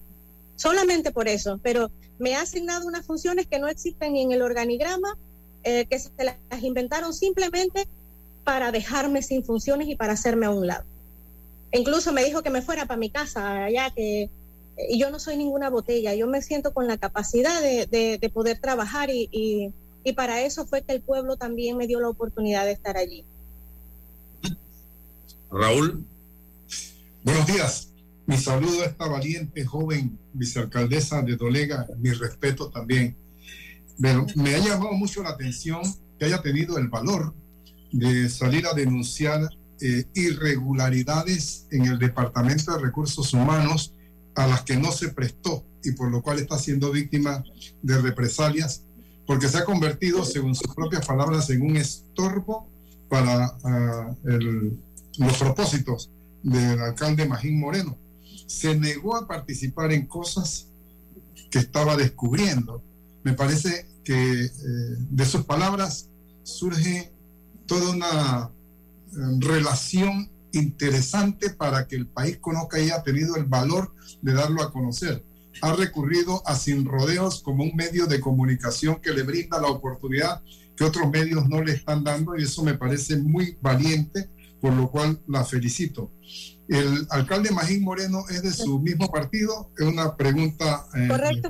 Solamente 0.55 1.11
por 1.11 1.27
eso, 1.27 1.59
pero 1.61 1.91
me 2.17 2.35
ha 2.35 2.41
asignado 2.41 2.87
unas 2.87 3.05
funciones 3.05 3.47
que 3.47 3.59
no 3.59 3.67
existen 3.67 4.15
en 4.15 4.31
el 4.31 4.41
organigrama, 4.41 5.17
eh, 5.63 5.85
que 5.85 5.99
se 5.99 6.11
las 6.17 6.63
inventaron 6.63 7.13
simplemente 7.13 7.87
para 8.45 8.71
dejarme 8.71 9.21
sin 9.21 9.43
funciones 9.43 9.87
y 9.89 9.95
para 9.95 10.13
hacerme 10.13 10.45
a 10.45 10.51
un 10.51 10.65
lado. 10.67 10.85
incluso 11.71 12.11
me 12.11 12.23
dijo 12.23 12.41
que 12.41 12.49
me 12.49 12.61
fuera 12.61 12.85
para 12.85 12.97
mi 12.97 13.09
casa, 13.09 13.65
allá 13.65 13.91
que 13.91 14.29
yo 14.91 15.09
no 15.11 15.19
soy 15.19 15.37
ninguna 15.37 15.69
botella, 15.69 16.15
yo 16.15 16.27
me 16.27 16.41
siento 16.41 16.73
con 16.73 16.87
la 16.87 16.97
capacidad 16.97 17.61
de, 17.61 18.31
poder 18.33 18.59
trabajar 18.59 19.09
y, 19.11 19.73
para 20.15 20.41
eso 20.41 20.65
fue 20.65 20.81
que 20.81 20.93
el 20.93 21.01
pueblo 21.01 21.37
también 21.37 21.77
me 21.77 21.85
dio 21.85 21.99
la 21.99 22.09
oportunidad 22.09 22.65
de 22.65 22.71
estar 22.71 22.97
allí. 22.97 23.23
Raúl. 25.51 26.03
Buenos 27.23 27.45
días. 27.45 27.89
Mi 28.25 28.37
saludo 28.37 28.81
a 28.81 28.85
esta 28.85 29.07
valiente 29.07 29.65
joven 29.65 30.17
vicealcaldesa 30.33 31.21
de 31.21 31.35
Dolega, 31.35 31.87
mi 31.99 32.11
respeto 32.11 32.69
también. 32.69 33.15
Pero 34.01 34.25
me 34.35 34.55
ha 34.55 34.59
llamado 34.59 34.93
mucho 34.93 35.21
la 35.21 35.29
atención 35.29 35.81
que 36.17 36.25
haya 36.25 36.41
tenido 36.41 36.77
el 36.77 36.87
valor 36.87 37.33
de 37.91 38.29
salir 38.29 38.65
a 38.65 38.73
denunciar 38.73 39.49
eh, 39.81 40.05
irregularidades 40.13 41.67
en 41.71 41.85
el 41.85 41.99
Departamento 41.99 42.75
de 42.75 42.83
Recursos 42.83 43.33
Humanos 43.33 43.93
a 44.39 44.47
las 44.47 44.61
que 44.61 44.77
no 44.77 44.93
se 44.93 45.09
prestó 45.09 45.65
y 45.83 45.91
por 45.91 46.09
lo 46.09 46.21
cual 46.21 46.39
está 46.39 46.57
siendo 46.57 46.91
víctima 46.91 47.43
de 47.81 48.01
represalias, 48.01 48.83
porque 49.27 49.49
se 49.49 49.57
ha 49.57 49.65
convertido, 49.65 50.23
según 50.23 50.55
sus 50.55 50.73
propias 50.73 51.05
palabras, 51.05 51.49
en 51.49 51.61
un 51.61 51.75
estorbo 51.75 52.69
para 53.09 53.57
ah, 53.65 54.15
los 54.23 55.37
propósitos 55.37 56.09
del 56.41 56.79
alcalde 56.79 57.25
Magín 57.25 57.59
Moreno. 57.59 57.97
Se 58.47 58.75
negó 58.77 59.17
a 59.17 59.27
participar 59.27 59.91
en 59.91 60.05
cosas 60.05 60.67
que 61.51 61.59
estaba 61.59 61.97
descubriendo. 61.97 62.81
Me 63.25 63.33
parece 63.33 63.87
que 64.05 64.45
eh, 64.45 64.49
de 65.11 65.25
sus 65.25 65.43
palabras 65.43 66.07
surge 66.43 67.11
toda 67.65 67.91
una 67.91 68.49
eh, 69.11 69.37
relación 69.39 70.29
interesante 70.51 71.51
para 71.51 71.87
que 71.87 71.95
el 71.95 72.07
país 72.07 72.37
conozca 72.39 72.79
y 72.79 72.83
haya 72.83 73.03
tenido 73.03 73.35
el 73.35 73.45
valor 73.45 73.93
de 74.21 74.33
darlo 74.33 74.61
a 74.61 74.71
conocer. 74.71 75.23
Ha 75.61 75.73
recurrido 75.73 76.41
a 76.45 76.55
Sin 76.55 76.85
Rodeos 76.85 77.41
como 77.41 77.63
un 77.63 77.75
medio 77.75 78.05
de 78.05 78.19
comunicación 78.19 78.99
que 79.01 79.11
le 79.11 79.23
brinda 79.23 79.59
la 79.59 79.67
oportunidad 79.67 80.41
que 80.79 80.85
otros 80.85 81.09
medios 81.11 81.49
no 81.49 81.61
le 81.61 81.73
están 81.73 82.05
dando 82.05 82.37
y 82.37 82.43
eso 82.43 82.63
me 82.63 82.73
parece 82.73 83.17
muy 83.17 83.57
valiente, 83.61 84.29
por 84.61 84.71
lo 84.71 84.89
cual 84.89 85.21
la 85.27 85.43
felicito. 85.43 86.09
El 86.69 87.05
alcalde 87.09 87.51
Magín 87.51 87.83
Moreno 87.83 88.23
es 88.29 88.43
de 88.43 88.53
su 88.53 88.79
mismo 88.79 89.11
partido, 89.11 89.71
es 89.77 89.85
una 89.85 90.15
pregunta 90.15 90.85
eh, 90.95 91.41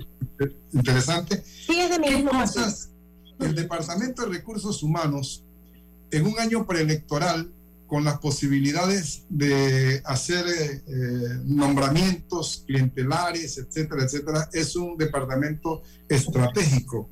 interesante. 0.74 1.44
Sí, 1.44 1.80
es 1.80 1.92
de 1.92 2.00
mi 2.00 2.10
mismo 2.10 2.32
partido. 2.32 2.66
El 3.40 3.54
Departamento 3.54 4.24
de 4.24 4.30
Recursos 4.30 4.82
Humanos, 4.82 5.44
en 6.10 6.26
un 6.26 6.40
año 6.40 6.66
preelectoral, 6.66 7.54
con 7.90 8.04
las 8.04 8.20
posibilidades 8.20 9.26
de 9.30 10.02
hacer 10.06 10.46
eh, 10.48 10.84
eh, 10.88 11.42
nombramientos 11.44 12.64
clientelares, 12.68 13.58
etcétera, 13.58 14.04
etcétera, 14.04 14.50
es 14.54 14.76
un 14.76 14.96
departamento 14.96 15.82
estratégico. 16.08 17.10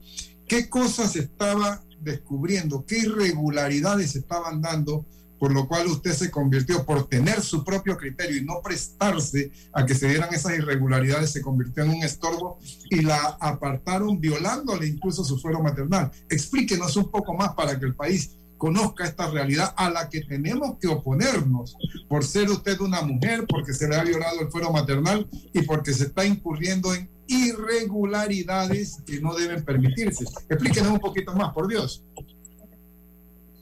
¿Qué 0.47 0.69
cosas 0.69 1.15
estaba 1.15 1.83
descubriendo? 1.99 2.85
¿Qué 2.85 2.99
irregularidades 2.99 4.15
estaban 4.15 4.61
dando? 4.61 5.05
Por 5.39 5.51
lo 5.51 5.67
cual 5.67 5.87
usted 5.87 6.13
se 6.13 6.31
convirtió, 6.31 6.85
por 6.85 7.07
tener 7.07 7.41
su 7.41 7.63
propio 7.63 7.97
criterio 7.97 8.37
y 8.37 8.45
no 8.45 8.61
prestarse 8.63 9.51
a 9.73 9.85
que 9.85 9.95
se 9.95 10.07
dieran 10.07 10.33
esas 10.33 10.57
irregularidades, 10.57 11.31
se 11.31 11.41
convirtió 11.41 11.83
en 11.83 11.89
un 11.89 12.03
estorbo 12.03 12.59
y 12.89 13.01
la 13.01 13.37
apartaron 13.39 14.19
violándole 14.19 14.87
incluso 14.87 15.23
su 15.23 15.39
fuero 15.39 15.61
maternal. 15.61 16.11
Explíquenos 16.29 16.95
un 16.97 17.09
poco 17.09 17.33
más 17.33 17.53
para 17.53 17.79
que 17.79 17.85
el 17.85 17.95
país 17.95 18.31
conozca 18.57 19.05
esta 19.05 19.29
realidad 19.29 19.73
a 19.77 19.89
la 19.89 20.09
que 20.09 20.21
tenemos 20.21 20.77
que 20.79 20.87
oponernos 20.87 21.77
por 22.07 22.23
ser 22.23 22.49
usted 22.49 22.79
una 22.79 23.01
mujer, 23.01 23.45
porque 23.47 23.73
se 23.73 23.87
le 23.87 23.95
ha 23.95 24.03
violado 24.03 24.41
el 24.41 24.49
fuero 24.49 24.71
maternal 24.71 25.27
y 25.53 25.61
porque 25.61 25.93
se 25.93 26.05
está 26.05 26.25
incurriendo 26.25 26.93
en 26.93 27.09
irregularidades 27.27 29.01
que 29.05 29.19
no 29.19 29.35
deben 29.35 29.63
permitirse. 29.63 30.25
Explíquenos 30.49 30.91
un 30.91 30.99
poquito 30.99 31.33
más, 31.33 31.53
por 31.53 31.67
Dios. 31.67 32.03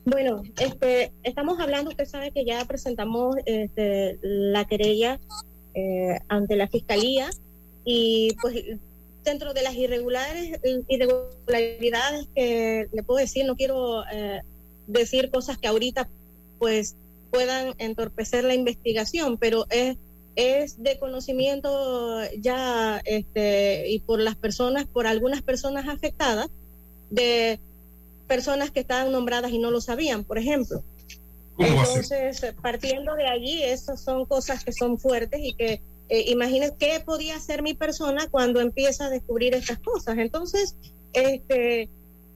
Bueno, 0.06 0.44
este, 0.60 1.12
estamos 1.24 1.60
hablando, 1.60 1.90
usted 1.90 2.06
sabe 2.06 2.32
que 2.32 2.46
ya 2.46 2.64
presentamos 2.66 3.36
este, 3.46 4.20
la 4.22 4.66
querella 4.66 5.20
eh, 5.74 6.20
ante 6.30 6.56
la 6.56 6.68
fiscalía 6.68 7.30
y 7.84 8.36
pues 8.40 8.56
dentro 9.24 9.54
de 9.56 9.64
las 9.64 9.74
irregularidades, 9.74 10.60
irregularidades 10.88 12.28
que 12.36 12.88
le 12.92 13.04
puedo 13.04 13.20
decir, 13.20 13.46
no 13.46 13.56
quiero 13.56 14.04
eh, 14.14 14.42
decir 14.88 15.30
cosas 15.32 15.58
que 15.58 15.68
ahorita 15.68 16.08
pues 16.60 16.96
puedan 17.32 17.74
entorpecer 17.78 18.44
la 18.44 18.54
investigación, 18.54 19.38
pero 19.38 19.66
es, 19.70 19.98
es 20.36 20.82
de 20.82 20.98
conocimiento 21.00 22.20
ya 22.40 23.02
este, 23.06 23.90
y 23.90 24.00
por 24.00 24.20
las 24.20 24.36
personas, 24.36 24.86
por 24.86 25.08
algunas 25.08 25.42
personas 25.42 25.88
afectadas, 25.88 26.48
de 27.10 27.60
personas 28.28 28.72
que 28.72 28.80
estaban 28.80 29.12
nombradas 29.12 29.52
y 29.52 29.60
no 29.60 29.72
lo 29.72 29.82
sabían, 29.82 30.24
por 30.24 30.38
ejemplo. 30.38 30.84
Entonces, 31.58 32.54
partiendo 32.62 33.16
de 33.16 33.28
allí, 33.28 33.64
esas 33.64 34.02
son 34.02 34.26
cosas 34.26 34.64
que 34.64 34.74
son 34.74 35.00
fuertes 35.00 35.40
y 35.44 35.54
que 35.54 35.82
eh, 36.10 36.26
imaginen 36.28 36.74
qué 36.78 37.02
podía 37.06 37.36
hacer 37.36 37.62
mi 37.62 37.74
persona 37.74 38.28
cuando 38.30 38.60
empieza 38.60 39.06
a 39.06 39.10
descubrir 39.10 39.54
estas 39.56 39.80
cosas. 39.80 40.18
Entonces, 40.18 40.76
este, 41.14 41.90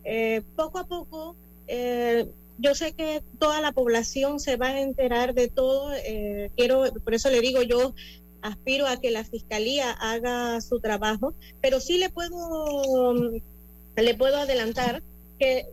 eh, 0.04 0.42
poco 0.56 0.80
a 0.80 0.88
poco 0.88 1.36
eh, 1.70 2.28
yo 2.58 2.76
sé 2.76 2.94
que 2.94 3.24
toda 3.40 3.62
la 3.62 3.72
población 3.72 4.40
se 4.40 4.58
va 4.58 4.70
a 4.70 4.82
enterar 4.82 5.34
de 5.34 5.48
todo. 5.48 5.94
Eh, 5.94 6.52
quiero, 6.58 6.84
por 7.04 7.14
eso 7.14 7.30
le 7.30 7.40
digo, 7.40 7.62
yo 7.62 7.94
aspiro 8.42 8.88
a 8.88 8.98
que 8.98 9.12
la 9.12 9.24
fiscalía 9.24 9.92
haga 9.92 10.60
su 10.62 10.80
trabajo, 10.80 11.34
pero 11.62 11.80
sí 11.80 11.98
le 11.98 12.10
puedo, 12.10 13.14
le 13.96 14.16
puedo 14.16 14.38
adelantar 14.38 15.04
que 15.38 15.68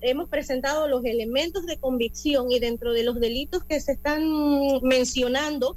hemos 0.00 0.28
presentado 0.28 0.88
los 0.88 1.04
elementos 1.04 1.66
de 1.66 1.76
convicción 1.76 2.50
y 2.50 2.58
dentro 2.58 2.92
de 2.92 3.04
los 3.04 3.20
delitos 3.20 3.64
que 3.64 3.80
se 3.80 3.92
están 3.92 4.22
mencionando, 4.82 5.76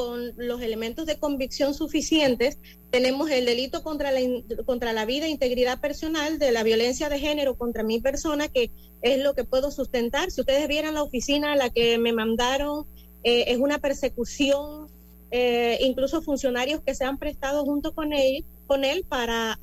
con 0.00 0.32
los 0.38 0.62
elementos 0.62 1.04
de 1.04 1.18
convicción 1.18 1.74
suficientes, 1.74 2.58
tenemos 2.90 3.30
el 3.30 3.44
delito 3.44 3.82
contra 3.82 4.10
la, 4.10 4.20
contra 4.64 4.94
la 4.94 5.04
vida 5.04 5.26
e 5.26 5.28
integridad 5.28 5.78
personal 5.78 6.38
de 6.38 6.52
la 6.52 6.62
violencia 6.62 7.10
de 7.10 7.18
género 7.18 7.58
contra 7.58 7.82
mi 7.82 8.00
persona, 8.00 8.48
que 8.48 8.70
es 9.02 9.18
lo 9.18 9.34
que 9.34 9.44
puedo 9.44 9.70
sustentar. 9.70 10.30
Si 10.30 10.40
ustedes 10.40 10.68
vieran 10.68 10.94
la 10.94 11.02
oficina 11.02 11.52
a 11.52 11.56
la 11.56 11.68
que 11.68 11.98
me 11.98 12.14
mandaron, 12.14 12.86
eh, 13.24 13.44
es 13.48 13.58
una 13.58 13.78
persecución, 13.78 14.86
eh, 15.32 15.76
incluso 15.82 16.22
funcionarios 16.22 16.80
que 16.80 16.94
se 16.94 17.04
han 17.04 17.18
prestado 17.18 17.62
junto 17.64 17.92
con 17.92 18.14
él, 18.14 18.46
con 18.66 18.84
él 18.84 19.04
para 19.06 19.58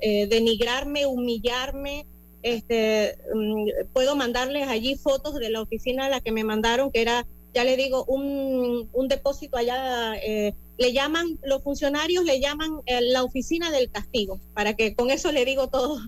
eh, 0.00 0.28
denigrarme, 0.28 1.06
humillarme, 1.06 2.06
este, 2.44 3.18
mm, 3.34 3.90
puedo 3.92 4.14
mandarles 4.14 4.68
allí 4.68 4.94
fotos 4.94 5.34
de 5.34 5.50
la 5.50 5.60
oficina 5.60 6.06
a 6.06 6.08
la 6.08 6.20
que 6.20 6.30
me 6.30 6.44
mandaron, 6.44 6.92
que 6.92 7.00
era, 7.00 7.26
ya 7.54 7.64
le 7.64 7.76
digo, 7.76 8.04
un, 8.06 8.88
un 8.92 9.08
depósito 9.08 9.56
allá, 9.56 10.16
eh, 10.16 10.54
le 10.76 10.92
llaman, 10.92 11.38
los 11.44 11.62
funcionarios 11.62 12.24
le 12.24 12.40
llaman 12.40 12.80
eh, 12.86 13.00
la 13.00 13.22
oficina 13.22 13.70
del 13.70 13.90
castigo, 13.90 14.40
para 14.54 14.74
que 14.74 14.94
con 14.94 15.10
eso 15.10 15.30
le 15.30 15.44
digo 15.44 15.68
todo, 15.68 15.98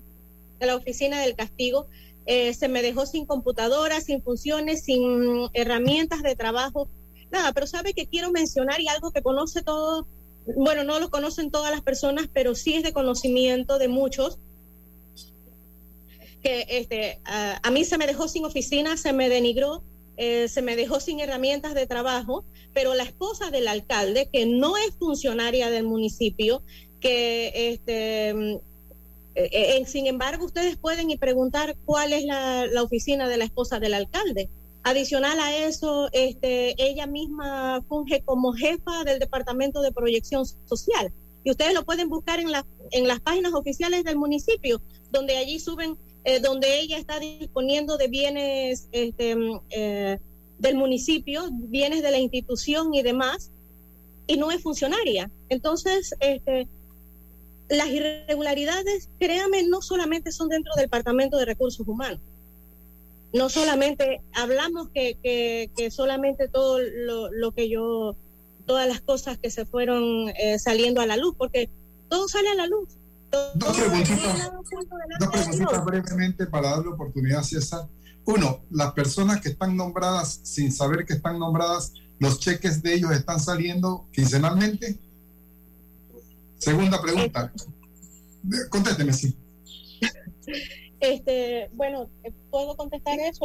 la 0.60 0.74
oficina 0.74 1.20
del 1.20 1.36
castigo. 1.36 1.86
Eh, 2.26 2.52
se 2.54 2.66
me 2.66 2.82
dejó 2.82 3.06
sin 3.06 3.24
computadora, 3.24 4.00
sin 4.00 4.20
funciones, 4.20 4.82
sin 4.82 5.48
herramientas 5.52 6.24
de 6.24 6.34
trabajo, 6.34 6.88
nada, 7.30 7.52
pero 7.52 7.68
sabe 7.68 7.94
que 7.94 8.06
quiero 8.06 8.32
mencionar 8.32 8.80
y 8.80 8.88
algo 8.88 9.12
que 9.12 9.22
conoce 9.22 9.62
todo, 9.62 10.08
bueno, 10.56 10.82
no 10.82 10.98
lo 10.98 11.08
conocen 11.08 11.52
todas 11.52 11.70
las 11.70 11.82
personas, 11.82 12.28
pero 12.32 12.56
sí 12.56 12.74
es 12.74 12.82
de 12.82 12.92
conocimiento 12.92 13.78
de 13.78 13.86
muchos, 13.86 14.38
que 16.42 16.66
este, 16.68 17.20
a, 17.24 17.70
mí 17.70 17.84
se 17.84 17.98
me 17.98 18.08
dejó 18.08 18.26
sin 18.26 18.44
oficina, 18.44 18.96
se 18.96 19.12
me 19.12 19.28
denigró, 19.28 19.84
eh, 20.16 20.48
se 20.48 20.62
me 20.62 20.76
dejó 20.76 21.00
sin 21.00 21.20
herramientas 21.20 21.74
de 21.74 21.86
trabajo, 21.86 22.44
pero 22.72 22.94
la 22.94 23.02
esposa 23.02 23.50
del 23.50 23.68
alcalde, 23.68 24.28
que 24.32 24.46
no 24.46 24.76
es 24.76 24.94
funcionaria 24.98 25.70
del 25.70 25.84
municipio, 25.84 26.62
que 27.00 27.72
este, 27.72 28.30
eh, 28.30 28.60
eh, 29.34 29.84
sin 29.86 30.06
embargo 30.06 30.46
ustedes 30.46 30.78
pueden 30.78 31.10
y 31.10 31.18
preguntar 31.18 31.76
cuál 31.84 32.14
es 32.14 32.24
la, 32.24 32.66
la, 32.66 32.82
oficina 32.82 33.28
de 33.28 33.36
la 33.36 33.44
esposa 33.44 33.78
del 33.78 33.92
alcalde. 33.92 34.48
Adicional 34.82 35.38
a 35.40 35.54
eso, 35.56 36.08
este, 36.12 36.74
ella 36.82 37.06
misma 37.06 37.84
funge 37.88 38.22
como 38.24 38.52
jefa 38.52 39.04
del 39.04 39.18
Departamento 39.18 39.82
de 39.82 39.92
Proyección 39.92 40.46
Social. 40.46 41.12
Y 41.44 41.50
ustedes 41.50 41.74
lo 41.74 41.84
pueden 41.84 42.08
buscar 42.08 42.40
en, 42.40 42.50
la, 42.50 42.64
en 42.92 43.06
las 43.06 43.20
páginas 43.20 43.52
oficiales 43.52 44.04
del 44.04 44.16
municipio, 44.16 44.80
donde 45.10 45.36
allí 45.36 45.58
suben 45.58 45.96
eh, 46.26 46.40
donde 46.40 46.80
ella 46.80 46.98
está 46.98 47.20
disponiendo 47.20 47.96
de 47.96 48.08
bienes 48.08 48.88
este, 48.90 49.36
mm, 49.36 49.60
eh, 49.70 50.18
del 50.58 50.74
municipio, 50.74 51.48
bienes 51.52 52.02
de 52.02 52.10
la 52.10 52.18
institución 52.18 52.92
y 52.94 53.02
demás, 53.02 53.52
y 54.26 54.36
no 54.36 54.50
es 54.50 54.60
funcionaria. 54.60 55.30
Entonces, 55.50 56.16
este, 56.18 56.66
las 57.68 57.88
irregularidades, 57.90 59.08
créame, 59.20 59.62
no 59.68 59.82
solamente 59.82 60.32
son 60.32 60.48
dentro 60.48 60.72
del 60.74 60.86
Departamento 60.86 61.36
de 61.36 61.44
Recursos 61.44 61.86
Humanos. 61.86 62.20
No 63.32 63.48
solamente 63.48 64.20
hablamos 64.34 64.88
que, 64.88 65.18
que, 65.22 65.90
solamente 65.92 66.48
todo 66.48 66.80
lo, 66.80 67.52
que 67.52 67.68
yo, 67.68 68.16
todas 68.66 68.88
las 68.88 69.00
cosas 69.00 69.38
que 69.38 69.50
se 69.50 69.64
fueron 69.64 70.30
eh, 70.30 70.58
saliendo 70.58 71.00
a 71.00 71.06
la 71.06 71.16
luz, 71.16 71.36
porque 71.38 71.70
todo 72.08 72.26
sale 72.26 72.48
a 72.48 72.56
la 72.56 72.66
luz. 72.66 72.88
Dos 73.54 73.76
preguntitas, 73.76 74.52
dos 75.18 75.30
preguntitas 75.30 75.84
brevemente 75.84 76.46
para 76.46 76.70
darle 76.70 76.88
oportunidad 76.88 77.40
a 77.40 77.44
César. 77.44 77.88
Uno, 78.24 78.60
las 78.70 78.92
personas 78.92 79.40
que 79.40 79.50
están 79.50 79.76
nombradas 79.76 80.40
sin 80.42 80.72
saber 80.72 81.04
que 81.04 81.14
están 81.14 81.38
nombradas, 81.38 81.92
los 82.18 82.40
cheques 82.40 82.82
de 82.82 82.94
ellos 82.94 83.12
están 83.12 83.38
saliendo 83.38 84.08
quincenalmente. 84.12 84.98
Segunda 86.58 87.00
pregunta. 87.00 87.52
Contésteme, 88.70 89.12
sí. 89.12 89.36
Este, 90.98 91.68
bueno, 91.74 92.08
puedo 92.50 92.74
contestar 92.74 93.18
eso 93.20 93.44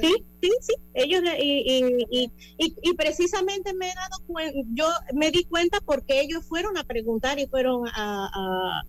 sí, 0.00 0.24
sí, 0.40 0.50
sí. 0.62 0.74
Ellos 0.94 1.22
y, 1.38 2.06
y, 2.10 2.32
y, 2.58 2.74
y, 2.82 2.94
precisamente 2.94 3.74
me 3.74 3.90
he 3.90 3.94
dado 3.94 4.16
cuenta, 4.26 4.58
yo 4.72 4.86
me 5.12 5.30
di 5.30 5.44
cuenta 5.44 5.80
porque 5.84 6.22
ellos 6.22 6.44
fueron 6.46 6.78
a 6.78 6.84
preguntar 6.84 7.38
y 7.38 7.46
fueron 7.46 7.86
a, 7.88 8.30
a, 8.34 8.82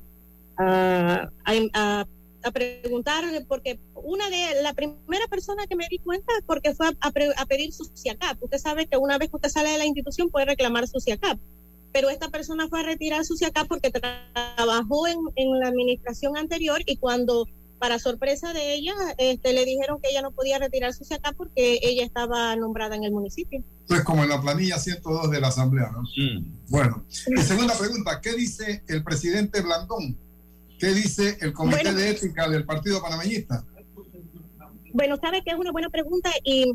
a, 0.57 1.29
a, 1.45 2.05
preguntar, 2.51 3.23
porque 3.47 3.79
una 3.95 4.29
de 4.29 4.61
la 4.61 4.73
primera 4.73 5.27
persona 5.29 5.65
que 5.65 5.75
me 5.75 5.87
di 5.89 5.99
cuenta 5.99 6.33
porque 6.45 6.73
fue 6.75 6.87
a, 6.99 7.11
pedir 7.45 7.71
su 7.71 7.85
CIACAP. 7.95 8.43
Usted 8.43 8.57
sabe 8.57 8.87
que 8.87 8.97
una 8.97 9.17
vez 9.17 9.29
que 9.29 9.37
usted 9.37 9.49
sale 9.49 9.69
de 9.69 9.77
la 9.77 9.85
institución 9.85 10.29
puede 10.29 10.45
reclamar 10.47 10.87
su 10.87 10.99
CIACAP, 10.99 11.39
pero 11.93 12.09
esta 12.09 12.29
persona 12.29 12.67
fue 12.67 12.81
a 12.81 12.83
retirar 12.83 13.23
su 13.23 13.37
CIACAP 13.37 13.67
porque 13.67 13.91
trabajó 13.91 15.07
en, 15.07 15.19
en 15.35 15.59
la 15.59 15.69
administración 15.69 16.35
anterior 16.35 16.81
y 16.85 16.97
cuando 16.97 17.45
para 17.83 17.99
sorpresa 17.99 18.53
de 18.53 18.75
ella, 18.75 18.93
este, 19.17 19.51
le 19.51 19.65
dijeron 19.65 19.99
que 20.01 20.09
ella 20.09 20.21
no 20.21 20.31
podía 20.31 20.57
retirar 20.57 20.93
su 20.93 21.03
CIACAP 21.03 21.35
porque 21.35 21.79
ella 21.83 22.05
estaba 22.05 22.55
nombrada 22.55 22.95
en 22.95 23.03
el 23.03 23.11
municipio. 23.11 23.61
Entonces, 23.81 24.05
como 24.05 24.23
en 24.23 24.29
la 24.29 24.39
planilla 24.41 24.79
102 24.79 25.29
de 25.29 25.41
la 25.41 25.49
Asamblea, 25.49 25.91
¿no? 25.91 26.03
Bueno, 26.69 27.03
y 27.09 27.41
segunda 27.41 27.77
pregunta, 27.77 28.21
¿qué 28.21 28.35
dice 28.35 28.85
el 28.87 29.03
presidente 29.03 29.61
Blandón 29.61 30.17
¿Qué 30.83 30.93
dice 30.93 31.37
el 31.39 31.53
Comité 31.53 31.93
de 31.93 32.09
Ética 32.09 32.49
del 32.49 32.65
Partido 32.65 33.01
Panameñista? 33.01 33.63
Bueno, 34.91 35.15
sabe 35.15 35.41
que 35.41 35.51
es 35.51 35.57
una 35.57 35.71
buena 35.71 35.87
pregunta 35.87 36.29
y, 36.43 36.73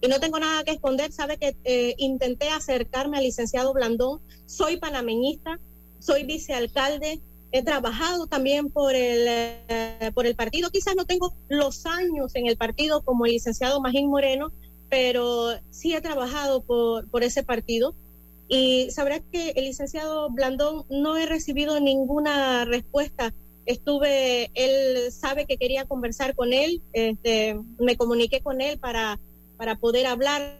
y 0.00 0.08
no 0.08 0.18
tengo 0.20 0.38
nada 0.38 0.64
que 0.64 0.70
esconder. 0.70 1.12
Sabe 1.12 1.36
que 1.36 1.54
eh, 1.64 1.94
intenté 1.98 2.48
acercarme 2.48 3.18
al 3.18 3.24
licenciado 3.24 3.74
Blandón. 3.74 4.22
Soy 4.46 4.78
panameñista, 4.78 5.60
soy 5.98 6.24
vicealcalde, 6.24 7.20
he 7.50 7.62
trabajado 7.62 8.26
también 8.26 8.70
por 8.70 8.94
el, 8.94 9.26
eh, 9.28 10.10
por 10.14 10.24
el 10.26 10.34
partido. 10.34 10.70
Quizás 10.70 10.96
no 10.96 11.04
tengo 11.04 11.34
los 11.50 11.84
años 11.84 12.34
en 12.34 12.46
el 12.46 12.56
partido 12.56 13.02
como 13.02 13.26
el 13.26 13.32
licenciado 13.32 13.82
Magín 13.82 14.08
Moreno, 14.08 14.50
pero 14.88 15.50
sí 15.68 15.92
he 15.94 16.00
trabajado 16.00 16.62
por, 16.62 17.06
por 17.10 17.22
ese 17.22 17.42
partido. 17.42 17.94
Y 18.54 18.90
sabrá 18.90 19.18
que 19.20 19.52
el 19.56 19.64
licenciado 19.64 20.28
Blandón 20.28 20.84
no 20.90 21.16
he 21.16 21.24
recibido 21.24 21.80
ninguna 21.80 22.66
respuesta. 22.66 23.32
Estuve, 23.64 24.50
él 24.52 25.10
sabe 25.10 25.46
que 25.46 25.56
quería 25.56 25.86
conversar 25.86 26.34
con 26.34 26.52
él, 26.52 26.82
este, 26.92 27.58
me 27.78 27.96
comuniqué 27.96 28.42
con 28.42 28.60
él 28.60 28.78
para, 28.78 29.18
para 29.56 29.76
poder 29.76 30.04
hablarle 30.04 30.58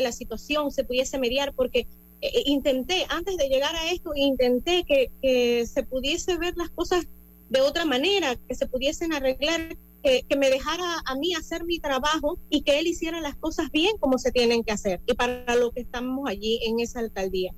la 0.00 0.12
situación, 0.12 0.70
se 0.70 0.84
pudiese 0.84 1.18
mediar, 1.18 1.52
porque 1.54 1.88
eh, 2.20 2.30
eh, 2.32 2.42
intenté, 2.46 3.04
antes 3.08 3.36
de 3.36 3.48
llegar 3.48 3.74
a 3.74 3.90
esto, 3.90 4.12
intenté 4.14 4.84
que, 4.84 5.10
que, 5.20 5.66
se 5.66 5.82
pudiese 5.82 6.38
ver 6.38 6.56
las 6.56 6.70
cosas 6.70 7.04
de 7.48 7.60
otra 7.62 7.84
manera, 7.84 8.36
que 8.46 8.54
se 8.54 8.68
pudiesen 8.68 9.12
arreglar, 9.12 9.76
que, 10.02 10.24
me 10.36 10.50
dejara 10.50 11.02
a 11.04 11.14
mí 11.16 11.34
hacer 11.34 11.64
mi 11.64 11.78
trabajo 11.78 12.38
y 12.50 12.62
que 12.62 12.78
él 12.78 12.86
hiciera 12.86 13.20
las 13.20 13.36
cosas 13.36 13.70
bien 13.72 13.96
como 13.98 14.18
se 14.18 14.30
tienen 14.30 14.62
que 14.62 14.72
hacer 14.72 15.00
y 15.06 15.14
para 15.14 15.56
lo 15.56 15.70
que 15.72 15.80
estamos 15.80 16.28
allí 16.28 16.60
en 16.64 16.80
esa 16.80 17.00
alcaldía. 17.00 17.52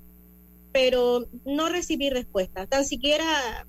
Pero 0.73 1.27
no 1.45 1.69
recibí 1.69 2.11
respuesta, 2.11 2.67
tan 2.67 2.85
siquiera 2.85 3.67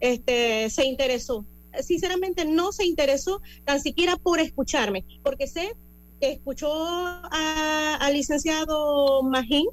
este, 0.00 0.70
se 0.70 0.84
interesó. 0.84 1.44
Sinceramente 1.80 2.44
no 2.44 2.72
se 2.72 2.86
interesó 2.86 3.40
tan 3.64 3.80
siquiera 3.80 4.16
por 4.16 4.40
escucharme, 4.40 5.04
porque 5.22 5.46
sé 5.46 5.74
que 6.20 6.32
escuchó 6.32 6.72
al 6.72 8.12
licenciado 8.12 9.22
Magín, 9.22 9.66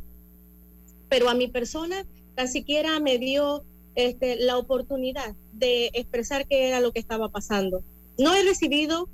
pero 1.10 1.30
a 1.30 1.34
mi 1.34 1.48
persona 1.48 2.06
tan 2.36 2.48
siquiera 2.48 3.00
me 3.00 3.18
dio 3.18 3.64
este, 3.96 4.36
la 4.36 4.58
oportunidad 4.58 5.36
de 5.54 5.90
expresar 5.94 6.48
qué 6.48 6.68
era 6.68 6.82
lo 6.82 6.92
que 6.92 7.00
estaba 7.00 7.30
pasando. 7.30 7.84
No 8.18 8.34
he 8.34 8.44
recibido 8.44 9.10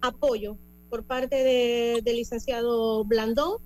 apoyo 0.00 0.56
por 0.88 1.04
parte 1.04 1.36
del 2.02 2.16
licenciado 2.16 3.04
Blandón 3.04 3.58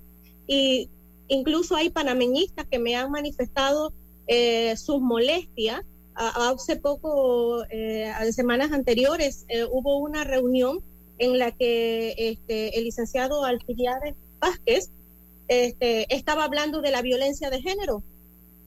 y 0.47 0.88
incluso 1.28 1.76
hay 1.76 1.91
panameñistas 1.91 2.66
que 2.66 2.78
me 2.78 2.97
han 2.97 3.11
manifestado 3.11 3.93
eh, 4.26 4.76
sus 4.76 5.01
molestias. 5.01 5.82
Hace 6.14 6.76
poco, 6.76 7.64
eh, 7.70 8.12
semanas 8.32 8.72
anteriores, 8.72 9.47
eh, 9.49 9.64
hubo 9.64 9.99
una 9.99 10.24
reunión 10.24 10.80
en 11.18 11.38
la 11.38 11.53
que 11.53 12.14
este, 12.16 12.76
el 12.76 12.84
licenciado 12.84 13.45
Alcibiades 13.45 14.16
Vázquez 14.38 14.91
este, 15.49 16.14
estaba 16.14 16.45
hablando 16.45 16.80
de 16.82 16.91
la 16.91 17.01
violencia 17.01 17.49
de 17.49 17.62
género 17.62 18.03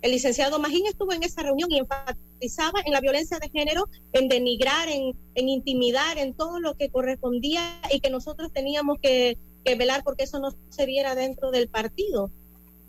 el 0.03 0.11
licenciado 0.11 0.59
Magín 0.59 0.85
estuvo 0.85 1.13
en 1.13 1.23
esa 1.23 1.43
reunión 1.43 1.71
y 1.71 1.79
enfatizaba 1.79 2.81
en 2.85 2.91
la 2.91 2.99
violencia 2.99 3.39
de 3.39 3.49
género, 3.49 3.87
en 4.11 4.27
denigrar, 4.27 4.89
en, 4.89 5.15
intimidar, 5.35 6.17
en 6.17 6.33
todo 6.33 6.59
lo 6.59 6.75
que 6.75 6.89
correspondía 6.89 7.61
y 7.89 8.01
que 8.01 8.09
nosotros 8.09 8.51
teníamos 8.51 8.99
que, 9.01 9.37
velar 9.77 10.03
porque 10.03 10.25
eso 10.25 10.39
no 10.39 10.49
se 10.69 10.85
viera 10.85 11.15
dentro 11.15 11.51
del 11.51 11.69
partido. 11.69 12.29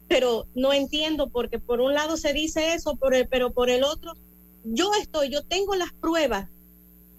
Pero 0.09 0.49
no 0.57 0.73
entiendo 0.73 1.29
porque 1.29 1.61
por 1.61 1.81
un 1.81 1.95
lado 1.95 2.17
se 2.17 2.33
dice 2.33 2.75
eso, 2.75 2.99
pero 3.31 3.53
por 3.53 3.71
el 3.71 3.85
otro, 3.85 4.15
yo 4.65 4.91
estoy, 5.01 5.31
yo 5.31 5.45
tengo 5.45 5.77
las 5.77 5.93
pruebas 5.93 6.49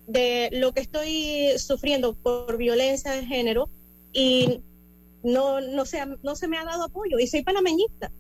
de 0.08 0.50
lo 0.52 0.74
que 0.74 0.82
estoy 0.82 1.58
sufriendo 1.58 2.16
por 2.16 2.58
violencia 2.58 3.14
de 3.14 3.26
género 3.26 3.70
y 4.12 4.60
no, 5.24 5.62
no, 5.62 5.86
se, 5.86 6.06
no 6.22 6.36
se 6.36 6.50
me 6.50 6.58
ha 6.58 6.66
dado 6.66 6.84
apoyo 6.84 7.18
y 7.18 7.28
soy 7.28 7.44
panameñista. 7.44 8.12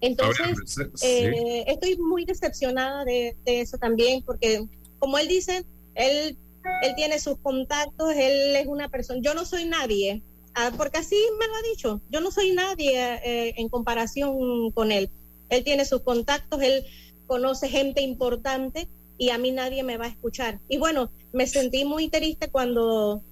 Entonces, 0.00 0.78
eh, 1.02 1.64
estoy 1.66 1.96
muy 1.96 2.24
decepcionada 2.24 3.04
de, 3.04 3.36
eso 3.44 3.78
también, 3.78 4.22
porque 4.22 4.64
como 4.98 5.18
él 5.18 5.28
dice, 5.28 5.64
él, 5.94 6.36
él 6.82 6.94
tiene 6.94 7.18
sus 7.18 7.38
contactos, 7.38 8.12
él 8.14 8.56
es 8.56 8.66
una 8.66 8.88
persona, 8.88 9.20
yo 9.22 9.34
no 9.34 9.44
soy 9.44 9.64
nadie, 9.64 10.22
ah, 10.54 10.72
porque 10.76 10.98
así 10.98 11.16
me 11.38 11.46
lo 11.46 11.54
ha 11.54 11.62
dicho, 11.70 12.00
yo 12.10 12.20
no 12.20 12.30
soy 12.30 12.52
nadie 12.52 13.20
eh, 13.24 13.54
en 13.56 13.68
comparación 13.68 14.70
con 14.72 14.92
él. 14.92 15.10
Él 15.48 15.64
tiene 15.64 15.84
sus 15.84 16.02
contactos, 16.02 16.62
él 16.62 16.84
conoce 17.26 17.68
gente 17.68 18.00
importante 18.02 18.88
y 19.16 19.30
a 19.30 19.38
mí 19.38 19.50
nadie 19.50 19.82
me 19.82 19.96
va 19.96 20.04
a 20.04 20.08
escuchar. 20.08 20.60
Y 20.68 20.78
bueno, 20.78 21.10
me 21.32 21.46
sentí 21.46 21.84
muy 21.84 22.08
triste 22.08 22.50
cuando 22.50 23.22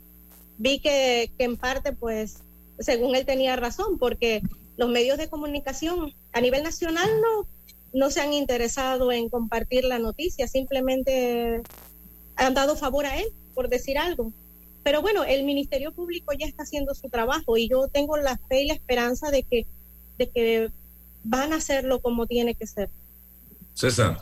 vi 0.58 0.80
que, 0.80 1.30
que 1.38 1.44
en 1.44 1.56
parte, 1.56 1.92
pues, 1.92 2.38
según 2.78 3.14
él 3.14 3.24
tenía 3.24 3.54
razón, 3.56 3.98
porque 3.98 4.42
los 4.76 4.88
medios 4.88 5.18
de 5.18 5.28
comunicación 5.28 6.12
a 6.32 6.40
nivel 6.40 6.62
nacional 6.62 7.08
no, 7.20 7.46
no 7.92 8.10
se 8.10 8.20
han 8.20 8.32
interesado 8.32 9.10
en 9.12 9.28
compartir 9.28 9.84
la 9.84 9.98
noticia, 9.98 10.48
simplemente 10.48 11.62
han 12.36 12.54
dado 12.54 12.76
favor 12.76 13.06
a 13.06 13.16
él, 13.16 13.26
por 13.54 13.68
decir 13.68 13.98
algo. 13.98 14.32
Pero 14.82 15.02
bueno, 15.02 15.24
el 15.24 15.44
Ministerio 15.44 15.92
Público 15.92 16.32
ya 16.38 16.46
está 16.46 16.62
haciendo 16.62 16.94
su 16.94 17.08
trabajo 17.08 17.56
y 17.56 17.68
yo 17.68 17.88
tengo 17.88 18.16
la 18.18 18.38
fe 18.48 18.62
y 18.62 18.66
la 18.68 18.74
esperanza 18.74 19.30
de 19.30 19.42
que, 19.42 19.66
de 20.18 20.28
que 20.28 20.70
van 21.24 21.52
a 21.52 21.56
hacerlo 21.56 22.00
como 22.00 22.26
tiene 22.26 22.54
que 22.54 22.66
ser. 22.66 22.90
César. 23.74 24.20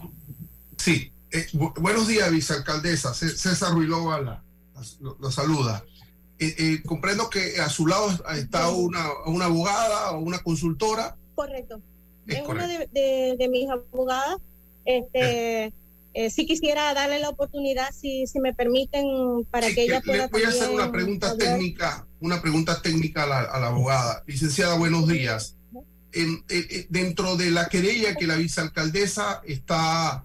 Sí, 0.79 1.13
eh, 1.31 1.47
buenos 1.53 2.09
días, 2.09 2.31
vicealcaldesa. 2.31 3.13
César 3.13 3.73
Ruilova 3.73 4.21
la, 4.21 4.43
lo 5.21 5.31
saluda. 5.31 5.85
Eh, 6.39 6.55
eh, 6.59 6.83
comprendo 6.85 7.31
que 7.31 7.61
a 7.61 7.69
su 7.69 7.87
lado 7.87 8.11
está 8.37 8.69
una, 8.71 9.07
una 9.27 9.45
abogada 9.45 10.13
o 10.13 10.19
una 10.19 10.41
consultora. 10.41 11.17
Correcto. 11.35 11.81
Es, 12.27 12.43
una 12.47 12.67
de, 12.67 13.49
mis 13.51 13.69
abogadas. 13.71 14.39
Este, 14.85 15.73
eh, 16.15 16.31
si 16.31 16.47
quisiera 16.47 16.93
darle 16.93 17.21
la 17.21 17.29
oportunidad, 17.29 17.93
si, 17.93 18.27
si 18.27 18.41
me 18.41 18.53
permiten, 18.53 19.07
para 19.51 19.69
que 19.69 19.85
ella 19.85 20.01
pueda. 20.01 20.25
Le 20.25 20.29
voy 20.29 20.43
a 20.43 20.49
hacer 20.49 20.71
una 20.71 20.91
pregunta 20.91 21.37
técnica, 21.37 22.07
una 22.21 22.43
pregunta 22.43 22.83
técnica 22.83 23.25
a 23.25 23.27
la, 23.27 23.41
a 23.41 23.61
la 23.61 23.67
abogada. 23.69 24.25
Licenciada, 24.27 24.77
buenos 24.77 25.07
días. 25.07 25.57
En, 26.13 26.45
dentro 26.89 27.37
de 27.37 27.51
la 27.51 27.69
querella 27.69 28.15
que 28.15 28.27
la 28.27 28.37
vicealcaldesa 28.37 29.43
está 29.45 30.25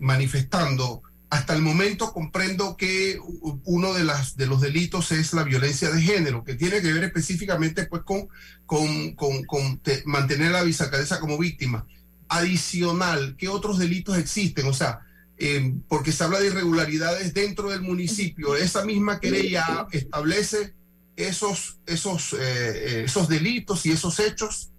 manifestando, 0.00 1.02
hasta 1.32 1.54
el 1.54 1.62
momento 1.62 2.12
comprendo 2.12 2.76
que 2.76 3.18
uno 3.64 3.94
de, 3.94 4.04
las, 4.04 4.36
los 4.36 4.60
delitos 4.60 5.12
es 5.12 5.32
la 5.32 5.44
violencia 5.44 5.90
de 5.90 6.02
género, 6.02 6.44
que 6.44 6.56
tiene 6.56 6.82
que 6.82 6.92
ver 6.92 7.04
específicamente 7.04 7.86
pues, 7.86 8.02
con, 8.02 8.28
con, 8.66 9.14
con, 9.46 9.80
mantener 10.04 10.48
a 10.48 10.58
la 10.58 10.62
vicealcaldesa 10.62 11.20
como 11.20 11.38
víctima. 11.38 11.86
Adicional, 12.28 13.34
¿qué 13.38 13.48
otros 13.48 13.78
delitos 13.78 14.18
existen? 14.18 14.66
O 14.66 14.74
sea, 14.74 15.06
eh, 15.38 15.74
porque 15.88 16.12
se 16.12 16.22
habla 16.22 16.38
de 16.38 16.48
irregularidades 16.48 17.32
dentro 17.32 17.70
del 17.70 17.80
municipio. 17.80 18.54
¿Esa 18.54 18.84
misma 18.84 19.18
querella 19.18 19.86
establece 19.90 20.74
esos, 21.16 21.78
esos, 21.86 22.34
eh, 22.34 22.38
eh, 22.42 23.04
esos 23.06 23.26
delitos 23.26 23.86
y 23.86 23.92
esos 23.92 24.20
hechos? 24.20 24.70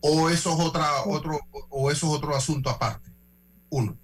¿O 0.00 0.30
eso 0.30 0.54
es, 0.54 0.64
otra, 0.64 1.02
otro, 1.04 1.38
o 1.68 1.90
eso 1.90 2.06
es 2.06 2.12
otro 2.14 2.34
asunto 2.34 2.70
aparte? 2.70 3.10
Uno 3.68 3.98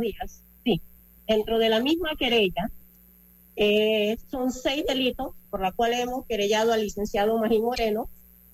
días. 0.00 0.42
Sí, 0.64 0.80
dentro 1.26 1.58
de 1.58 1.68
la 1.68 1.80
misma 1.80 2.10
querella 2.18 2.70
eh, 3.56 4.16
son 4.30 4.50
seis 4.50 4.84
delitos 4.86 5.34
por 5.50 5.60
la 5.60 5.72
cual 5.72 5.92
hemos 5.94 6.26
querellado 6.26 6.72
al 6.72 6.82
licenciado 6.82 7.38
Magín 7.38 7.62
Moreno. 7.62 8.08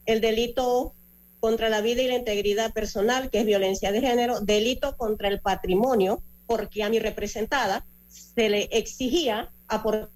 El 0.07 0.21
delito 0.21 0.95
contra 1.41 1.69
la 1.69 1.81
vida 1.81 2.03
y 2.03 2.09
la 2.09 2.17
integridad 2.17 2.73
personal, 2.73 3.31
que 3.31 3.41
es 3.41 3.47
violencia 3.47 3.93
de 3.93 4.01
género, 4.01 4.41
delito 4.41 4.97
contra 4.97 5.29
el 5.29 5.41
patrimonio, 5.41 6.23
porque 6.47 6.83
a 6.83 6.91
mi 6.91 6.99
representada 6.99 7.85
se 8.09 8.49
le 8.49 8.69
exigía 8.73 9.51
aportar 9.69 10.11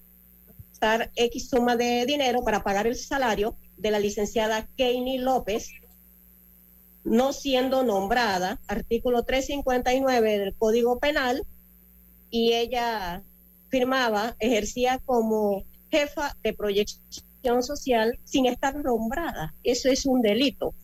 X 1.16 1.48
suma 1.48 1.76
de 1.76 2.04
dinero 2.06 2.42
para 2.44 2.62
pagar 2.62 2.86
el 2.86 2.96
salario 2.96 3.56
de 3.76 3.90
la 3.90 3.98
licenciada 3.98 4.68
Keini 4.76 5.18
López, 5.18 5.70
no 7.04 7.32
siendo 7.32 7.84
nombrada, 7.84 8.58
artículo 8.66 9.22
359 9.22 10.38
del 10.38 10.54
Código 10.54 10.98
Penal, 10.98 11.44
y 12.30 12.54
ella 12.54 13.22
firmaba, 13.68 14.34
ejercía 14.40 15.00
como 15.04 15.64
jefa 15.90 16.36
de 16.42 16.54
proyección 16.54 17.62
social 17.62 18.18
sin 18.24 18.46
estar 18.46 18.74
nombrada. 18.76 19.54
Eso 19.62 19.88
es 19.88 20.06
un 20.06 20.22
delito. 20.22 20.74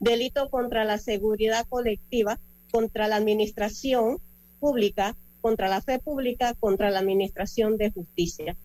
Delito 0.00 0.48
contra 0.48 0.84
la 0.84 0.98
seguridad 0.98 1.66
colectiva, 1.68 2.38
contra 2.70 3.08
la 3.08 3.16
administración 3.16 4.18
pública, 4.60 5.16
contra 5.40 5.68
la 5.68 5.82
fe 5.82 5.98
pública, 5.98 6.54
contra 6.54 6.90
la 6.90 7.00
administración 7.00 7.76
de 7.76 7.90
justicia. 7.90 8.56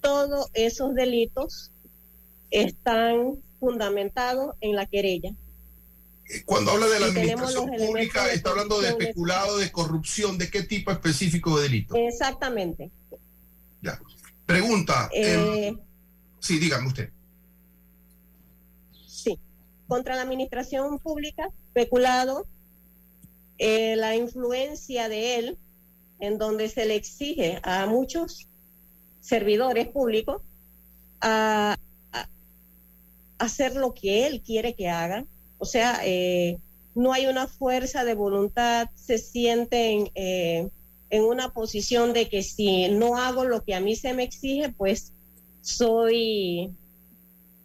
Todos 0.00 0.48
esos 0.54 0.94
delitos 0.94 1.72
están 2.50 3.38
fundamentados 3.58 4.54
en 4.60 4.76
la 4.76 4.86
querella 4.86 5.34
cuando 6.44 6.72
habla 6.72 6.86
de 6.86 7.00
la 7.00 7.06
administración 7.06 7.70
pública, 7.76 8.30
está 8.32 8.50
hablando 8.50 8.80
de 8.80 8.90
especulado, 8.90 9.58
de 9.58 9.72
corrupción, 9.72 10.36
¿de 10.36 10.50
qué 10.50 10.62
tipo 10.62 10.90
específico 10.90 11.56
de 11.56 11.62
delito? 11.64 11.94
Exactamente. 11.96 12.90
Ya. 13.80 13.98
Pregunta. 14.44 15.08
Eh, 15.12 15.68
em, 15.68 15.78
sí, 16.38 16.58
dígame 16.58 16.88
usted. 16.88 17.10
Sí. 19.06 19.38
Contra 19.86 20.16
la 20.16 20.22
administración 20.22 20.98
pública, 20.98 21.48
especulado, 21.68 22.46
eh, 23.58 23.96
la 23.96 24.14
influencia 24.14 25.08
de 25.08 25.36
él, 25.36 25.58
en 26.20 26.38
donde 26.38 26.68
se 26.68 26.84
le 26.84 26.96
exige 26.96 27.60
a 27.62 27.86
muchos 27.86 28.48
servidores 29.20 29.88
públicos 29.88 30.42
a 31.20 31.76
hacer 33.38 33.76
lo 33.76 33.94
que 33.94 34.26
él 34.26 34.42
quiere 34.42 34.74
que 34.74 34.88
hagan 34.88 35.28
o 35.58 35.64
sea, 35.64 36.00
eh, 36.04 36.58
no 36.94 37.12
hay 37.12 37.26
una 37.26 37.46
fuerza 37.46 38.04
de 38.04 38.14
voluntad, 38.14 38.88
se 38.94 39.18
sienten 39.18 40.10
eh, 40.14 40.68
en 41.10 41.24
una 41.24 41.52
posición 41.52 42.12
de 42.12 42.28
que 42.28 42.42
si 42.42 42.88
no 42.88 43.16
hago 43.16 43.44
lo 43.44 43.64
que 43.64 43.74
a 43.74 43.80
mí 43.80 43.96
se 43.96 44.14
me 44.14 44.24
exige, 44.24 44.70
pues 44.70 45.12
soy 45.60 46.72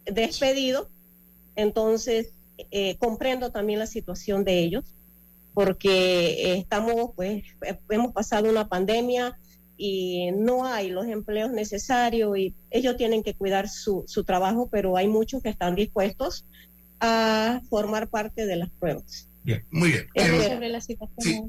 despedido. 0.04 0.88
Entonces, 1.56 2.32
eh, 2.70 2.96
comprendo 2.98 3.50
también 3.50 3.78
la 3.78 3.86
situación 3.86 4.44
de 4.44 4.60
ellos, 4.60 4.84
porque 5.52 6.54
estamos, 6.56 7.12
pues, 7.14 7.44
hemos 7.90 8.12
pasado 8.12 8.50
una 8.50 8.68
pandemia 8.68 9.38
y 9.76 10.30
no 10.32 10.64
hay 10.64 10.90
los 10.90 11.06
empleos 11.06 11.50
necesarios 11.50 12.36
y 12.38 12.54
ellos 12.70 12.96
tienen 12.96 13.22
que 13.22 13.34
cuidar 13.34 13.68
su, 13.68 14.04
su 14.06 14.24
trabajo, 14.24 14.68
pero 14.70 14.96
hay 14.96 15.08
muchos 15.08 15.42
que 15.42 15.48
están 15.48 15.74
dispuestos 15.74 16.44
a 17.04 17.60
formar 17.68 18.08
parte 18.08 18.46
de 18.46 18.56
las 18.56 18.70
pruebas. 18.70 19.28
Bien, 19.42 19.62
muy 19.70 19.90
bien. 19.90 20.06
Eh, 20.14 20.80
sí, 21.18 21.42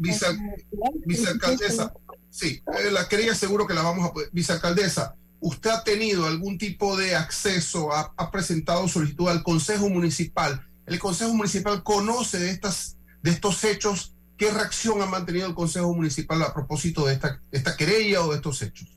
vicealcaldesa, 1.05 1.93
sí, 2.29 2.61
eh, 2.67 2.91
la 2.91 3.07
quería 3.07 3.33
seguro 3.33 3.65
que 3.65 3.73
la 3.73 3.83
vamos 3.83 4.09
a 4.09 4.13
Vicealcaldesa, 4.33 5.15
¿usted 5.39 5.69
ha 5.69 5.83
tenido 5.85 6.25
algún 6.25 6.57
tipo 6.57 6.97
de 6.97 7.15
acceso, 7.15 7.93
ha, 7.93 8.13
ha, 8.17 8.31
presentado 8.31 8.85
solicitud 8.89 9.29
al 9.29 9.43
Consejo 9.43 9.89
Municipal? 9.89 10.67
¿El 10.85 10.99
Consejo 10.99 11.33
Municipal 11.33 11.83
conoce 11.83 12.37
de, 12.37 12.51
estas, 12.51 12.97
de 13.21 13.31
estos 13.31 13.63
hechos? 13.63 14.13
¿Qué 14.37 14.51
reacción 14.51 15.01
ha 15.01 15.05
mantenido 15.05 15.47
el 15.47 15.55
Consejo 15.55 15.93
Municipal 15.93 16.41
a 16.41 16.53
propósito 16.53 17.05
de 17.05 17.13
esta, 17.13 17.41
esta 17.53 17.77
querella 17.77 18.21
o 18.25 18.31
de 18.31 18.35
estos 18.35 18.61
hechos? 18.61 18.89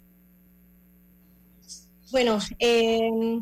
Bueno, 2.10 2.38
eh, 2.58 3.40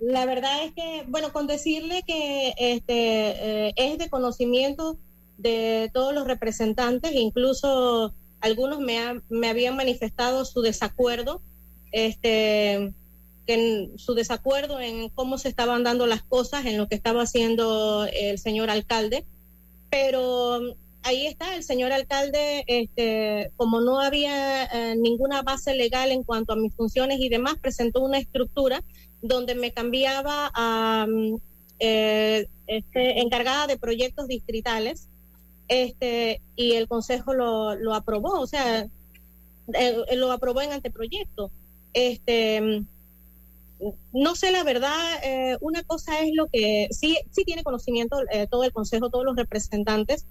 la 0.00 0.26
verdad 0.26 0.64
es 0.64 0.72
que, 0.72 1.04
bueno, 1.08 1.32
con 1.32 1.46
decirle 1.46 2.02
que 2.06 2.54
este 2.58 3.68
eh, 3.68 3.72
es 3.76 3.98
de 3.98 4.08
conocimiento 4.08 4.98
de 5.38 5.90
todos 5.92 6.14
los 6.14 6.26
representantes, 6.26 7.12
incluso 7.14 8.14
algunos 8.40 8.80
me, 8.80 9.20
me 9.28 9.48
habían 9.48 9.76
manifestado 9.76 10.44
su 10.44 10.60
desacuerdo, 10.60 11.40
este, 11.92 12.94
que 13.46 13.90
su 13.96 14.14
desacuerdo 14.14 14.80
en 14.80 15.08
cómo 15.08 15.38
se 15.38 15.48
estaban 15.48 15.82
dando 15.82 16.06
las 16.06 16.22
cosas, 16.22 16.66
en 16.66 16.78
lo 16.78 16.88
que 16.88 16.94
estaba 16.94 17.22
haciendo 17.22 18.06
el 18.06 18.38
señor 18.38 18.70
alcalde, 18.70 19.24
pero 19.90 20.60
ahí 21.02 21.26
está, 21.26 21.54
el 21.54 21.62
señor 21.62 21.92
alcalde, 21.92 22.64
este, 22.66 23.52
como 23.56 23.80
no 23.80 24.00
había 24.00 24.64
eh, 24.64 24.96
ninguna 24.96 25.42
base 25.42 25.74
legal 25.74 26.10
en 26.10 26.22
cuanto 26.24 26.52
a 26.52 26.56
mis 26.56 26.74
funciones 26.74 27.20
y 27.20 27.28
demás, 27.28 27.56
presentó 27.60 28.00
una 28.00 28.18
estructura 28.18 28.82
donde 29.24 29.54
me 29.54 29.72
cambiaba 29.72 30.50
a 30.54 31.06
mm, 31.08 31.36
eh, 31.78 32.46
este, 32.66 33.20
encargada 33.20 33.66
de 33.66 33.78
proyectos 33.78 34.28
distritales, 34.28 35.08
este, 35.66 36.42
y 36.56 36.72
el 36.72 36.86
consejo 36.88 37.32
lo, 37.32 37.74
lo 37.74 37.94
aprobó, 37.94 38.38
o 38.38 38.46
sea, 38.46 38.86
eh, 39.72 40.16
lo 40.16 40.30
aprobó 40.30 40.60
en 40.60 40.72
anteproyecto. 40.72 41.50
Este, 41.94 42.60
mm, 42.60 42.86
no 44.12 44.36
sé 44.36 44.52
la 44.52 44.62
verdad, 44.62 44.94
una 45.60 45.82
cosa 45.82 46.20
es 46.20 46.30
lo 46.34 46.46
que 46.46 46.88
sí, 46.90 47.18
sí 47.30 47.44
tiene 47.44 47.64
conocimiento 47.64 48.16
todo 48.50 48.64
el 48.64 48.72
consejo, 48.72 49.10
todos 49.10 49.24
los 49.24 49.36
representantes, 49.36 50.26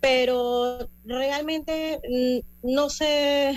pero 0.00 0.88
realmente 1.04 2.00
mm, 2.08 2.72
no 2.74 2.90
se 2.90 3.54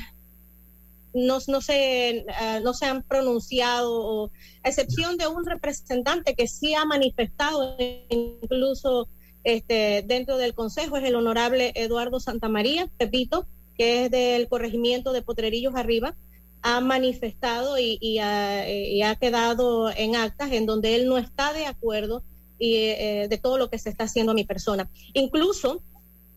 no, 1.13 1.39
no, 1.47 1.61
se, 1.61 2.25
ah, 2.35 2.59
no 2.63 2.73
se 2.73 2.85
han 2.85 3.03
pronunciado, 3.03 4.31
a 4.63 4.69
excepción 4.69 5.17
de 5.17 5.27
un 5.27 5.45
representante 5.45 6.35
que 6.35 6.47
sí 6.47 6.73
ha 6.73 6.85
manifestado 6.85 7.75
incluso 8.09 9.09
este, 9.43 10.03
dentro 10.05 10.37
del 10.37 10.53
Consejo, 10.53 10.97
es 10.97 11.03
el 11.05 11.15
honorable 11.15 11.71
Eduardo 11.75 12.19
Santamaría, 12.19 12.89
Pepito, 12.97 13.47
que 13.77 14.05
es 14.05 14.11
del 14.11 14.47
corregimiento 14.47 15.13
de 15.13 15.21
Potrerillos 15.21 15.75
Arriba, 15.75 16.15
ha 16.61 16.81
manifestado 16.81 17.77
y, 17.79 18.19
ha, 18.19 19.15
quedado 19.15 19.89
en 19.91 20.15
actas 20.15 20.51
en 20.51 20.65
donde 20.65 20.95
él 20.95 21.07
no 21.07 21.17
está 21.17 21.53
de 21.53 21.65
acuerdo 21.65 22.23
y, 22.57 22.75
eh, 22.75 23.27
de 23.29 23.37
todo 23.37 23.57
lo 23.57 23.69
que 23.69 23.79
se 23.79 23.89
está 23.89 24.03
haciendo 24.03 24.33
a 24.33 24.35
mi 24.35 24.43
persona. 24.43 24.89
Incluso 25.13 25.81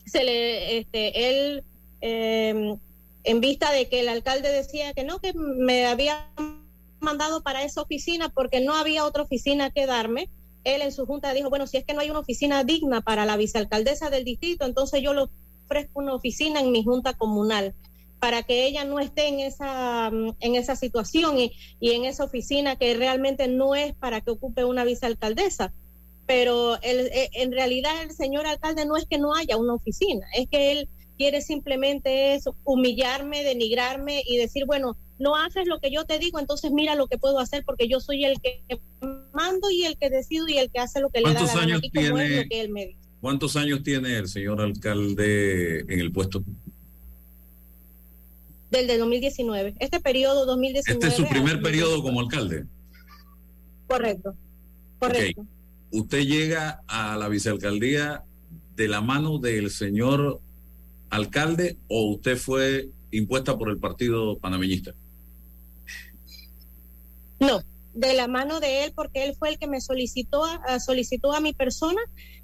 se 0.07 0.23
le, 0.23 0.79
este, 0.79 1.29
él, 1.29 1.65
em, 2.01 2.79
en 3.25 3.41
vista 3.41 3.73
de 3.73 3.89
que 3.89 4.01
el 4.01 4.09
alcalde 4.09 4.51
decía 4.51 4.93
que 4.95 5.05
no, 5.05 5.21
que 5.21 5.33
me 5.35 5.87
había 5.87 6.31
mandado 7.01 7.43
para 7.43 7.65
esa 7.65 7.83
oficina 7.83 8.29
porque 8.29 8.61
no 8.61 8.75
había 8.75 9.05
otra 9.05 9.23
oficina 9.23 9.71
que 9.71 9.87
darme, 9.87 10.31
él 10.65 10.83
en 10.83 10.93
su 10.93 11.07
junta 11.07 11.35
dijo, 11.35 11.51
bueno, 11.51 11.67
si 11.67 11.77
es 11.77 11.85
que 11.85 11.95
no 11.95 12.01
hay 12.01 12.11
una 12.11 12.21
oficina 12.21 12.63
digna 12.65 13.01
para 13.01 13.27
la 13.27 13.37
vicealcaldesa 13.37 14.11
del 14.11 14.25
distrito, 14.25 14.65
entonces 14.65 15.03
yo 15.03 15.13
le 15.13 15.27
ofrezco 15.65 16.01
una 16.01 16.15
oficina 16.15 16.61
en 16.61 16.71
mi 16.71 16.85
junta 16.85 17.15
comunal 17.15 17.75
para 18.21 18.45
que 18.45 18.67
ella 18.67 18.85
no 18.85 19.01
esté 19.01 19.27
en 19.27 19.41
esa, 19.41 20.09
en 20.09 20.55
esa 20.55 20.77
situación 20.77 21.39
y, 21.39 21.53
y 21.81 21.93
en 21.93 22.05
esa 22.05 22.23
oficina 22.25 22.77
que 22.77 22.95
realmente 22.95 23.49
no 23.49 23.75
es 23.75 23.95
para 23.95 24.21
que 24.21 24.31
ocupe 24.31 24.65
una 24.65 24.85
vicealcaldesa 24.85 25.73
pero 26.27 26.81
el, 26.83 27.09
eh, 27.09 27.31
en 27.35 27.53
realidad 27.53 28.03
el 28.03 28.13
señor 28.13 28.47
alcalde 28.47 28.87
no 28.87 28.97
es 28.97 29.07
que 29.07 29.19
no 29.19 29.35
haya 29.35 29.57
una 29.57 29.75
oficina, 29.75 30.27
es 30.35 30.49
que 30.49 30.73
él 30.73 30.89
quiere 31.17 31.41
simplemente 31.41 32.35
eso, 32.35 32.57
humillarme, 32.65 33.43
denigrarme 33.43 34.23
y 34.27 34.37
decir, 34.37 34.65
bueno, 34.67 34.97
no 35.19 35.37
haces 35.37 35.67
lo 35.67 35.79
que 35.81 35.91
yo 35.91 36.05
te 36.05 36.19
digo, 36.19 36.39
entonces 36.39 36.71
mira 36.73 36.95
lo 36.95 37.07
que 37.07 37.19
puedo 37.19 37.39
hacer 37.39 37.65
porque 37.65 37.89
yo 37.89 38.01
soy 38.01 38.25
el 38.25 38.41
que 38.41 38.63
mando 39.33 39.71
y 39.71 39.85
el 39.85 39.97
que 39.97 40.11
decido 40.11 40.49
y 40.49 40.59
el 40.59 40.71
que 40.71 40.81
hace 40.81 41.01
lo 41.01 41.11
que 41.11 41.21
le 41.21 41.33
da 41.33 41.43
la 41.43 41.53
años 41.61 41.81
tiene, 41.93 42.97
¿Cuántos 43.21 43.55
años 43.55 43.83
tiene 43.85 44.17
el 44.17 44.29
señor 44.29 44.61
alcalde 44.61 45.81
en 45.81 46.01
el 46.01 46.11
puesto? 46.11 46.43
Del 48.71 48.87
de 48.87 48.99
2019. 48.99 49.75
Este 49.79 50.01
periodo 50.01 50.45
2019. 50.47 50.93
Este 50.93 51.07
es 51.07 51.15
su 51.15 51.29
primer 51.33 51.63
periodo 51.63 52.03
como 52.03 52.21
alcalde. 52.21 52.65
Correcto. 53.87 54.35
Correcto 54.99 55.47
usted 55.93 56.21
llega 56.25 56.83
a 56.89 57.17
la 57.17 57.29
vicealcaldía 57.29 58.25
de 58.75 58.89
la 58.89 59.01
mano 59.01 59.39
del 59.39 59.71
señor 59.71 60.41
alcalde 61.13 61.77
o 61.89 62.11
usted 62.11 62.39
fue 62.39 62.89
impuesta 63.11 63.57
por 63.57 63.69
el 63.69 63.79
partido 63.79 64.39
panameñista? 64.39 64.95
No, 67.39 67.63
de 67.93 68.15
la 68.15 68.29
mano 68.29 68.61
de 68.61 68.85
él 68.85 68.93
porque 68.95 69.25
él 69.25 69.37
fue 69.39 69.51
el 69.51 69.59
que 69.59 69.67
me 69.67 69.81
solicitó 69.81 70.45
a, 70.45 70.81
solicitó 70.81 71.35
a 71.35 71.41
mi 71.41 71.53
persona 71.53 72.01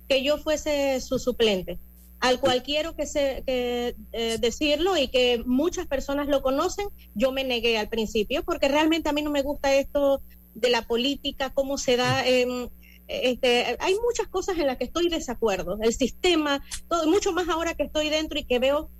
que 0.07 0.23
yo 0.23 0.37
fuese 0.37 1.01
su 1.01 1.19
suplente. 1.19 1.79
Al 2.21 2.41
cual 2.41 2.63
quiero 2.63 2.95
que 2.95 3.07
se 3.07 3.43
que, 3.47 3.95
eh, 4.13 4.39
decirlo 4.39 4.97
y 4.97 5.09
que 5.09 5.43
muchas 5.47 5.87
personas 5.87 6.27
lo 6.27 6.43
conocen, 6.43 6.89
yo 7.15 7.33
me 7.33 7.45
negué 7.45 7.79
al 7.79 7.89
principio 7.89 8.43
porque 8.43 8.69
realmente 8.69 9.09
a 9.09 9.13
mí 9.13 9.23
no 9.23 9.31
me 9.31 9.43
gusta 9.43 9.75
esto 9.75 10.21
de 10.55 10.69
la 10.69 10.83
política, 10.83 11.51
cómo 11.55 11.79
se 11.79 11.97
da. 11.97 12.27
en 12.27 12.69
este, 13.09 13.77
hay 13.81 13.95
muchas 14.05 14.29
cosas 14.29 14.59
en 14.59 14.67
las 14.67 14.77
que 14.77 14.85
estoy 14.85 15.09
desacuerdo. 15.09 15.79
El 15.81 15.95
sistema, 15.95 16.63
todo, 16.89 17.09
mucho 17.09 17.33
más 17.33 17.49
ahora 17.49 17.75
que 17.75 17.85
estoy 17.85 18.11
dentro 18.11 18.39
y 18.39 18.45
que 18.45 18.59
veo 18.59 18.91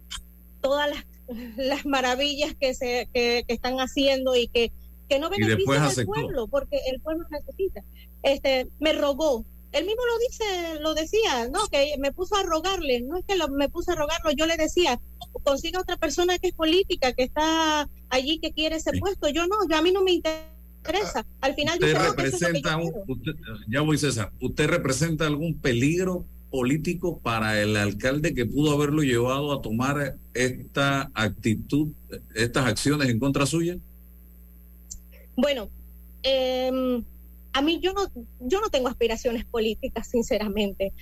todas 0.63 0.91
las, 0.91 1.05
las 1.57 1.87
maravillas 1.87 2.55
que 2.59 2.75
se 2.75 3.09
que, 3.13 3.45
están 3.49 3.79
haciendo 3.79 4.35
y 4.35 4.49
que, 4.49 4.73
que 5.09 5.19
no 5.19 5.29
benefician 5.29 5.83
al 5.83 6.07
pueblo, 6.07 6.49
porque 6.49 6.81
el 6.91 7.01
pueblo 7.01 7.27
necesita. 7.31 7.85
Este, 8.23 8.67
me 8.81 8.95
rogó. 8.95 9.45
Él 9.73 9.85
mismo 9.85 10.01
lo 10.07 10.19
dice, 10.19 10.81
lo 10.81 10.95
decía, 10.95 11.49
¿no? 11.51 11.67
Que 11.69 11.95
me 11.99 12.11
puso 12.11 12.37
a 12.37 12.43
rogarle, 12.43 13.03
no 13.03 13.19
es 13.19 13.25
que 13.27 13.37
lo, 13.37 13.49
me 13.49 13.69
puso 13.69 13.93
a 13.93 13.97
rogarlo, 13.97 14.31
yo 14.31 14.47
le 14.47 14.57
decía, 14.57 14.99
consiga 15.45 15.81
otra 15.81 15.99
persona 15.99 16.39
que 16.39 16.49
es 16.49 16.55
política, 16.55 17.13
que 17.13 17.25
está 17.25 17.87
allí, 18.09 18.39
que 18.39 18.53
quiere 18.53 18.77
ese 18.77 18.93
puesto. 18.99 19.29
Yo 19.29 19.47
no, 19.47 19.57
yo 19.69 19.77
a 19.77 19.83
mí 19.83 19.93
no 19.93 20.03
me 20.03 20.13
interesa 20.13 20.58
al 21.41 21.55
final, 21.55 21.79
usted 21.81 21.97
representa, 21.97 22.79
ya 23.69 23.81
voy 23.81 23.99
César, 23.99 24.33
¿usted 24.41 24.69
representa 24.69 25.27
algún 25.27 25.55
peligro 25.55 26.25
político 26.51 27.19
para 27.19 27.61
el 27.61 27.77
alcalde 27.77 28.35
que 28.35 28.47
pudo 28.47 28.73
haberlo 28.73 29.03
llevado 29.03 29.53
a 29.53 29.63
tomar 29.63 30.17
esta 30.35 31.11
actitud, 31.15 31.89
estas 32.35 32.67
acciones 32.67 33.09
en 33.09 33.19
contra 33.19 33.47
suya? 33.47 33.77
Bueno, 35.37 35.69
em, 36.23 37.05
a 37.53 37.63
mí 37.63 37.81
yo 37.81 37.93
no, 37.93 38.11
yo 38.41 38.61
no 38.61 38.71
tengo 38.71 38.89
aspiraciones 38.89 39.45
políticas, 39.45 40.09
sinceramente. 40.09 40.93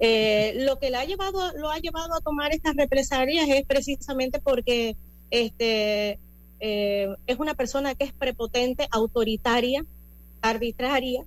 Eh, 0.00 0.54
lo 0.58 0.78
que 0.78 0.90
le 0.90 0.96
ha 0.96 1.04
llevado, 1.04 1.52
lo 1.56 1.70
ha 1.70 1.78
llevado 1.78 2.14
a 2.14 2.20
tomar 2.20 2.52
estas 2.52 2.76
represalias 2.76 3.48
es 3.48 3.64
precisamente 3.66 4.40
porque 4.40 4.96
este, 5.30 6.18
eh, 6.60 7.08
es 7.26 7.38
una 7.38 7.54
persona 7.54 7.94
que 7.94 8.04
es 8.04 8.12
prepotente, 8.12 8.88
autoritaria, 8.90 9.84
arbitraria 10.40 11.24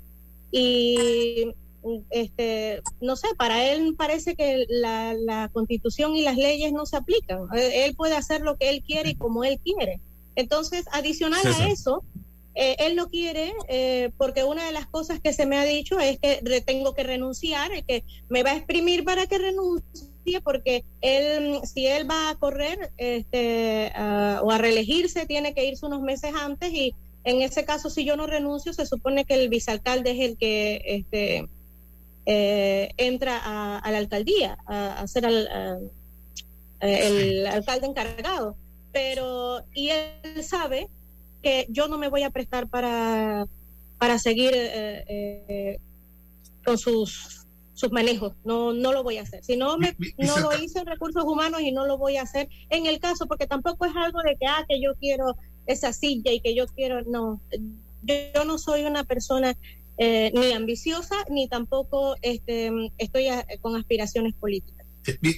y 0.52 1.54
este, 2.10 2.82
no 3.00 3.16
sé, 3.16 3.28
para 3.38 3.72
él 3.72 3.96
parece 3.98 4.36
que 4.36 4.66
la, 4.70 5.50
constitución 5.54 6.16
y 6.16 6.22
las 6.22 6.38
leyes 6.38 6.72
no 6.74 6.86
se 6.86 6.98
aplican. 6.98 7.48
Eh, 7.56 7.86
él 7.86 7.96
puede 7.96 8.16
hacer 8.16 8.42
lo 8.42 8.58
que 8.58 8.70
él 8.70 8.84
quiere 8.86 9.12
y 9.12 9.16
como 9.16 9.44
él 9.44 9.60
quiere. 9.64 10.00
Entonces, 10.36 10.86
adicional 10.92 11.42
a 11.46 11.68
eso, 11.68 12.04
eh, 12.56 12.76
él 12.80 12.96
no 12.96 13.10
quiere, 13.10 13.54
porque 14.18 14.44
una 14.44 14.66
de 14.66 14.72
las 14.72 14.88
cosas 14.88 15.20
que 15.20 15.34
se 15.34 15.46
me 15.46 15.58
ha 15.58 15.64
dicho 15.64 16.00
es 16.00 16.20
que 16.20 16.42
tengo 16.66 16.94
que 16.94 17.04
renunciar, 17.04 17.72
que 17.86 18.04
me 18.30 18.44
va 18.44 18.52
a 18.52 18.58
exprimir 18.58 19.04
para 19.04 19.26
que 19.28 19.38
renuncie 19.38 20.11
porque 20.44 20.84
él, 21.02 21.60
si 21.64 21.88
él 21.88 22.10
va 22.10 22.30
a 22.30 22.36
correr 22.36 22.92
este, 22.98 23.92
o 23.96 24.52
a 24.52 24.58
reelegirse, 24.58 25.26
tiene 25.26 25.54
que 25.54 25.66
irse 25.66 25.86
unos 25.86 26.02
meses 26.02 26.34
antes 26.36 26.72
y 26.74 26.94
en 27.24 27.42
ese 27.42 27.66
caso, 27.66 27.90
si 27.90 28.04
yo 28.04 28.16
no 28.16 28.26
renuncio, 28.26 28.74
se 28.74 28.86
supone 28.86 29.26
que 29.26 29.36
el 29.36 29.50
vicealcalde 29.50 30.12
es 30.12 30.20
el 30.20 30.38
que 30.38 30.82
este, 30.86 31.48
eh, 32.26 32.92
entra 32.98 33.40
a, 33.80 33.92
la 33.92 33.98
alcaldía, 33.98 34.58
a, 34.66 35.06
ser 35.08 35.26
el 36.80 37.48
alcalde 37.48 37.88
encargado. 37.88 38.56
Pero, 38.92 39.64
y 39.74 39.90
él 39.90 40.44
sabe 40.44 40.90
que 41.44 41.68
yo 41.70 41.88
no 41.88 41.98
me 41.98 42.10
voy 42.10 42.24
a 42.24 42.32
prestar 42.32 42.68
para, 42.68 43.46
para 43.98 44.18
seguir 44.18 44.52
eh, 44.54 45.06
eh, 45.08 45.80
con 46.66 46.78
sus 46.78 47.41
sus 47.82 47.92
manejos. 47.92 48.34
No, 48.46 48.74
no 48.74 48.94
lo 48.94 49.04
voy 49.04 49.18
a 49.18 49.24
hacer. 49.24 49.44
Si 49.44 49.58
no, 49.58 49.78
me, 49.78 49.96
no 50.18 50.40
lo 50.40 50.56
hice 50.58 50.80
en 50.80 50.86
recursos 50.86 51.24
humanos 51.26 51.62
y 51.62 51.72
no 51.72 51.88
lo 51.88 51.98
voy 51.98 52.18
a 52.18 52.22
hacer 52.22 52.48
en 52.70 52.86
el 52.86 53.00
caso, 53.00 53.28
porque 53.28 53.48
tampoco 53.48 53.86
es 53.86 53.94
algo 53.96 54.22
de 54.22 54.38
que, 54.40 54.46
ah, 54.46 54.64
que 54.70 54.80
yo 54.80 54.94
quiero 55.00 55.36
esa 55.66 55.92
silla 55.92 56.32
y 56.32 56.42
que 56.42 56.56
yo 56.56 56.68
quiero, 56.68 57.02
no. 57.02 57.42
Yo, 58.04 58.46
no 58.46 58.58
soy 58.60 58.86
una 58.86 59.04
persona 59.04 59.58
eh, 59.98 60.32
ni 60.34 60.54
ambiciosa 60.54 61.16
ni 61.30 61.48
tampoco 61.48 62.16
este, 62.22 62.72
estoy 63.00 63.28
con 63.62 63.76
aspiraciones 63.76 64.36
políticas. 64.36 64.86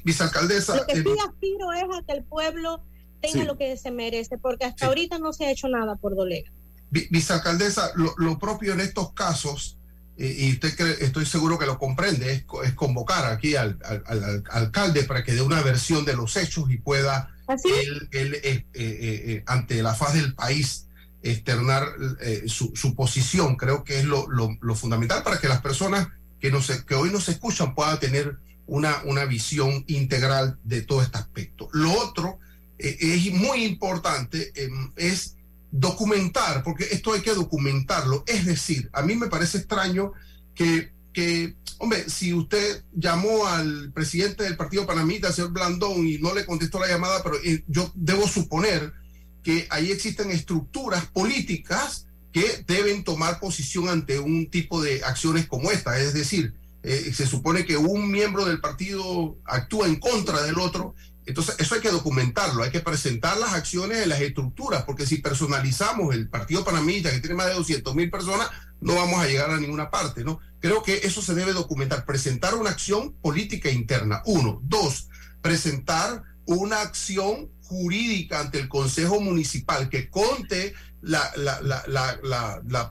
Vicealcaldesa. 0.04 0.76
Lo 0.76 0.86
que 0.86 0.98
sí 0.98 1.16
aspiro 1.26 1.72
es 1.72 1.84
a 1.84 2.04
que 2.06 2.14
el 2.14 2.26
pueblo 2.26 2.84
tenga 3.22 3.46
lo 3.46 3.58
que 3.58 3.78
se 3.78 3.89
merece, 3.91 4.38
porque 4.38 4.66
hasta 4.66 4.88
ahorita 4.88 5.18
no 5.18 5.32
se 5.32 5.46
ha 5.46 5.52
hecho 5.52 5.70
nada 5.70 5.96
por 5.96 6.14
Dolega. 6.14 6.52
Vicealcaldesa, 6.91 7.91
lo, 7.96 8.14
lo 8.18 8.38
propio 8.38 8.74
en 8.74 8.82
estos 8.82 9.14
casos 9.14 9.78
y 10.18 10.51
usted 10.53 10.80
estoy 11.01 11.26
seguro 11.26 11.57
que 11.57 11.66
lo 11.66 11.80
comprende, 11.80 12.32
es, 12.32 12.45
es 12.66 12.74
convocar 12.74 13.32
aquí 13.32 13.55
al, 13.55 13.80
al, 13.84 14.43
alcalde 14.51 15.03
para 15.03 15.24
que 15.24 15.34
dé 15.34 15.41
una 15.41 15.61
versión 15.61 16.05
de 16.05 16.16
los 16.16 16.36
hechos 16.38 16.70
y 16.70 16.78
pueda 16.78 17.34
él, 17.66 18.09
eh, 18.11 18.39
eh, 18.43 18.66
eh, 18.74 19.43
ante 19.45 19.82
la 19.82 19.93
faz 19.93 20.14
del 20.14 20.34
país 20.34 20.88
externar 21.22 21.88
eh, 22.22 22.43
su, 22.47 22.95
posición. 22.95 23.55
Creo 23.55 23.84
que 23.84 23.99
es 23.99 24.05
lo, 24.05 24.28
fundamental 24.76 25.24
para 25.24 25.39
que 25.39 25.47
las 25.47 25.61
personas 25.61 26.07
que, 26.39 26.51
nos, 26.51 26.70
que 26.70 26.95
hoy 26.95 27.09
nos 27.09 27.30
escuchan 27.30 27.76
puedan 27.76 27.99
tener 27.99 28.38
una, 28.66 29.01
una 29.05 29.26
visión 29.26 29.84
integral 29.88 30.59
de 30.64 30.82
todo 30.82 31.01
este 31.01 31.18
aspecto. 31.18 31.70
Lo 31.74 31.91
otro 31.91 32.39
es 32.78 33.32
muy 33.32 33.64
importante, 33.64 34.51
em, 34.55 34.91
es 34.97 35.38
documentar, 35.74 36.62
porque 36.64 36.86
esto 36.92 37.14
hay 37.14 37.22
que 37.22 37.34
documentarlo. 37.34 38.24
Es 38.28 38.46
decir, 38.46 38.90
a 38.94 39.02
mí 39.02 39.16
me 39.16 39.28
parece 39.28 39.58
extraño 39.58 40.14
que, 40.54 40.94
que 41.12 41.56
hombre, 41.80 42.08
si 42.10 42.32
usted 42.32 42.86
llamó 42.94 43.48
al 43.48 43.92
presidente 43.92 44.44
del 44.44 44.56
partido 44.56 44.86
panamita, 44.86 45.34
señor 45.34 45.52
Blandón, 45.52 46.08
y 46.08 46.20
no 46.20 46.34
le 46.34 46.46
contestó 46.46 46.80
la 46.80 46.88
llamada, 46.88 47.24
pero 47.24 47.38
eh, 47.44 47.64
yo 47.68 47.92
debo 47.96 48.28
suponer 48.28 48.94
que 49.42 49.68
ahí 49.72 49.92
existen 49.92 50.30
estructuras 50.30 51.08
políticas 51.08 52.06
que 52.32 52.64
deben 52.68 53.04
tomar 53.04 53.40
posición 53.40 53.90
ante 53.90 54.20
un 54.20 54.50
tipo 54.52 54.82
de 54.82 55.04
acciones 55.04 55.48
como 55.48 55.72
esta. 55.72 56.00
Es 56.00 56.14
decir, 56.14 56.54
eh, 56.84 57.12
se 57.14 57.26
supone 57.26 57.66
que 57.66 57.78
un 57.78 58.12
miembro 58.12 58.46
del 58.46 58.62
partido 58.62 59.38
actúa 59.46 59.88
en 59.88 59.96
contra 59.96 60.44
del 60.44 60.60
otro. 60.60 60.94
Entonces, 61.26 61.56
eso 61.60 61.76
hay 61.76 61.82
que 61.82 61.92
documentarlo, 61.92 62.64
hay 62.64 62.72
que 62.72 62.80
presentar 62.80 63.38
las 63.38 63.54
acciones 63.54 64.04
en 64.04 64.10
las 64.10 64.22
estructuras, 64.22 64.84
porque 64.84 65.06
si 65.06 65.18
personalizamos 65.18 66.14
el 66.14 66.30
partido 66.30 66.64
panamita, 66.64 67.12
que 67.12 67.20
tiene 67.20 67.36
más 67.36 67.48
de 67.48 67.54
200 67.54 67.96
mil 67.96 68.10
personas, 68.10 68.50
no 68.82 68.96
vamos 68.96 69.20
a 69.20 69.28
llegar 69.28 69.50
a 69.50 69.60
ninguna 69.60 69.90
parte, 69.90 70.24
¿no? 70.24 70.40
Creo 70.60 70.84
que 70.84 71.02
eso 71.04 71.22
se 71.22 71.34
debe 71.34 71.54
documentar, 71.54 72.06
presentar 72.06 72.56
una 72.56 72.70
acción 72.70 73.14
política 73.22 73.70
interna, 73.70 74.22
uno. 74.26 74.60
Dos, 74.64 75.08
presentar 75.42 76.24
una 76.46 76.82
acción 76.82 77.50
jurídica 77.62 78.42
ante 78.42 78.60
el 78.60 78.68
Consejo 78.68 79.20
Municipal 79.22 79.90
que 79.90 80.10
conte 80.10 80.74
la, 81.04 81.32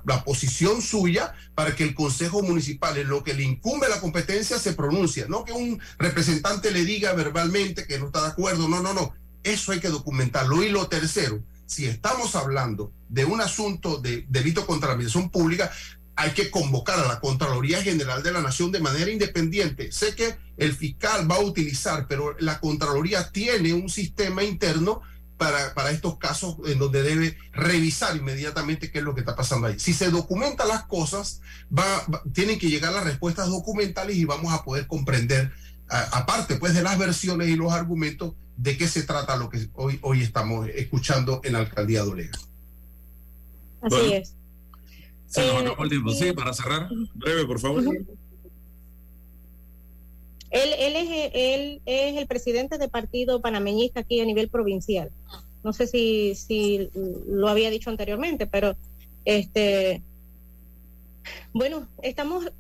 la, 0.04 0.24
posición 0.24 0.82
suya 0.82 1.34
para 1.54 1.74
que 1.74 1.84
el 1.84 1.94
Consejo 1.94 2.42
Municipal, 2.42 2.96
en 2.98 3.08
lo 3.08 3.24
que 3.24 3.34
le 3.34 3.42
incumbe 3.42 3.88
la 3.88 4.00
competencia, 4.00 4.58
se 4.58 4.74
pronuncie. 4.74 5.26
No 5.28 5.44
que 5.44 5.52
un 5.52 5.80
representante 5.98 6.70
le 6.70 6.84
diga 6.84 7.12
verbalmente 7.14 7.86
que 7.86 7.98
no 7.98 8.06
está 8.06 8.22
de 8.22 8.28
acuerdo, 8.28 8.68
no, 8.68 8.82
no, 8.82 8.92
no. 8.92 9.14
Eso 9.42 9.72
hay 9.72 9.80
que 9.80 9.88
documentarlo. 9.88 10.62
Y 10.62 10.68
lo 10.68 10.88
tercero, 10.88 11.42
si 11.66 11.86
estamos 11.86 12.36
hablando 12.36 12.92
de 13.08 13.24
un 13.24 13.40
asunto 13.40 13.98
de 13.98 14.26
delito 14.28 14.66
contra 14.66 14.88
la 14.88 14.94
administración 14.94 15.30
pública, 15.30 15.72
hay 16.14 16.32
que 16.32 16.50
convocar 16.50 16.98
a 16.98 17.08
la 17.08 17.20
Contraloría 17.20 17.82
General 17.82 18.22
de 18.22 18.32
la 18.32 18.42
Nación 18.42 18.70
de 18.70 18.80
manera 18.80 19.10
independiente. 19.10 19.90
Sé 19.90 20.14
que 20.14 20.36
el 20.58 20.74
fiscal 20.74 21.30
va 21.30 21.36
a 21.36 21.40
utilizar, 21.40 22.06
pero 22.06 22.36
la 22.38 22.60
Contraloría 22.60 23.30
tiene 23.30 23.72
un 23.72 23.88
sistema 23.88 24.44
interno 24.44 25.00
para, 25.42 25.74
para, 25.74 25.90
estos 25.90 26.18
casos 26.18 26.56
en 26.66 26.78
donde 26.78 27.02
debe 27.02 27.36
revisar 27.52 28.16
inmediatamente 28.16 28.90
qué 28.90 28.98
es 28.98 29.04
lo 29.04 29.14
que 29.14 29.20
está 29.20 29.34
pasando 29.34 29.66
ahí. 29.66 29.78
Si 29.78 29.92
se 29.92 30.10
documentan 30.10 30.68
las 30.68 30.84
cosas, 30.84 31.40
va, 31.76 31.84
tienen 32.32 32.58
que 32.58 32.68
llegar 32.68 32.92
las 32.92 33.04
respuestas 33.04 33.48
documentales 33.48 34.16
y 34.16 34.24
vamos 34.24 34.52
a 34.52 34.62
poder 34.62 34.86
comprender, 34.86 35.52
aparte 35.88 36.56
pues 36.56 36.74
de 36.74 36.82
las 36.82 36.96
versiones 36.98 37.48
y 37.48 37.56
los 37.56 37.72
argumentos, 37.72 38.34
de 38.56 38.76
qué 38.76 38.86
se 38.86 39.02
trata 39.02 39.36
lo 39.36 39.48
que 39.50 39.68
hoy, 39.74 39.98
hoy 40.02 40.22
estamos 40.22 40.68
escuchando 40.68 41.40
en 41.42 41.54
la 41.54 41.60
alcaldía 41.60 42.04
de 42.04 42.10
Olega. 42.10 42.38
Así 43.80 44.12
es. 44.12 44.34
Se 45.26 45.46
nos 45.46 45.62
acabó 45.62 45.82
el 45.82 45.88
tiempo. 45.90 46.10
Sí, 46.10 46.32
para 46.32 46.52
cerrar, 46.52 46.88
breve, 47.14 47.46
por 47.46 47.58
favor. 47.58 47.82
Él, 50.52 50.70
él, 50.78 51.80
es, 51.84 52.16
el 52.16 52.26
presidente 52.26 52.78
de 52.78 52.88
partido 52.88 53.40
panameñista 53.40 54.00
aquí 54.00 54.20
a 54.20 54.24
nivel 54.24 54.48
provincial. 54.48 55.10
No 55.64 55.72
sé 55.72 55.86
si, 55.86 56.90
lo 57.26 57.48
había 57.48 57.70
dicho 57.70 57.90
anteriormente, 57.90 58.46
pero 58.46 58.76
este 59.24 60.02
bueno, 61.52 61.86
estamos, 62.02 62.50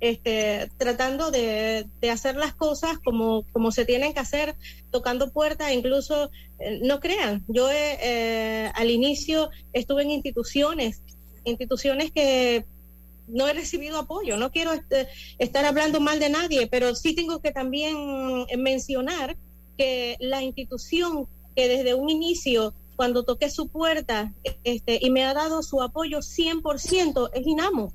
este, 0.00 0.70
tratando 0.76 1.30
de, 1.30 1.86
hacer 2.10 2.36
las 2.36 2.54
cosas 2.54 2.98
como, 2.98 3.44
se 3.70 3.84
tienen 3.84 4.12
que 4.12 4.20
hacer, 4.20 4.56
tocando 4.90 5.30
puertas, 5.30 5.72
incluso, 5.72 6.30
eh, 6.58 6.80
no 6.82 7.00
crean, 7.00 7.44
yo 7.48 7.70
eh, 7.70 8.70
al 8.74 8.90
inicio 8.90 9.50
estuve 9.72 10.02
en 10.02 10.10
instituciones, 10.10 11.02
instituciones 11.44 12.12
que 12.12 12.64
no 13.28 13.48
he 13.48 13.52
recibido 13.52 13.98
apoyo, 13.98 14.36
no 14.36 14.50
quiero 14.50 14.72
este, 14.72 15.08
estar 15.38 15.64
hablando 15.64 16.00
mal 16.00 16.18
de 16.18 16.28
nadie, 16.28 16.66
pero 16.66 16.94
sí 16.94 17.14
tengo 17.14 17.40
que 17.40 17.52
también 17.52 18.46
mencionar 18.58 19.36
que 19.76 20.16
la 20.20 20.42
institución 20.42 21.28
que 21.54 21.68
desde 21.68 21.94
un 21.94 22.08
inicio 22.08 22.74
cuando 22.96 23.22
toqué 23.22 23.48
su 23.48 23.68
puerta 23.68 24.32
este, 24.64 24.98
y 25.00 25.10
me 25.10 25.24
ha 25.24 25.34
dado 25.34 25.62
su 25.62 25.82
apoyo 25.82 26.18
100% 26.18 27.30
es 27.32 27.46
INAMO 27.46 27.92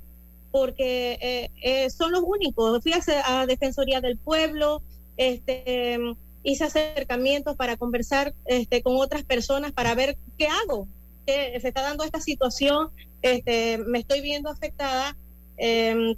porque 0.54 1.18
eh, 1.20 1.50
eh, 1.64 1.90
son 1.90 2.12
los 2.12 2.22
únicos. 2.24 2.84
Fui 2.84 2.94
a, 2.94 3.46
Defensoría 3.48 4.02
del 4.02 4.20
Pueblo, 4.20 4.84
este, 5.18 5.98
hice 6.44 6.64
acercamientos 6.64 7.58
para 7.58 7.76
conversar 7.76 8.36
este, 8.46 8.84
con 8.84 8.96
otras 8.98 9.24
personas 9.24 9.72
para 9.72 9.96
ver 9.96 10.16
qué 10.38 10.48
hago. 10.48 10.88
Que 11.26 11.60
se 11.60 11.70
está 11.70 11.82
dando 11.82 12.04
esta 12.04 12.20
situación, 12.20 12.90
este, 13.24 13.80
me 13.80 13.98
estoy 13.98 14.22
viendo 14.22 14.48
afectada, 14.48 15.18
em, 15.58 16.16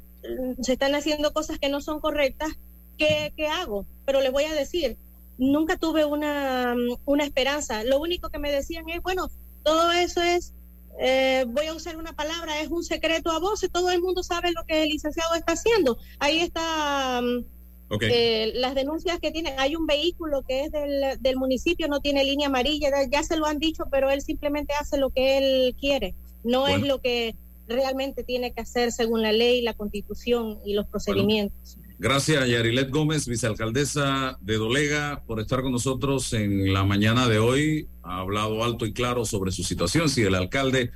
se 0.61 0.73
están 0.73 0.95
haciendo 0.95 1.33
cosas 1.33 1.59
que 1.59 1.69
no 1.69 1.81
son 1.81 1.99
correctas, 1.99 2.49
¿qué, 2.97 3.33
¿qué 3.35 3.47
hago? 3.47 3.85
Pero 4.05 4.21
les 4.21 4.31
voy 4.31 4.45
a 4.45 4.53
decir, 4.53 4.97
nunca 5.37 5.77
tuve 5.77 6.05
una, 6.05 6.75
una 7.05 7.23
esperanza. 7.23 7.83
Lo 7.83 7.99
único 7.99 8.29
que 8.29 8.39
me 8.39 8.51
decían 8.51 8.89
es, 8.89 9.01
bueno, 9.01 9.29
todo 9.63 9.91
eso 9.91 10.21
es 10.21 10.53
eh, 10.97 11.43
voy 11.47 11.67
a 11.67 11.73
usar 11.73 11.97
una 11.97 12.13
palabra, 12.13 12.61
es 12.61 12.69
un 12.69 12.83
secreto 12.83 13.31
a 13.31 13.39
voces, 13.39 13.69
todo 13.71 13.91
el 13.91 14.01
mundo 14.01 14.23
sabe 14.23 14.51
lo 14.51 14.63
que 14.63 14.83
el 14.83 14.89
licenciado 14.89 15.35
está 15.35 15.53
haciendo. 15.53 15.97
Ahí 16.19 16.39
está 16.39 17.21
mm, 17.21 17.97
eh, 18.01 18.53
las 18.55 18.75
denuncias 18.75 19.19
que 19.19 19.31
tienen. 19.31 19.59
Hay 19.59 19.75
un 19.75 19.85
vehículo 19.85 20.43
que 20.43 20.65
es 20.65 20.71
del, 20.71 21.19
del, 21.19 21.35
municipio, 21.35 21.87
no 21.87 21.99
tiene 21.99 22.23
línea 22.23 22.47
amarilla, 22.47 22.89
ya 23.11 23.23
se 23.23 23.37
lo 23.37 23.45
han 23.45 23.59
dicho, 23.59 23.83
pero 23.91 24.09
él 24.09 24.21
simplemente 24.21 24.73
hace 24.73 24.97
lo 24.97 25.09
que 25.09 25.37
él 25.37 25.75
quiere, 25.79 26.15
no 26.43 26.67
es 26.67 26.81
lo 26.81 27.01
que 27.01 27.35
realmente 27.67 28.23
tiene 28.23 28.53
que 28.53 28.61
hacer 28.61 28.91
según 28.91 29.21
la 29.21 29.31
ley, 29.31 29.61
la 29.61 29.73
constitución 29.73 30.59
y 30.65 30.73
los 30.73 30.87
procedimientos. 30.87 31.77
Gracias 31.97 32.47
Yarilet 32.49 32.89
Gómez, 32.89 33.27
vicealcaldesa 33.27 34.37
de 34.41 34.57
Dolega, 34.57 35.23
por 35.25 35.39
estar 35.39 35.61
con 35.61 35.71
nosotros 35.71 36.33
en 36.33 36.73
la 36.73 36.83
mañana 36.83 37.27
de 37.29 37.39
hoy. 37.39 37.87
Ha 38.03 38.19
hablado 38.19 38.63
alto 38.63 38.85
y 38.85 38.93
claro 38.93 39.23
sobre 39.23 39.51
su 39.51 39.63
situación. 39.63 40.09
Si 40.09 40.21
el 40.21 40.35
alcalde 40.35 40.91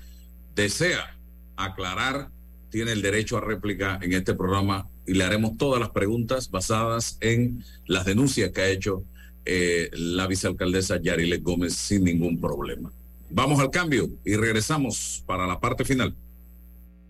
desea 0.55 1.17
aclarar, 1.55 2.29
tiene 2.69 2.91
el 2.91 3.01
derecho 3.01 3.37
a 3.37 3.41
réplica 3.41 3.97
en 4.01 4.13
este 4.13 4.33
programa 4.33 4.89
y 5.07 5.13
le 5.13 5.23
haremos 5.23 5.57
todas 5.57 5.79
las 5.79 5.89
preguntas 5.89 6.51
basadas 6.51 7.17
en 7.21 7.63
las 7.87 8.05
denuncias 8.05 8.51
que 8.51 8.61
ha 8.61 8.69
hecho 8.69 9.03
eh, 9.45 9.89
la 9.93 10.27
vicealcaldesa 10.27 11.01
Yarilet 11.01 11.41
Gómez 11.41 11.73
sin 11.73 12.03
ningún 12.03 12.39
problema. 12.39 12.91
Vamos 13.31 13.59
al 13.59 13.69
cambio 13.69 14.09
y 14.25 14.35
regresamos 14.35 15.23
para 15.25 15.47
la 15.47 15.59
parte 15.59 15.85
final. 15.85 16.15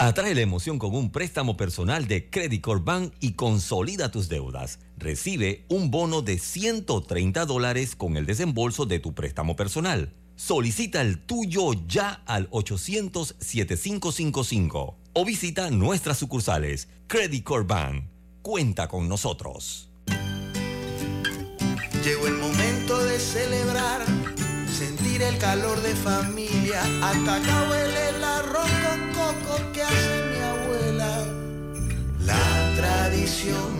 Atrae 0.00 0.32
la 0.36 0.42
emoción 0.42 0.78
con 0.78 0.94
un 0.94 1.10
préstamo 1.10 1.56
personal 1.56 2.06
de 2.06 2.30
Credit 2.30 2.62
Corp 2.62 2.84
Bank 2.84 3.12
y 3.18 3.32
consolida 3.32 4.12
tus 4.12 4.28
deudas. 4.28 4.78
Recibe 4.96 5.64
un 5.68 5.90
bono 5.90 6.22
de 6.22 6.38
130 6.38 7.44
dólares 7.46 7.96
con 7.96 8.16
el 8.16 8.24
desembolso 8.24 8.86
de 8.86 9.00
tu 9.00 9.12
préstamo 9.12 9.56
personal. 9.56 10.12
Solicita 10.36 11.00
el 11.00 11.18
tuyo 11.18 11.72
ya 11.88 12.22
al 12.26 12.48
800-7555 12.50 14.94
o 15.14 15.24
visita 15.24 15.68
nuestras 15.70 16.18
sucursales. 16.18 16.86
Credit 17.08 17.42
Corp 17.42 17.66
Bank. 17.66 18.04
Cuenta 18.42 18.86
con 18.86 19.08
nosotros. 19.08 19.90
Llegó 22.04 22.28
el 22.28 22.34
momento 22.34 23.02
de 23.02 23.18
celebrar, 23.18 24.06
sentir 24.70 25.22
el 25.22 25.36
calor 25.38 25.82
de 25.82 25.96
familia. 25.96 26.84
Hasta 27.02 27.34
acá 27.34 27.68
huele 27.68 28.10
el 28.10 28.22
arroz 28.22 28.70
que 29.72 29.82
hace 29.82 30.22
mi 30.30 30.40
abuela. 30.54 31.12
La 32.20 32.74
tradición 32.76 33.70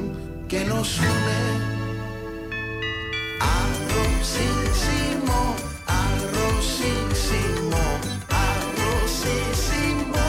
que 0.48 0.64
nos 0.64 0.98
une. 0.98 1.40
Arrozísimo, 3.40 5.38
arrozísimo, 5.86 7.80
arrozísimo. 8.48 10.24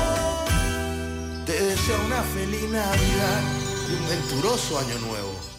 Te 1.45 1.55
deseo 1.63 1.99
una 2.05 2.21
feliz 2.35 2.69
Navidad 2.69 3.41
y 3.89 3.93
un 3.93 4.07
venturoso 4.09 4.79
año 4.79 4.97
nuevo. 4.99 5.58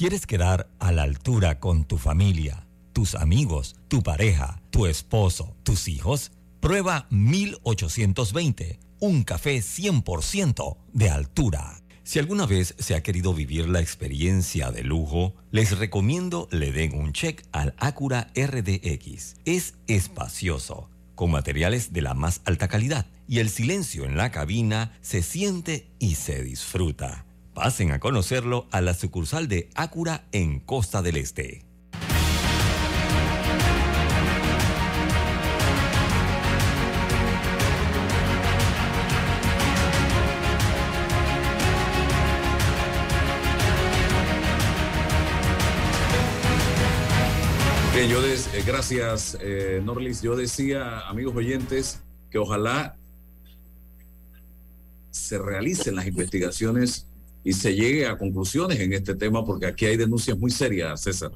¿Quieres 0.00 0.24
quedar 0.26 0.66
a 0.78 0.92
la 0.92 1.02
altura 1.02 1.60
con 1.60 1.84
tu 1.84 1.98
familia, 1.98 2.66
tus 2.94 3.14
amigos, 3.14 3.76
tu 3.86 4.02
pareja, 4.02 4.62
tu 4.70 4.86
esposo, 4.86 5.54
tus 5.62 5.88
hijos? 5.88 6.32
Prueba 6.58 7.06
1820, 7.10 8.80
un 9.00 9.24
café 9.24 9.58
100% 9.58 10.78
de 10.94 11.10
altura. 11.10 11.82
Si 12.02 12.18
alguna 12.18 12.46
vez 12.46 12.74
se 12.78 12.94
ha 12.94 13.02
querido 13.02 13.34
vivir 13.34 13.68
la 13.68 13.80
experiencia 13.80 14.70
de 14.70 14.84
lujo, 14.84 15.34
les 15.50 15.76
recomiendo 15.76 16.48
le 16.50 16.72
den 16.72 16.94
un 16.94 17.12
check 17.12 17.46
al 17.52 17.74
Acura 17.76 18.32
RDX. 18.34 19.34
Es 19.44 19.74
espacioso, 19.86 20.88
con 21.14 21.30
materiales 21.30 21.92
de 21.92 22.00
la 22.00 22.14
más 22.14 22.40
alta 22.46 22.68
calidad 22.68 23.04
y 23.28 23.40
el 23.40 23.50
silencio 23.50 24.06
en 24.06 24.16
la 24.16 24.30
cabina 24.30 24.98
se 25.02 25.22
siente 25.22 25.90
y 25.98 26.14
se 26.14 26.42
disfruta. 26.42 27.26
Pasen 27.54 27.90
a 27.90 27.98
conocerlo 27.98 28.68
a 28.70 28.80
la 28.80 28.94
sucursal 28.94 29.48
de 29.48 29.68
Acura 29.74 30.24
en 30.32 30.60
Costa 30.60 31.02
del 31.02 31.16
Este. 31.16 31.64
Bien, 47.92 48.08
yo 48.08 48.22
des, 48.22 48.46
eh, 48.54 48.62
gracias, 48.64 49.36
eh, 49.40 49.82
Norlis. 49.84 50.22
Yo 50.22 50.36
decía, 50.36 51.00
amigos 51.00 51.34
oyentes, 51.34 52.00
que 52.30 52.38
ojalá 52.38 52.96
se 55.10 55.36
realicen 55.38 55.96
las 55.96 56.06
investigaciones 56.06 57.09
y 57.44 57.52
se 57.52 57.74
llegue 57.74 58.06
a 58.06 58.18
conclusiones 58.18 58.78
en 58.80 58.92
este 58.92 59.14
tema, 59.14 59.44
porque 59.44 59.66
aquí 59.66 59.86
hay 59.86 59.96
denuncias 59.96 60.36
muy 60.38 60.50
serias, 60.50 61.00
César. 61.02 61.30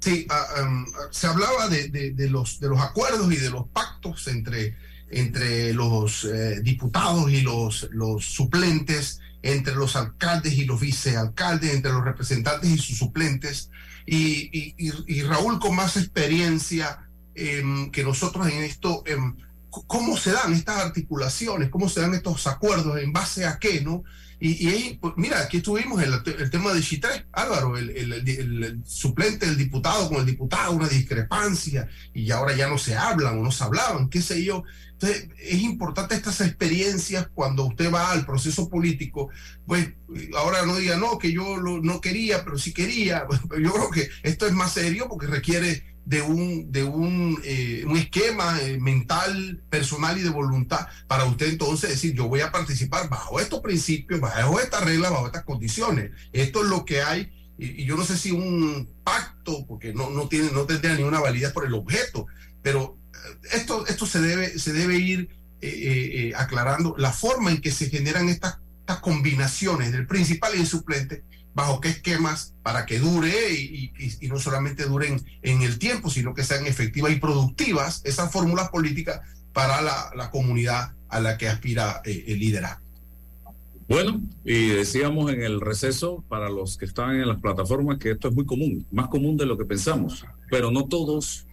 Sí, 0.00 0.26
ah, 0.30 0.46
um, 0.62 0.86
se 1.10 1.26
hablaba 1.26 1.68
de, 1.68 1.88
de- 1.88 2.12
de 2.12 2.30
los, 2.30 2.58
de 2.60 2.68
los 2.68 2.80
acuerdos 2.80 3.32
y 3.32 3.36
de 3.36 3.50
los 3.50 3.66
pactos 3.68 4.28
entre, 4.28 4.76
entre 5.10 5.72
los 5.74 6.24
eh, 6.24 6.60
diputados 6.62 7.30
y 7.30 7.42
los, 7.42 7.88
los 7.92 8.24
suplentes, 8.24 9.20
entre 9.42 9.74
los 9.74 9.96
alcaldes 9.96 10.54
y 10.54 10.64
los 10.64 10.80
vicealcaldes, 10.80 11.74
entre 11.74 11.92
los 11.92 12.04
representantes 12.04 12.70
y 12.70 12.78
sus 12.78 12.98
suplentes. 12.98 13.70
Y, 14.06 14.48
y- 14.52 14.74
y- 14.78 14.92
y 15.18 15.22
Raúl, 15.22 15.58
con 15.58 15.74
más 15.76 15.96
experiencia 15.96 17.08
em, 17.34 17.90
que 17.90 18.02
nosotros 18.02 18.46
en 18.48 18.62
esto, 18.64 19.02
c- 19.06 19.16
¿cómo 19.86 20.16
se 20.16 20.32
dan 20.32 20.52
estas 20.52 20.78
articulaciones? 20.78 21.68
¿Cómo 21.70 21.88
se 21.88 22.00
dan 22.00 22.14
estos 22.14 22.46
acuerdos? 22.46 22.98
¿En 23.00 23.12
base 23.12 23.44
a 23.46 23.58
qué? 23.58 23.80
¿no? 23.82 24.02
Y, 24.40 24.66
y 24.66 24.68
ahí, 24.70 24.98
pues, 25.00 25.12
mira, 25.16 25.40
aquí 25.40 25.58
estuvimos 25.58 26.02
en 26.02 26.12
el, 26.14 26.34
el 26.40 26.50
tema 26.50 26.72
de 26.72 26.80
Chitré, 26.80 27.26
Álvaro, 27.32 27.76
el, 27.76 27.90
el- 27.90 28.12
el- 28.12 28.64
el 28.64 28.80
suplente 28.86 29.44
del 29.46 29.58
diputado 29.58 30.08
con 30.08 30.18
el 30.20 30.26
diputado, 30.26 30.72
una 30.72 30.88
discrepancia, 30.88 31.88
y 32.14 32.30
ahora 32.30 32.56
ya 32.56 32.66
no 32.68 32.78
se 32.78 32.96
hablan 32.96 33.38
o 33.38 33.42
no 33.42 33.52
se 33.52 33.64
hablaban, 33.64 34.08
qué 34.08 34.22
sé 34.22 34.42
yo. 34.42 34.64
Entonces, 34.92 35.28
es 35.38 35.60
importante 35.60 36.14
estas 36.14 36.40
experiencias 36.42 37.28
cuando 37.34 37.64
usted 37.66 37.92
va 37.92 38.10
al 38.12 38.24
proceso 38.26 38.68
político, 38.68 39.28
pues 39.66 39.90
ahora 40.36 40.64
no 40.66 40.76
diga, 40.76 40.96
no, 40.96 41.18
que 41.18 41.32
yo 41.32 41.56
lo- 41.56 41.80
no 41.82 42.00
quería, 42.00 42.42
pero 42.44 42.58
sí 42.58 42.72
quería. 42.72 43.26
Yo 43.62 43.72
creo 43.72 43.90
que 43.90 44.08
esto 44.22 44.46
es 44.46 44.52
más 44.52 44.72
serio 44.72 45.06
porque 45.08 45.26
requiere 45.26 45.84
de 46.10 46.22
un, 46.22 46.72
de 46.72 46.82
un, 46.82 47.40
eh, 47.44 47.84
un 47.86 47.96
esquema 47.96 48.60
eh, 48.60 48.80
mental, 48.80 49.62
personal 49.70 50.18
y 50.18 50.22
de 50.22 50.30
voluntad 50.30 50.88
para 51.06 51.24
usted 51.24 51.50
entonces 51.50 51.88
decir, 51.88 52.14
yo 52.14 52.26
voy 52.26 52.40
a 52.40 52.50
participar 52.50 53.08
bajo 53.08 53.38
estos 53.38 53.60
principios, 53.60 54.20
bajo 54.20 54.58
estas 54.58 54.84
reglas, 54.84 55.12
bajo 55.12 55.26
estas 55.26 55.44
condiciones. 55.44 56.10
Esto 56.32 56.64
es 56.64 56.68
lo 56.68 56.84
que 56.84 57.00
hay, 57.02 57.54
y, 57.56 57.84
yo 57.84 57.96
no 57.96 58.04
sé 58.04 58.18
si 58.18 58.32
un 58.32 58.90
pacto, 59.04 59.64
porque 59.68 59.94
no, 59.94 60.10
no, 60.10 60.26
tiene, 60.26 60.50
no 60.50 60.66
tendría 60.66 60.96
ninguna 60.96 61.20
validez 61.20 61.52
por 61.52 61.64
el 61.64 61.74
objeto, 61.74 62.26
pero 62.60 62.98
eh, 63.14 63.46
esto, 63.52 63.86
esto 63.86 64.04
se, 64.04 64.20
debe, 64.20 64.58
se 64.58 64.72
debe 64.72 64.96
ir 64.96 65.28
aclarando 66.34 66.96
la 66.98 67.12
forma 67.12 67.52
en 67.52 67.60
que 67.60 67.70
se 67.70 67.88
generan 67.88 68.28
estas, 68.28 68.58
estas 68.80 68.98
combinaciones 68.98 69.92
del 69.92 70.08
principal 70.08 70.56
y 70.56 70.60
el 70.60 70.66
suplente 70.66 71.22
bajo 71.54 71.80
qué 71.80 71.88
esquemas 71.88 72.54
para 72.62 72.86
que 72.86 72.98
dure 72.98 73.52
y, 73.52 73.92
no 74.22 74.38
solamente 74.38 74.84
duren 74.84 75.20
en 75.42 75.62
el 75.62 75.78
tiempo, 75.78 76.10
sino 76.10 76.34
que 76.34 76.44
sean 76.44 76.66
efectivas 76.66 77.12
y 77.12 77.16
productivas 77.16 78.02
esas 78.04 78.30
fórmulas 78.30 78.68
políticas 78.70 79.20
para 79.52 79.82
la, 79.82 80.10
la 80.14 80.30
comunidad 80.30 80.92
a 81.08 81.20
la 81.20 81.36
que 81.36 81.48
aspira 81.48 82.02
eh, 82.04 82.24
el 82.28 82.38
liderazgo. 82.38 82.90
Bueno, 83.88 84.20
y 84.44 84.68
decíamos 84.68 85.32
en 85.32 85.42
el 85.42 85.60
receso 85.60 86.22
para 86.28 86.48
los 86.48 86.76
que 86.76 86.84
están 86.84 87.16
en 87.16 87.26
las 87.26 87.40
plataformas 87.40 87.98
que 87.98 88.12
esto 88.12 88.28
es 88.28 88.34
muy 88.34 88.46
común, 88.46 88.86
más 88.92 89.08
común 89.08 89.36
de 89.36 89.46
lo 89.46 89.58
que 89.58 89.64
pensamos, 89.64 90.24
pero 90.48 90.70
no 90.70 90.84
todos, 90.84 91.44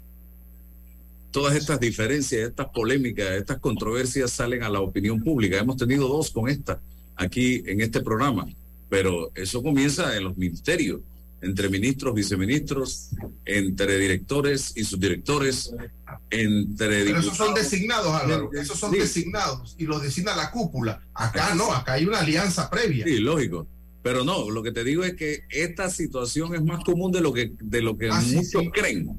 todas 1.32 1.56
estas 1.56 1.80
diferencias, 1.80 2.50
estas 2.50 2.68
polémicas, 2.68 3.32
estas 3.32 3.58
controversias 3.58 4.30
salen 4.30 4.62
a 4.62 4.70
la 4.70 4.82
opinión 4.82 5.20
pública. 5.24 5.58
Hemos 5.58 5.78
tenido 5.78 6.08
dos 6.08 6.30
con 6.30 6.48
esta 6.48 6.80
aquí 7.16 7.64
en 7.66 7.82
este 7.82 8.02
programa, 8.02 8.46
pero 8.90 9.32
eso 9.36 9.62
comienza 9.62 10.16
en 10.18 10.24
los 10.26 10.38
ministerios, 10.38 11.02
entre 11.42 11.70
ministros, 11.70 12.14
viceministros, 12.16 13.10
entre 13.46 13.98
directores 14.00 14.74
y 14.76 14.84
subdirectores, 14.84 15.72
entre 16.32 17.04
Pero 17.06 17.20
esos 17.20 17.38
son 17.38 17.54
designados, 17.54 18.12
Álvaro, 18.14 18.50
esos 18.54 18.80
son 18.80 18.92
Sí. 18.94 19.00
designados 19.00 19.76
y 19.78 19.86
los 19.86 20.02
designa 20.02 20.36
la 20.36 20.50
cúpula. 20.52 21.02
Acá 21.14 21.54
no, 21.56 21.72
acá 21.72 21.94
hay 21.94 22.06
una 22.06 22.20
alianza 22.20 22.70
previa. 22.70 23.06
Sí, 23.06 23.20
lógico. 23.20 23.68
Pero 24.02 24.24
no, 24.24 24.50
lo 24.50 24.64
que 24.64 24.72
te 24.72 24.84
digo 24.84 25.04
es 25.04 25.14
que 25.16 25.44
esta 25.50 25.90
situación 25.90 26.56
es 26.56 26.64
más 26.64 26.84
común 26.84 27.12
de 27.12 27.22
lo 27.22 27.34
que, 27.34 27.52
de 27.60 27.82
lo 27.82 27.98
que 27.98 28.10
Ah, 28.10 28.22
sí, 28.22 28.36
muchos 28.38 28.62
sí. 28.64 28.70
creen. 28.74 29.10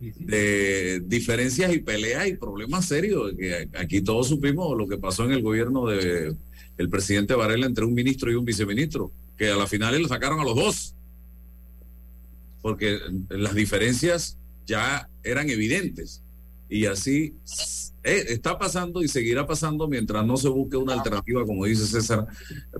De 0.00 1.00
diferencias 1.06 1.72
y 1.74 1.78
peleas 1.78 2.26
y 2.28 2.34
problemas 2.34 2.86
serios. 2.86 3.32
Que 3.38 3.68
aquí 3.78 4.00
todos 4.00 4.28
supimos 4.28 4.76
lo 4.76 4.86
que 4.88 4.96
pasó 4.98 5.24
en 5.24 5.32
el 5.32 5.42
gobierno 5.42 5.86
de 5.86 6.34
el 6.78 6.88
presidente 6.88 7.34
Varela 7.34 7.66
entre 7.66 7.84
un 7.84 7.94
ministro 7.94 8.30
y 8.30 8.34
un 8.34 8.44
viceministro, 8.44 9.12
que 9.36 9.50
a 9.50 9.56
la 9.56 9.66
final 9.66 10.00
le 10.00 10.08
sacaron 10.08 10.40
a 10.40 10.44
los 10.44 10.56
dos. 10.56 10.94
Porque 12.62 12.98
las 13.28 13.54
diferencias 13.54 14.38
ya 14.66 15.08
eran 15.22 15.50
evidentes. 15.50 16.22
Y 16.68 16.86
así 16.86 17.34
eh, 18.02 18.24
está 18.28 18.58
pasando 18.58 19.02
y 19.02 19.08
seguirá 19.08 19.46
pasando 19.46 19.88
mientras 19.88 20.26
no 20.26 20.36
se 20.36 20.48
busque 20.48 20.76
una 20.76 20.94
alternativa, 20.94 21.44
como 21.44 21.64
dice 21.64 21.86
César, 21.86 22.26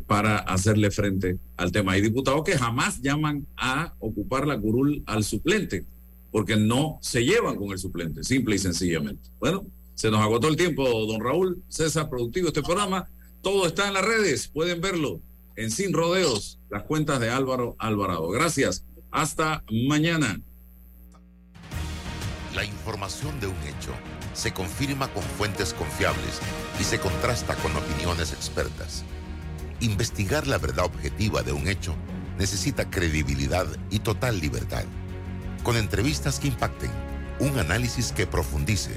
para 0.07 0.39
hacerle 0.39 0.91
frente 0.91 1.39
al 1.57 1.73
tema. 1.73 1.93
Hay 1.93 2.03
diputados 2.03 2.43
que 2.45 2.59
jamás 2.59 3.01
llaman 3.01 3.47
a 3.57 3.95
ocupar 3.99 4.47
la 4.47 4.59
curul 4.59 5.03
al 5.07 5.25
suplente, 5.25 5.85
porque 6.31 6.57
no 6.57 6.99
se 7.01 7.25
llevan 7.25 7.57
con 7.57 7.71
el 7.73 7.79
suplente, 7.79 8.25
simple 8.25 8.57
y 8.57 8.59
sencillamente. 8.59 9.31
Bueno, 9.39 9.65
se 9.95 10.11
nos 10.11 10.21
agotó 10.21 10.49
el 10.49 10.57
tiempo, 10.57 10.83
don 11.07 11.21
Raúl, 11.23 11.63
César, 11.69 12.11
productivo 12.11 12.49
este 12.49 12.63
programa. 12.63 13.09
Todo 13.45 13.67
está 13.67 13.89
en 13.89 13.93
las 13.93 14.07
redes, 14.07 14.49
pueden 14.49 14.81
verlo 14.81 15.21
en 15.57 15.71
Sin 15.71 15.93
Rodeos, 15.93 16.59
las 16.71 16.85
cuentas 16.85 17.21
de 17.21 17.29
Álvaro 17.29 17.77
Alvarado. 17.79 18.31
Gracias, 18.31 18.87
hasta 19.11 19.63
mañana. 19.71 20.41
La 22.55 22.65
información 22.65 23.39
de 23.41 23.49
un 23.49 23.63
hecho 23.65 23.93
se 24.33 24.55
confirma 24.55 25.13
con 25.13 25.23
fuentes 25.23 25.75
confiables 25.75 26.41
y 26.81 26.85
se 26.85 26.99
contrasta 26.99 27.55
con 27.57 27.77
opiniones 27.77 28.33
expertas. 28.33 29.05
Investigar 29.81 30.47
la 30.47 30.57
verdad 30.57 30.87
objetiva 30.87 31.43
de 31.43 31.53
un 31.53 31.69
hecho 31.69 31.95
necesita 32.39 32.89
credibilidad 32.89 33.67
y 33.91 33.99
total 33.99 34.41
libertad. 34.41 34.85
Con 35.65 35.77
entrevistas 35.77 36.41
que 36.41 36.49
impacten, 36.49 36.91
un 37.41 37.59
análisis 37.59 38.11
que 38.13 38.27
profundice 38.27 38.97